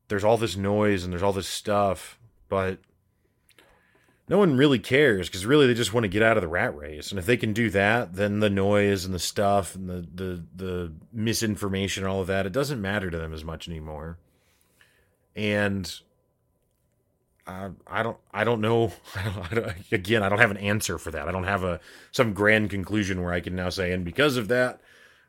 there's 0.09 0.24
all 0.24 0.38
this 0.38 0.55
noise 0.55 1.03
and 1.03 1.11
there's 1.11 1.24
all 1.24 1.34
this 1.34 1.47
stuff, 1.47 2.20
but 2.49 2.78
no 4.30 4.38
one 4.38 4.55
really 4.55 4.78
cares 4.78 5.28
because 5.28 5.45
really 5.45 5.65
they 5.65 5.74
just 5.74 5.93
want 5.93 6.03
to 6.03 6.09
get 6.09 6.22
out 6.22 6.38
of 6.38 6.41
the 6.41 6.47
rat 6.47 6.78
race. 6.78 7.09
And 7.09 7.18
if 7.18 7.26
they 7.26 7.38
can 7.38 7.51
do 7.51 7.72
that, 7.72 8.13
then 8.13 8.39
the 8.39 8.49
noise 8.49 9.05
and 9.05 9.15
the 9.15 9.20
stuff 9.20 9.74
and 9.74 9.89
the 9.89 10.07
the 10.13 10.43
the 10.55 10.93
misinformation 11.11 12.03
and 12.03 12.13
all 12.13 12.22
of 12.22 12.28
that, 12.28 12.45
it 12.45 12.53
doesn't 12.53 12.80
matter 12.80 13.09
to 13.09 13.18
them 13.18 13.34
as 13.34 13.43
much 13.43 13.68
anymore. 13.68 14.20
And 15.36 15.91
I, 17.48 18.04
don't 18.04 18.18
I 18.34 18.43
don't 18.43 18.62
know. 18.62 18.91
I 19.16 19.24
don't, 19.24 19.52
I 19.52 19.56
don't, 19.56 19.91
again 19.91 20.24
I 20.24 20.30
don't 20.30 20.39
have 20.39 20.52
an 20.52 20.58
answer 20.58 20.98
for 20.98 21.12
that. 21.12 21.28
I 21.28 21.32
don't 21.32 21.45
have 21.45 21.64
a 21.64 21.80
some 22.12 22.34
grand 22.34 22.70
conclusion 22.70 23.24
where 23.24 23.34
I 23.34 23.39
can 23.39 23.56
now 23.56 23.70
say 23.70 23.91
and 23.91 24.04
because 24.04 24.38
of 24.38 24.48
that 24.50 24.82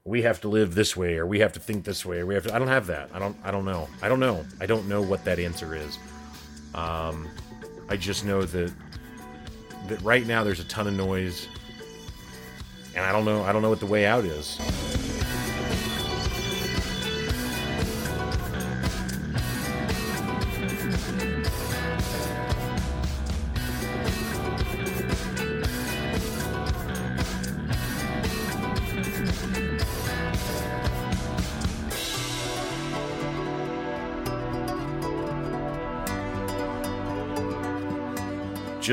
we 0.05 0.23
have 0.23 0.41
to 0.41 0.49
live 0.49 0.75
this 0.75 0.97
way 0.97 1.17
or 1.17 1.27
we 1.27 1.41
have 1.41 1.53
to 1.53 1.61
think 1.61 1.85
this 1.85 2.05
way 2.05 2.19
or 2.19 2.27
we 2.27 2.35
have 2.35 2.47
to 2.47 2.55
I 2.55 2.59
don't 2.59 2.69
have 2.69 2.87
that. 2.87 3.11
I 3.13 3.19
don't 3.19 3.37
I 3.45 3.51
don't 3.51 3.65
know. 3.65 3.89
I 4.03 4.09
don't 4.09 4.21
know. 4.21 4.45
I 4.61 4.67
don't 4.67 4.89
know 4.89 5.03
what 5.03 5.25
that 5.25 5.39
answer 5.39 5.75
is. 5.75 5.99
Um 6.75 7.29
I 7.89 7.97
just 7.97 8.25
know 8.25 8.43
that 8.43 8.73
that 9.89 10.03
right 10.03 10.27
now 10.27 10.45
there's 10.45 10.61
a 10.61 10.65
ton 10.65 10.87
of 10.87 10.95
noise 10.95 11.49
and 12.95 13.05
I 13.05 13.13
don't 13.13 13.25
know 13.25 13.43
I 13.45 13.53
don't 13.53 13.63
know 13.63 13.71
what 13.71 13.81
the 13.81 13.87
way 13.87 14.07
out 14.07 14.25
is 14.25 14.59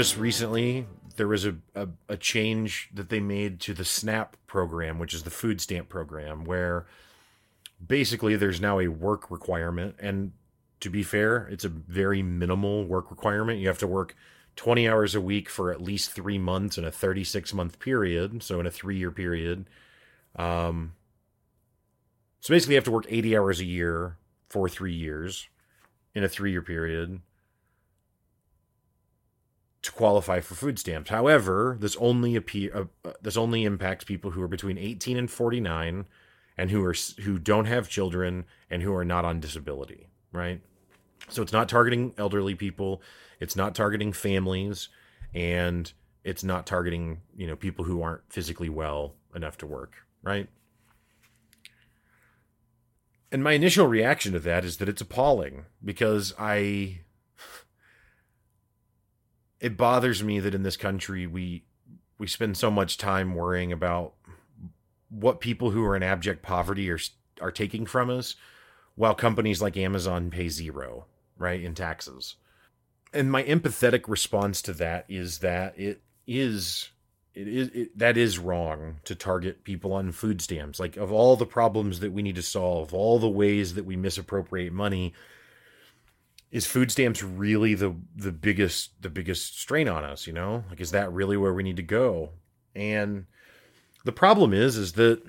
just 0.06 0.18
recently 0.18 0.86
there 1.16 1.28
was 1.28 1.48
a, 1.48 1.56
a, 1.74 1.88
a, 2.10 2.16
change 2.16 2.92
that 2.94 3.10
they 3.10 3.20
made 3.20 3.60
to 3.60 3.74
the 3.74 3.84
SNAP 3.84 4.38
program, 4.46 5.00
which 5.00 5.16
is 5.16 5.24
the 5.24 5.32
food 5.32 5.60
stamp 5.60 5.90
program, 5.90 6.46
where 6.46 6.86
basically 7.84 8.36
there's 8.36 8.62
now 8.62 8.80
a 8.80 8.88
work 8.88 9.32
requirement. 9.32 9.96
And 9.98 10.34
to 10.82 10.92
be 10.92 11.02
fair, 11.02 11.48
it's 11.48 11.66
a 11.66 11.70
very 11.70 12.22
minimal 12.22 12.86
work 12.86 13.10
requirement. 13.10 13.60
You 13.60 13.68
have 13.68 13.80
to 13.80 13.88
work 13.88 14.16
20 14.58 14.88
hours 14.88 15.16
a 15.16 15.22
week 15.22 15.50
for 15.50 15.72
at 15.72 15.82
least 15.82 16.12
three 16.12 16.38
months 16.38 16.78
in 16.78 16.86
a 16.86 16.92
36 16.92 17.52
month 17.56 17.80
period. 17.80 18.44
So 18.44 18.60
in 18.60 18.68
a 18.68 18.72
three 18.72 19.00
year 19.00 19.10
period. 19.10 19.66
Um, 20.36 20.94
so 22.42 22.54
basically, 22.54 22.76
you 22.76 22.78
have 22.78 22.86
to 22.86 22.92
work 22.92 23.08
80 23.10 23.36
hours 23.36 23.60
a 23.60 23.66
year 23.66 24.18
for 24.50 24.70
three 24.70 24.94
years 24.94 25.50
in 26.14 26.24
a 26.24 26.30
three 26.30 26.52
year 26.52 26.62
period 26.62 27.22
to 29.86 29.92
qualify 29.92 30.40
for 30.40 30.56
food 30.56 30.80
stamps. 30.80 31.12
However, 31.12 31.78
this 31.80 31.96
only 31.98 32.36
appear 32.36 32.72
uh, 32.76 33.08
uh, 33.08 33.14
this 33.22 33.38
only 33.38 33.64
impacts 33.64 34.04
people 34.04 34.32
who 34.32 34.42
are 34.42 34.48
between 34.48 34.78
18 34.80 35.16
and 35.16 35.30
49 35.30 36.08
and 36.58 36.72
who 36.72 36.84
are 36.84 36.96
who 37.22 37.38
don't 37.38 37.66
have 37.66 37.88
children 37.88 38.46
and 38.70 38.82
who 38.82 38.94
are 38.96 39.06
not 39.06 39.26
on 39.26 39.40
disability, 39.40 40.08
right? 40.32 40.60
So 41.30 41.44
it's 41.44 41.54
not 41.54 41.70
targeting 41.70 42.14
elderly 42.18 42.56
people, 42.56 43.02
it's 43.40 43.56
not 43.56 43.76
targeting 43.76 44.12
families, 44.12 44.90
and 45.34 45.92
it's 46.24 46.44
not 46.44 46.66
targeting, 46.66 47.22
you 47.36 47.46
know, 47.46 47.56
people 47.56 47.86
who 47.86 48.02
aren't 48.02 48.22
physically 48.30 48.70
well 48.70 49.14
enough 49.36 49.58
to 49.60 49.68
work, 49.68 49.94
right? 50.24 50.50
And 53.32 53.44
my 53.44 53.54
initial 53.54 53.86
reaction 53.86 54.34
to 54.34 54.40
that 54.40 54.66
is 54.66 54.78
that 54.78 54.90
it's 54.90 55.02
appalling 55.02 55.66
because 55.84 56.34
I 56.40 57.02
it 59.66 59.78
bothers 59.78 60.24
me 60.24 60.40
that 60.40 60.54
in 60.54 60.62
this 60.62 60.78
country 60.78 61.26
we 61.26 61.64
we 62.20 62.28
spend 62.28 62.56
so 62.56 62.70
much 62.70 63.00
time 63.00 63.34
worrying 63.34 63.72
about 63.72 64.14
what 65.10 65.40
people 65.40 65.72
who 65.72 65.84
are 65.84 65.96
in 65.96 66.04
abject 66.04 66.44
poverty 66.44 66.88
are 66.92 67.00
are 67.42 67.52
taking 67.52 67.88
from 67.88 68.12
us 68.12 68.36
while 68.94 69.16
companies 69.16 69.64
like 69.64 69.76
Amazon 69.76 70.30
pay 70.30 70.50
zero, 70.50 71.06
right, 71.36 71.64
in 71.64 71.74
taxes. 71.74 72.36
And 73.12 73.32
my 73.32 73.42
empathetic 73.42 74.08
response 74.08 74.62
to 74.62 74.74
that 74.74 75.06
is 75.10 75.40
that 75.40 75.80
it 75.80 76.04
is 76.28 76.90
it 77.34 77.48
is 77.48 77.70
it, 77.70 77.98
that 77.98 78.18
is 78.18 78.38
wrong 78.38 78.98
to 79.06 79.16
target 79.16 79.64
people 79.64 79.94
on 79.94 80.12
food 80.12 80.44
stamps. 80.44 80.80
Like 80.80 80.96
of 80.96 81.12
all 81.12 81.36
the 81.36 81.48
problems 81.48 82.02
that 82.02 82.14
we 82.14 82.22
need 82.22 82.36
to 82.36 82.44
solve, 82.44 82.94
all 82.94 83.18
the 83.18 83.28
ways 83.28 83.74
that 83.74 83.86
we 83.86 83.96
misappropriate 83.96 84.74
money, 84.74 85.16
is 86.52 86.66
food 86.66 86.92
stamps 86.92 87.22
really 87.24 87.74
the 87.74 87.96
the 88.16 88.32
biggest 88.32 89.02
the 89.02 89.10
biggest 89.10 89.60
strain 89.60 89.88
on 89.88 90.04
us 90.04 90.28
you 90.28 90.34
know? 90.34 90.64
Like 90.70 90.82
is 90.82 90.92
that 90.92 91.12
really 91.12 91.38
where 91.38 91.54
we 91.54 91.64
need 91.64 91.78
to 91.78 91.84
go? 91.84 92.32
And 92.76 93.26
the 94.04 94.12
problem 94.12 94.54
is 94.54 94.78
is 94.78 94.94
that 94.94 95.22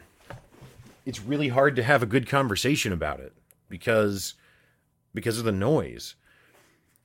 it's 1.04 1.20
really 1.20 1.48
hard 1.48 1.76
to 1.76 1.82
have 1.82 2.02
a 2.02 2.06
good 2.06 2.28
conversation 2.28 2.92
about 2.92 3.20
it 3.20 3.32
because 3.68 4.34
because 5.14 5.38
of 5.38 5.44
the 5.44 5.52
noise. 5.52 6.14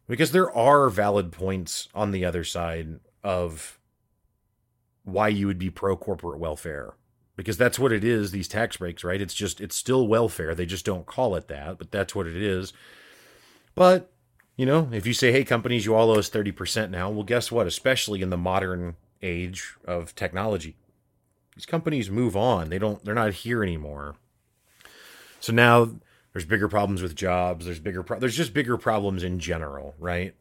Because 0.08 0.32
there 0.32 0.52
are 0.52 0.90
valid 0.90 1.32
points 1.32 1.88
on 1.96 2.12
the 2.12 2.26
other 2.26 2.44
side 2.44 3.00
of 3.24 3.80
why 5.04 5.30
you 5.30 5.48
would 5.48 5.60
be 5.60 5.70
pro 5.70 5.96
corporate 5.96 6.40
welfare. 6.40 6.96
Because 7.38 7.58
that's 7.58 7.80
what 7.80 7.94
it 7.94 8.04
is 8.04 8.32
these 8.32 8.48
tax 8.48 8.78
breaks 8.78 9.04
right? 9.04 9.22
It's 9.22 9.34
just 9.34 9.62
it's 9.62 9.76
still 9.76 10.08
welfare. 10.08 10.54
They 10.54 10.66
just 10.66 10.86
don't 10.86 11.06
call 11.06 11.36
it 11.36 11.48
that 11.48 11.78
but 11.78 11.92
that's 11.92 12.14
what 12.14 12.28
it 12.28 12.36
is 12.36 12.74
but, 13.76 14.12
you 14.56 14.66
know, 14.66 14.90
if 14.92 15.06
you 15.06 15.14
say, 15.14 15.32
hey, 15.32 15.44
companies, 15.44 15.86
you 15.86 15.96
all 15.96 16.12
owe 16.12 16.20
us 16.20 16.30
30% 16.30 16.90
now, 16.90 17.10
well, 17.10 17.24
guess 17.24 17.52
what? 17.52 17.68
Especially 17.68 18.22
in 18.22 18.30
the 18.30 18.38
modern 18.38 18.96
age 19.22 19.76
of 19.86 20.16
technology, 20.16 20.76
these 21.56 21.66
companies 21.66 22.10
move 22.10 22.36
on. 22.36 22.70
They 22.70 22.80
don't, 22.80 23.04
they're 23.04 23.14
not 23.14 23.34
here 23.34 23.64
anymore. 23.64 24.16
So 25.40 25.54
now 25.54 25.90
there's 26.34 26.46
bigger 26.46 26.68
problems 26.68 27.02
with 27.02 27.16
jobs. 27.16 27.66
There's 27.66 27.80
bigger, 27.80 28.04
pro- 28.04 28.20
there's 28.20 28.38
just 28.38 28.54
bigger 28.54 28.78
problems 28.78 29.24
in 29.24 29.40
general, 29.40 29.96
right? 30.00 30.36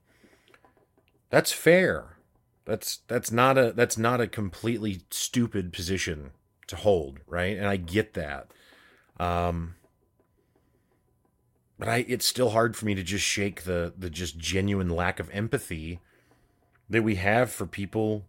That's 1.31 1.53
fair. 1.53 2.17
That's, 2.65 2.99
that's 3.09 3.33
not 3.33 3.59
a, 3.59 3.73
that's 3.73 3.99
not 3.99 4.21
a 4.21 4.27
completely 4.29 5.03
stupid 5.11 5.73
position 5.73 6.31
to 6.69 6.77
hold, 6.77 7.21
right? 7.27 7.57
And 7.57 7.67
I 7.67 7.77
get 7.77 8.15
that. 8.15 8.51
Um, 9.19 9.75
but 11.81 11.89
I 11.89 12.05
it's 12.07 12.27
still 12.27 12.51
hard 12.51 12.77
for 12.77 12.85
me 12.85 12.95
to 12.95 13.03
just 13.03 13.25
shake 13.25 13.65
the 13.65 13.93
the 13.97 14.11
just 14.11 14.39
genuine 14.39 14.91
lack 14.91 15.19
of 15.19 15.31
empathy 15.31 15.99
that 16.91 17.03
we 17.03 17.17
have 17.17 17.51
for 17.51 17.67
people 17.67 18.27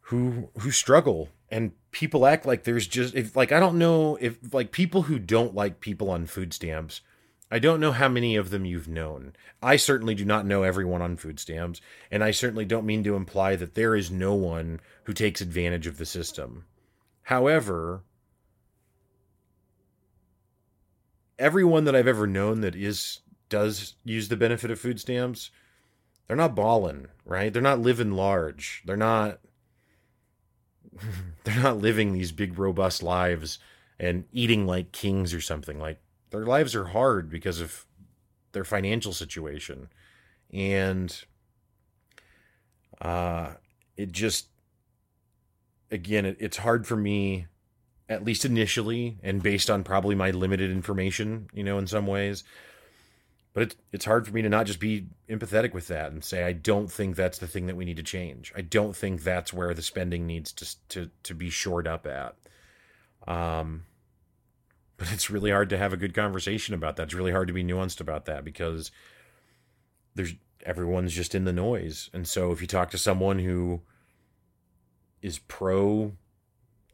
who 0.00 0.48
who 0.58 0.70
struggle 0.70 1.28
and 1.50 1.72
people 1.92 2.26
act 2.26 2.46
like 2.46 2.64
there's 2.64 2.86
just 2.86 3.14
if 3.14 3.36
like 3.36 3.52
I 3.52 3.60
don't 3.60 3.78
know 3.78 4.16
if 4.20 4.38
like 4.52 4.72
people 4.72 5.02
who 5.02 5.18
don't 5.18 5.54
like 5.54 5.80
people 5.80 6.10
on 6.10 6.26
food 6.26 6.54
stamps 6.54 7.02
I 7.50 7.58
don't 7.58 7.80
know 7.80 7.92
how 7.92 8.08
many 8.08 8.34
of 8.34 8.50
them 8.50 8.64
you've 8.64 8.88
known. 8.88 9.32
I 9.62 9.76
certainly 9.76 10.16
do 10.16 10.24
not 10.24 10.46
know 10.46 10.64
everyone 10.64 11.00
on 11.00 11.16
food 11.16 11.38
stamps, 11.38 11.80
and 12.10 12.24
I 12.24 12.32
certainly 12.32 12.64
don't 12.64 12.84
mean 12.84 13.04
to 13.04 13.14
imply 13.14 13.54
that 13.54 13.74
there 13.74 13.94
is 13.94 14.10
no 14.10 14.34
one 14.34 14.80
who 15.04 15.12
takes 15.12 15.40
advantage 15.40 15.86
of 15.86 15.96
the 15.96 16.06
system. 16.06 16.64
However, 17.22 18.02
everyone 21.38 21.84
that 21.84 21.94
I've 21.96 22.06
ever 22.06 22.26
known 22.26 22.60
that 22.62 22.74
is 22.74 23.20
does 23.48 23.94
use 24.04 24.28
the 24.28 24.36
benefit 24.36 24.70
of 24.70 24.80
food 24.80 25.00
stamps, 25.00 25.50
they're 26.26 26.36
not 26.36 26.54
balling, 26.54 27.06
right? 27.24 27.52
They're 27.52 27.62
not 27.62 27.80
living 27.80 28.12
large. 28.12 28.82
They're 28.84 28.96
not 28.96 29.40
they're 31.44 31.62
not 31.62 31.78
living 31.78 32.12
these 32.12 32.32
big 32.32 32.58
robust 32.58 33.02
lives 33.02 33.58
and 33.98 34.24
eating 34.32 34.66
like 34.66 34.92
kings 34.92 35.32
or 35.32 35.40
something. 35.40 35.78
Like 35.78 36.00
their 36.30 36.46
lives 36.46 36.74
are 36.74 36.86
hard 36.86 37.30
because 37.30 37.60
of 37.60 37.86
their 38.52 38.64
financial 38.64 39.12
situation. 39.12 39.88
And 40.52 41.24
uh, 43.00 43.54
it 43.96 44.12
just, 44.12 44.48
again, 45.90 46.24
it, 46.24 46.36
it's 46.40 46.58
hard 46.58 46.86
for 46.86 46.96
me, 46.96 47.46
at 48.08 48.24
least 48.24 48.44
initially, 48.44 49.18
and 49.22 49.42
based 49.42 49.68
on 49.68 49.84
probably 49.84 50.14
my 50.14 50.30
limited 50.30 50.70
information, 50.70 51.48
you 51.52 51.64
know, 51.64 51.78
in 51.78 51.86
some 51.86 52.06
ways. 52.06 52.44
But 53.52 53.62
it's 53.62 53.76
it's 53.92 54.04
hard 54.04 54.26
for 54.26 54.32
me 54.32 54.42
to 54.42 54.48
not 54.48 54.66
just 54.66 54.80
be 54.80 55.06
empathetic 55.30 55.72
with 55.72 55.88
that 55.88 56.12
and 56.12 56.22
say 56.22 56.44
I 56.44 56.52
don't 56.52 56.92
think 56.92 57.16
that's 57.16 57.38
the 57.38 57.46
thing 57.46 57.66
that 57.66 57.76
we 57.76 57.86
need 57.86 57.96
to 57.96 58.02
change. 58.02 58.52
I 58.54 58.60
don't 58.60 58.94
think 58.94 59.22
that's 59.22 59.52
where 59.52 59.72
the 59.72 59.82
spending 59.82 60.26
needs 60.26 60.52
to 60.52 60.76
to 60.90 61.10
to 61.22 61.34
be 61.34 61.48
shored 61.50 61.86
up 61.86 62.06
at. 62.06 62.36
Um, 63.26 63.84
but 64.96 65.12
it's 65.12 65.30
really 65.30 65.50
hard 65.50 65.70
to 65.70 65.78
have 65.78 65.92
a 65.92 65.96
good 65.96 66.14
conversation 66.14 66.74
about 66.74 66.96
that. 66.96 67.04
It's 67.04 67.14
really 67.14 67.32
hard 67.32 67.48
to 67.48 67.54
be 67.54 67.64
nuanced 67.64 68.00
about 68.00 68.26
that 68.26 68.44
because 68.44 68.90
there's 70.14 70.34
everyone's 70.64 71.14
just 71.14 71.34
in 71.34 71.44
the 71.44 71.52
noise. 71.52 72.10
And 72.12 72.26
so 72.26 72.52
if 72.52 72.60
you 72.60 72.66
talk 72.66 72.90
to 72.90 72.98
someone 72.98 73.38
who 73.38 73.82
is 75.22 75.38
pro 75.38 76.12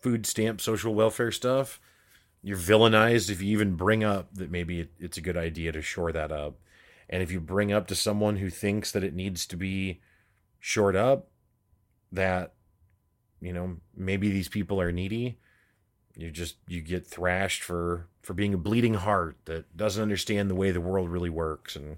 food 0.03 0.26
stamp 0.26 0.61
social 0.61 0.94
welfare 0.94 1.32
stuff, 1.32 1.80
you're 2.42 2.57
villainized 2.57 3.30
if 3.30 3.40
you 3.40 3.53
even 3.53 3.76
bring 3.76 4.03
up 4.03 4.34
that 4.34 4.50
maybe 4.50 4.80
it, 4.80 4.90
it's 4.98 5.16
a 5.16 5.22
good 5.22 5.36
idea 5.36 5.72
to 5.72 5.80
shore 5.80 6.12
that 6.12 6.32
up. 6.32 6.59
And 7.09 7.22
if 7.22 7.30
you 7.30 7.40
bring 7.40 7.72
up 7.72 7.86
to 7.88 7.94
someone 7.94 8.36
who 8.36 8.50
thinks 8.50 8.90
that 8.92 9.05
it 9.05 9.14
needs 9.14 9.46
to 9.46 9.57
be 9.57 10.00
shored 10.59 10.96
up, 10.96 11.28
that, 12.11 12.55
you 13.40 13.53
know, 13.53 13.76
maybe 13.96 14.30
these 14.30 14.48
people 14.48 14.80
are 14.80 14.92
needy, 14.92 15.38
you 16.16 16.30
just 16.30 16.57
you 16.66 16.80
get 16.82 17.07
thrashed 17.07 17.62
for 17.62 18.09
for 18.22 18.34
being 18.34 18.55
a 18.55 18.59
bleeding 18.59 18.94
heart 18.94 19.36
that 19.46 19.76
doesn't 19.76 20.03
understand 20.03 20.50
the 20.50 20.55
way 20.55 20.70
the 20.70 20.80
world 20.80 21.09
really 21.09 21.30
works 21.30 21.74
and 21.74 21.96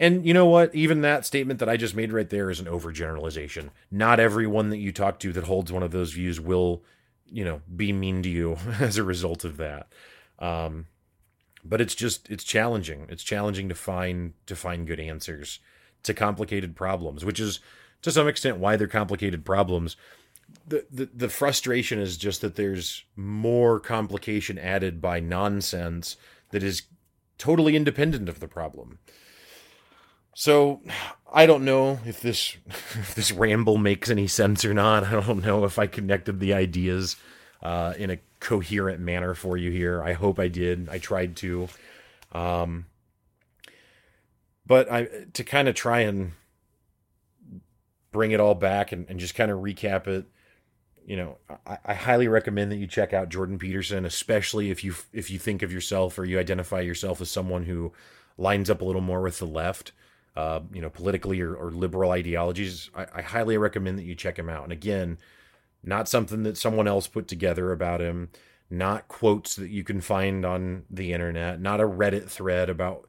and 0.00 0.24
you 0.24 0.32
know 0.32 0.46
what? 0.46 0.74
Even 0.74 1.02
that 1.02 1.26
statement 1.26 1.60
that 1.60 1.68
I 1.68 1.76
just 1.76 1.94
made 1.94 2.10
right 2.10 2.28
there 2.28 2.48
is 2.48 2.58
an 2.58 2.64
overgeneralization. 2.64 3.68
Not 3.90 4.18
everyone 4.18 4.70
that 4.70 4.78
you 4.78 4.92
talk 4.92 5.20
to 5.20 5.32
that 5.34 5.44
holds 5.44 5.70
one 5.70 5.82
of 5.82 5.90
those 5.90 6.14
views 6.14 6.40
will, 6.40 6.82
you 7.26 7.44
know, 7.44 7.60
be 7.76 7.92
mean 7.92 8.22
to 8.22 8.30
you 8.30 8.56
as 8.80 8.96
a 8.96 9.04
result 9.04 9.44
of 9.44 9.58
that. 9.58 9.92
Um, 10.38 10.86
but 11.62 11.82
it's 11.82 11.94
just 11.94 12.30
it's 12.30 12.44
challenging. 12.44 13.06
It's 13.10 13.22
challenging 13.22 13.68
to 13.68 13.74
find 13.74 14.32
to 14.46 14.56
find 14.56 14.86
good 14.86 14.98
answers 14.98 15.58
to 16.04 16.14
complicated 16.14 16.74
problems, 16.74 17.22
which 17.22 17.38
is 17.38 17.60
to 18.00 18.10
some 18.10 18.26
extent 18.26 18.56
why 18.56 18.76
they're 18.76 18.86
complicated 18.86 19.44
problems. 19.44 19.96
The, 20.66 20.86
the 20.90 21.10
the 21.12 21.28
frustration 21.28 21.98
is 21.98 22.16
just 22.16 22.40
that 22.40 22.56
there's 22.56 23.04
more 23.16 23.78
complication 23.78 24.58
added 24.58 25.02
by 25.02 25.20
nonsense 25.20 26.16
that 26.52 26.62
is 26.62 26.84
totally 27.36 27.76
independent 27.76 28.30
of 28.30 28.40
the 28.40 28.48
problem. 28.48 28.98
So 30.34 30.80
I 31.32 31.46
don't 31.46 31.64
know 31.64 32.00
if 32.04 32.20
this 32.20 32.56
if 32.66 33.14
this 33.14 33.32
ramble 33.32 33.78
makes 33.78 34.10
any 34.10 34.26
sense 34.26 34.64
or 34.64 34.74
not. 34.74 35.04
I 35.04 35.12
don't 35.20 35.44
know 35.44 35.64
if 35.64 35.78
I 35.78 35.86
connected 35.86 36.40
the 36.40 36.54
ideas 36.54 37.16
uh, 37.62 37.94
in 37.96 38.10
a 38.10 38.18
coherent 38.38 39.00
manner 39.00 39.34
for 39.34 39.56
you 39.56 39.70
here. 39.70 40.02
I 40.02 40.14
hope 40.14 40.38
I 40.38 40.48
did. 40.48 40.88
I 40.88 40.98
tried 40.98 41.36
to. 41.36 41.68
Um, 42.32 42.86
but 44.66 44.90
I 44.90 45.08
to 45.34 45.44
kind 45.44 45.68
of 45.68 45.74
try 45.74 46.00
and 46.00 46.32
bring 48.12 48.32
it 48.32 48.40
all 48.40 48.54
back 48.54 48.92
and, 48.92 49.06
and 49.08 49.20
just 49.20 49.34
kind 49.34 49.50
of 49.50 49.58
recap 49.58 50.06
it. 50.06 50.26
You 51.04 51.16
know, 51.16 51.38
I, 51.66 51.78
I 51.86 51.94
highly 51.94 52.28
recommend 52.28 52.70
that 52.70 52.76
you 52.76 52.86
check 52.86 53.12
out 53.12 53.30
Jordan 53.30 53.58
Peterson, 53.58 54.04
especially 54.04 54.70
if 54.70 54.84
you 54.84 54.94
if 55.12 55.30
you 55.30 55.38
think 55.38 55.62
of 55.62 55.72
yourself 55.72 56.18
or 56.18 56.24
you 56.24 56.38
identify 56.38 56.80
yourself 56.80 57.20
as 57.20 57.30
someone 57.30 57.64
who 57.64 57.92
lines 58.38 58.70
up 58.70 58.80
a 58.80 58.84
little 58.84 59.00
more 59.00 59.20
with 59.20 59.38
the 59.38 59.46
left 59.46 59.92
uh, 60.36 60.60
you 60.72 60.80
know, 60.80 60.90
politically 60.90 61.40
or, 61.40 61.54
or 61.54 61.70
liberal 61.70 62.12
ideologies, 62.12 62.90
I, 62.94 63.06
I, 63.16 63.22
highly 63.22 63.58
recommend 63.58 63.98
that 63.98 64.04
you 64.04 64.14
check 64.14 64.38
him 64.38 64.48
out. 64.48 64.64
And 64.64 64.72
again, 64.72 65.18
not 65.82 66.08
something 66.08 66.44
that 66.44 66.56
someone 66.56 66.86
else 66.86 67.08
put 67.08 67.26
together 67.26 67.72
about 67.72 68.00
him, 68.00 68.30
not 68.70 69.08
quotes 69.08 69.56
that 69.56 69.70
you 69.70 69.82
can 69.82 70.00
find 70.00 70.44
on 70.44 70.84
the 70.88 71.12
internet, 71.12 71.60
not 71.60 71.80
a 71.80 71.84
Reddit 71.84 72.28
thread 72.28 72.70
about 72.70 73.08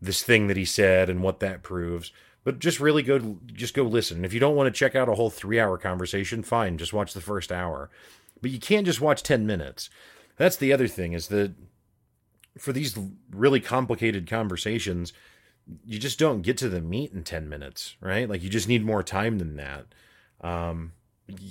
this 0.00 0.22
thing 0.22 0.46
that 0.46 0.56
he 0.56 0.64
said 0.64 1.10
and 1.10 1.22
what 1.22 1.40
that 1.40 1.62
proves. 1.62 2.12
But 2.44 2.58
just 2.58 2.80
really 2.80 3.02
go, 3.02 3.38
just 3.46 3.74
go 3.74 3.82
listen. 3.82 4.24
If 4.24 4.32
you 4.32 4.40
don't 4.40 4.56
want 4.56 4.72
to 4.72 4.78
check 4.78 4.94
out 4.94 5.08
a 5.08 5.14
whole 5.14 5.30
three-hour 5.30 5.78
conversation, 5.78 6.42
fine, 6.42 6.78
just 6.78 6.92
watch 6.92 7.12
the 7.12 7.20
first 7.20 7.50
hour. 7.50 7.90
But 8.40 8.50
you 8.50 8.58
can't 8.58 8.86
just 8.86 9.00
watch 9.00 9.22
ten 9.22 9.46
minutes. 9.46 9.90
That's 10.36 10.56
the 10.56 10.72
other 10.72 10.88
thing 10.88 11.12
is 11.12 11.28
that 11.28 11.54
for 12.58 12.72
these 12.72 12.98
really 13.30 13.60
complicated 13.60 14.28
conversations, 14.28 15.12
you 15.84 15.98
just 15.98 16.18
don't 16.18 16.42
get 16.42 16.56
to 16.58 16.68
the 16.68 16.80
meat 16.80 17.12
in 17.12 17.24
10 17.24 17.48
minutes, 17.48 17.96
right? 18.00 18.28
Like 18.28 18.42
you 18.42 18.48
just 18.48 18.68
need 18.68 18.84
more 18.84 19.02
time 19.02 19.38
than 19.38 19.56
that. 19.56 19.86
Um, 20.40 20.92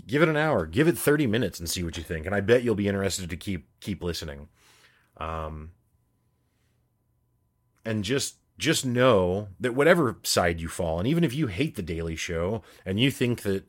give 0.07 0.21
it 0.21 0.29
an 0.29 0.37
hour, 0.37 0.65
give 0.65 0.87
it 0.87 0.97
30 0.97 1.27
minutes 1.27 1.59
and 1.59 1.69
see 1.69 1.83
what 1.83 1.97
you 1.97 2.03
think. 2.03 2.25
And 2.25 2.35
I 2.35 2.41
bet 2.41 2.63
you'll 2.63 2.75
be 2.75 2.87
interested 2.87 3.29
to 3.29 3.37
keep, 3.37 3.67
keep 3.79 4.03
listening. 4.03 4.49
Um, 5.17 5.71
and 7.85 8.03
just, 8.03 8.35
just 8.57 8.85
know 8.85 9.47
that 9.59 9.75
whatever 9.75 10.17
side 10.23 10.59
you 10.59 10.67
fall, 10.67 10.99
and 10.99 11.07
even 11.07 11.23
if 11.23 11.33
you 11.33 11.47
hate 11.47 11.75
the 11.75 11.81
Daily 11.81 12.15
Show 12.15 12.61
and 12.85 12.99
you 12.99 13.09
think 13.09 13.41
that 13.41 13.65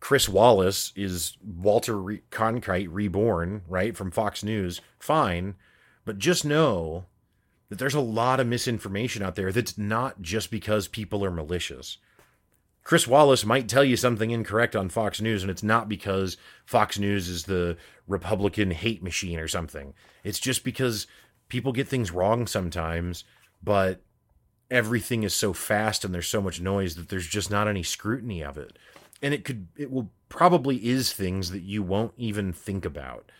Chris 0.00 0.28
Wallace 0.28 0.92
is 0.94 1.36
Walter 1.42 1.98
Re- 1.98 2.22
reborn, 2.86 3.62
right, 3.68 3.96
from 3.96 4.10
Fox 4.10 4.44
News, 4.44 4.80
fine. 4.98 5.56
But 6.04 6.18
just 6.18 6.44
know 6.44 7.04
that 7.68 7.78
there's 7.78 7.94
a 7.94 8.00
lot 8.00 8.40
of 8.40 8.46
misinformation 8.46 9.22
out 9.22 9.34
there 9.34 9.52
that's 9.52 9.76
not 9.76 10.22
just 10.22 10.50
because 10.50 10.88
people 10.88 11.24
are 11.24 11.30
malicious. 11.30 11.98
Chris 12.82 13.06
Wallace 13.06 13.44
might 13.44 13.68
tell 13.68 13.84
you 13.84 13.98
something 13.98 14.30
incorrect 14.30 14.74
on 14.74 14.88
Fox 14.88 15.20
News, 15.20 15.42
and 15.42 15.50
it's 15.50 15.62
not 15.62 15.90
because 15.90 16.38
Fox 16.64 16.98
News 16.98 17.28
is 17.28 17.44
the 17.44 17.76
Republican 18.06 18.70
hate 18.70 19.02
machine 19.02 19.38
or 19.38 19.48
something. 19.48 19.92
It's 20.24 20.38
just 20.38 20.64
because 20.64 21.06
people 21.50 21.72
get 21.72 21.86
things 21.86 22.10
wrong 22.10 22.46
sometimes, 22.46 23.24
but 23.62 24.00
everything 24.70 25.22
is 25.22 25.34
so 25.34 25.52
fast 25.52 26.04
and 26.04 26.14
there's 26.14 26.28
so 26.28 26.40
much 26.40 26.60
noise 26.62 26.94
that 26.94 27.10
there's 27.10 27.26
just 27.26 27.50
not 27.50 27.68
any 27.68 27.82
scrutiny 27.82 28.42
of 28.42 28.56
it. 28.56 28.78
And 29.20 29.34
it 29.34 29.44
could, 29.44 29.68
it 29.76 29.90
will 29.90 30.10
probably 30.28 30.76
is 30.88 31.12
things 31.12 31.50
that 31.50 31.62
you 31.62 31.82
won't 31.82 32.12
even 32.16 32.52
think 32.52 32.84
about. 32.84 33.30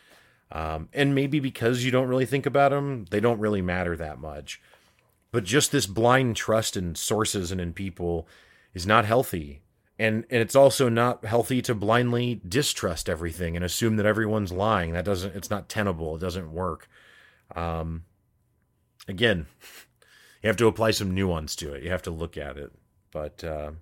Um, 0.51 0.89
and 0.93 1.15
maybe 1.15 1.41
because 1.41 1.85
you 1.85 1.91
don't 1.91 2.09
really 2.09 2.27
think 2.27 2.47
about 2.47 2.71
them, 2.71 3.05
they 3.11 3.21
don't 3.21 3.41
really 3.41 3.63
matter 3.63 3.97
that 3.97 4.19
much. 4.19 4.61
But 5.31 5.45
just 5.45 5.73
this 5.73 5.87
blind 5.87 6.37
trust 6.37 6.77
in 6.77 6.95
sources 6.95 7.53
and 7.53 7.61
in 7.61 7.73
people 7.75 8.27
is 8.73 8.87
not 8.87 9.05
healthy. 9.05 9.61
And, 9.99 10.25
and 10.31 10.41
it's 10.41 10.57
also 10.57 10.89
not 10.89 11.25
healthy 11.25 11.61
to 11.63 11.75
blindly 11.75 12.41
distrust 12.49 13.09
everything 13.09 13.57
and 13.57 13.65
assume 13.65 13.97
that 13.97 14.07
everyone's 14.07 14.53
lying. 14.53 14.93
That 14.93 15.05
doesn't, 15.05 15.35
it's 15.35 15.51
not 15.51 15.69
tenable. 15.69 16.17
It 16.17 16.21
doesn't 16.21 16.53
work. 16.53 16.89
Um, 17.55 18.05
again, 19.07 19.47
you 20.43 20.47
have 20.47 20.57
to 20.59 20.67
apply 20.67 20.93
some 20.93 21.15
nuance 21.15 21.57
to 21.57 21.75
it. 21.75 21.83
You 21.83 21.91
have 21.91 22.03
to 22.03 22.11
look 22.11 22.39
at 22.39 22.57
it. 22.57 22.73
But, 23.11 23.43
uh, 23.45 23.73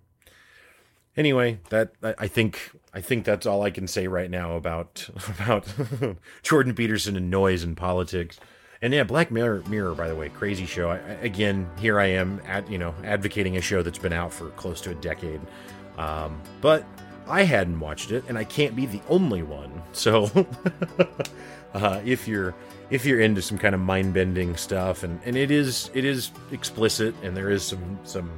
anyway, 1.16 1.58
that 1.70 1.92
I 2.02 2.28
think 2.28 2.70
I 2.92 3.00
think 3.00 3.24
that's 3.24 3.46
all 3.46 3.62
I 3.62 3.70
can 3.70 3.86
say 3.86 4.06
right 4.06 4.30
now 4.30 4.56
about 4.56 5.08
about 5.40 5.66
Jordan 6.42 6.74
Peterson 6.74 7.16
and 7.16 7.30
noise 7.30 7.62
and 7.62 7.76
politics. 7.76 8.38
And 8.82 8.92
yeah, 8.92 9.04
Black 9.04 9.30
Mirror, 9.30 9.62
Mirror, 9.68 9.94
by 9.94 10.08
the 10.08 10.14
way, 10.14 10.28
crazy 10.28 10.66
show. 10.66 10.90
I, 10.90 10.98
again, 11.22 11.68
here 11.78 11.98
I 11.98 12.06
am 12.06 12.40
at 12.46 12.70
you 12.70 12.78
know 12.78 12.94
advocating 13.04 13.56
a 13.56 13.60
show 13.60 13.82
that's 13.82 13.98
been 13.98 14.12
out 14.12 14.32
for 14.32 14.50
close 14.50 14.80
to 14.82 14.90
a 14.90 14.94
decade, 14.94 15.40
um, 15.96 16.40
but 16.60 16.84
I 17.28 17.42
hadn't 17.42 17.80
watched 17.80 18.12
it, 18.12 18.24
and 18.28 18.38
I 18.38 18.44
can't 18.44 18.76
be 18.76 18.86
the 18.86 19.00
only 19.08 19.42
one. 19.42 19.82
So, 19.92 20.30
uh, 21.74 22.00
if 22.04 22.28
you're 22.28 22.54
if 22.90 23.04
you're 23.04 23.20
into 23.20 23.42
some 23.42 23.58
kind 23.58 23.74
of 23.74 23.80
mind 23.80 24.14
bending 24.14 24.56
stuff, 24.56 25.02
and 25.02 25.20
and 25.24 25.36
it 25.36 25.50
is 25.50 25.90
it 25.94 26.04
is 26.04 26.30
explicit, 26.52 27.14
and 27.22 27.36
there 27.36 27.50
is 27.50 27.64
some 27.64 27.98
some 28.04 28.30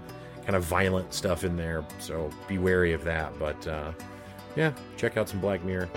kind 0.48 0.56
of 0.56 0.64
violent 0.64 1.12
stuff 1.12 1.44
in 1.44 1.56
there, 1.58 1.84
so 1.98 2.30
be 2.48 2.56
wary 2.56 2.94
of 2.94 3.04
that. 3.04 3.38
But 3.38 3.66
uh, 3.68 3.92
yeah, 4.56 4.72
check 4.96 5.18
out 5.18 5.28
some 5.28 5.40
Black 5.40 5.62
Mirror. 5.62 5.90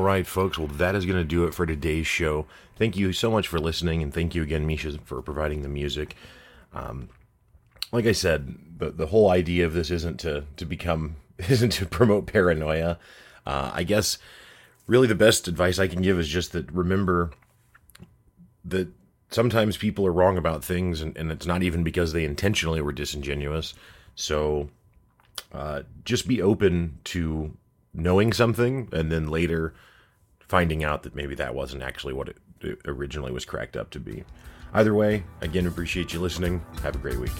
All 0.00 0.06
right, 0.06 0.26
folks. 0.26 0.56
Well, 0.56 0.66
that 0.66 0.94
is 0.94 1.04
going 1.04 1.18
to 1.18 1.28
do 1.28 1.44
it 1.44 1.52
for 1.52 1.66
today's 1.66 2.06
show. 2.06 2.46
Thank 2.76 2.96
you 2.96 3.12
so 3.12 3.30
much 3.30 3.46
for 3.46 3.60
listening, 3.60 4.02
and 4.02 4.14
thank 4.14 4.34
you 4.34 4.42
again, 4.42 4.66
Misha, 4.66 4.96
for 5.04 5.20
providing 5.20 5.60
the 5.60 5.68
music. 5.68 6.16
Um, 6.72 7.10
like 7.92 8.06
I 8.06 8.12
said, 8.12 8.78
the 8.78 8.88
the 8.88 9.08
whole 9.08 9.28
idea 9.28 9.66
of 9.66 9.74
this 9.74 9.90
isn't 9.90 10.18
to 10.20 10.44
to 10.56 10.64
become 10.64 11.16
isn't 11.50 11.72
to 11.72 11.84
promote 11.84 12.24
paranoia. 12.24 12.98
Uh, 13.44 13.72
I 13.74 13.82
guess 13.82 14.16
really 14.86 15.06
the 15.06 15.14
best 15.14 15.46
advice 15.46 15.78
I 15.78 15.86
can 15.86 16.00
give 16.00 16.18
is 16.18 16.28
just 16.28 16.52
that 16.52 16.72
remember 16.72 17.32
that 18.64 18.88
sometimes 19.28 19.76
people 19.76 20.06
are 20.06 20.12
wrong 20.14 20.38
about 20.38 20.64
things, 20.64 21.02
and, 21.02 21.14
and 21.14 21.30
it's 21.30 21.46
not 21.46 21.62
even 21.62 21.84
because 21.84 22.14
they 22.14 22.24
intentionally 22.24 22.80
were 22.80 22.92
disingenuous. 22.92 23.74
So 24.14 24.70
uh, 25.52 25.82
just 26.06 26.26
be 26.26 26.40
open 26.40 27.00
to 27.04 27.54
knowing 27.92 28.32
something 28.32 28.88
and 28.92 29.12
then 29.12 29.28
later 29.28 29.74
finding 30.50 30.82
out 30.82 31.04
that 31.04 31.14
maybe 31.14 31.36
that 31.36 31.54
wasn't 31.54 31.80
actually 31.80 32.12
what 32.12 32.28
it, 32.28 32.36
originally 32.84 33.30
was 33.30 33.44
cracked 33.44 33.76
up 33.76 33.88
to 33.88 34.00
be. 34.00 34.24
Either 34.74 34.92
way, 34.92 35.22
again, 35.42 35.68
appreciate 35.68 36.12
you 36.12 36.18
listening. 36.18 36.60
Have 36.82 36.96
a 36.96 36.98
great 36.98 37.20
week. 37.20 37.30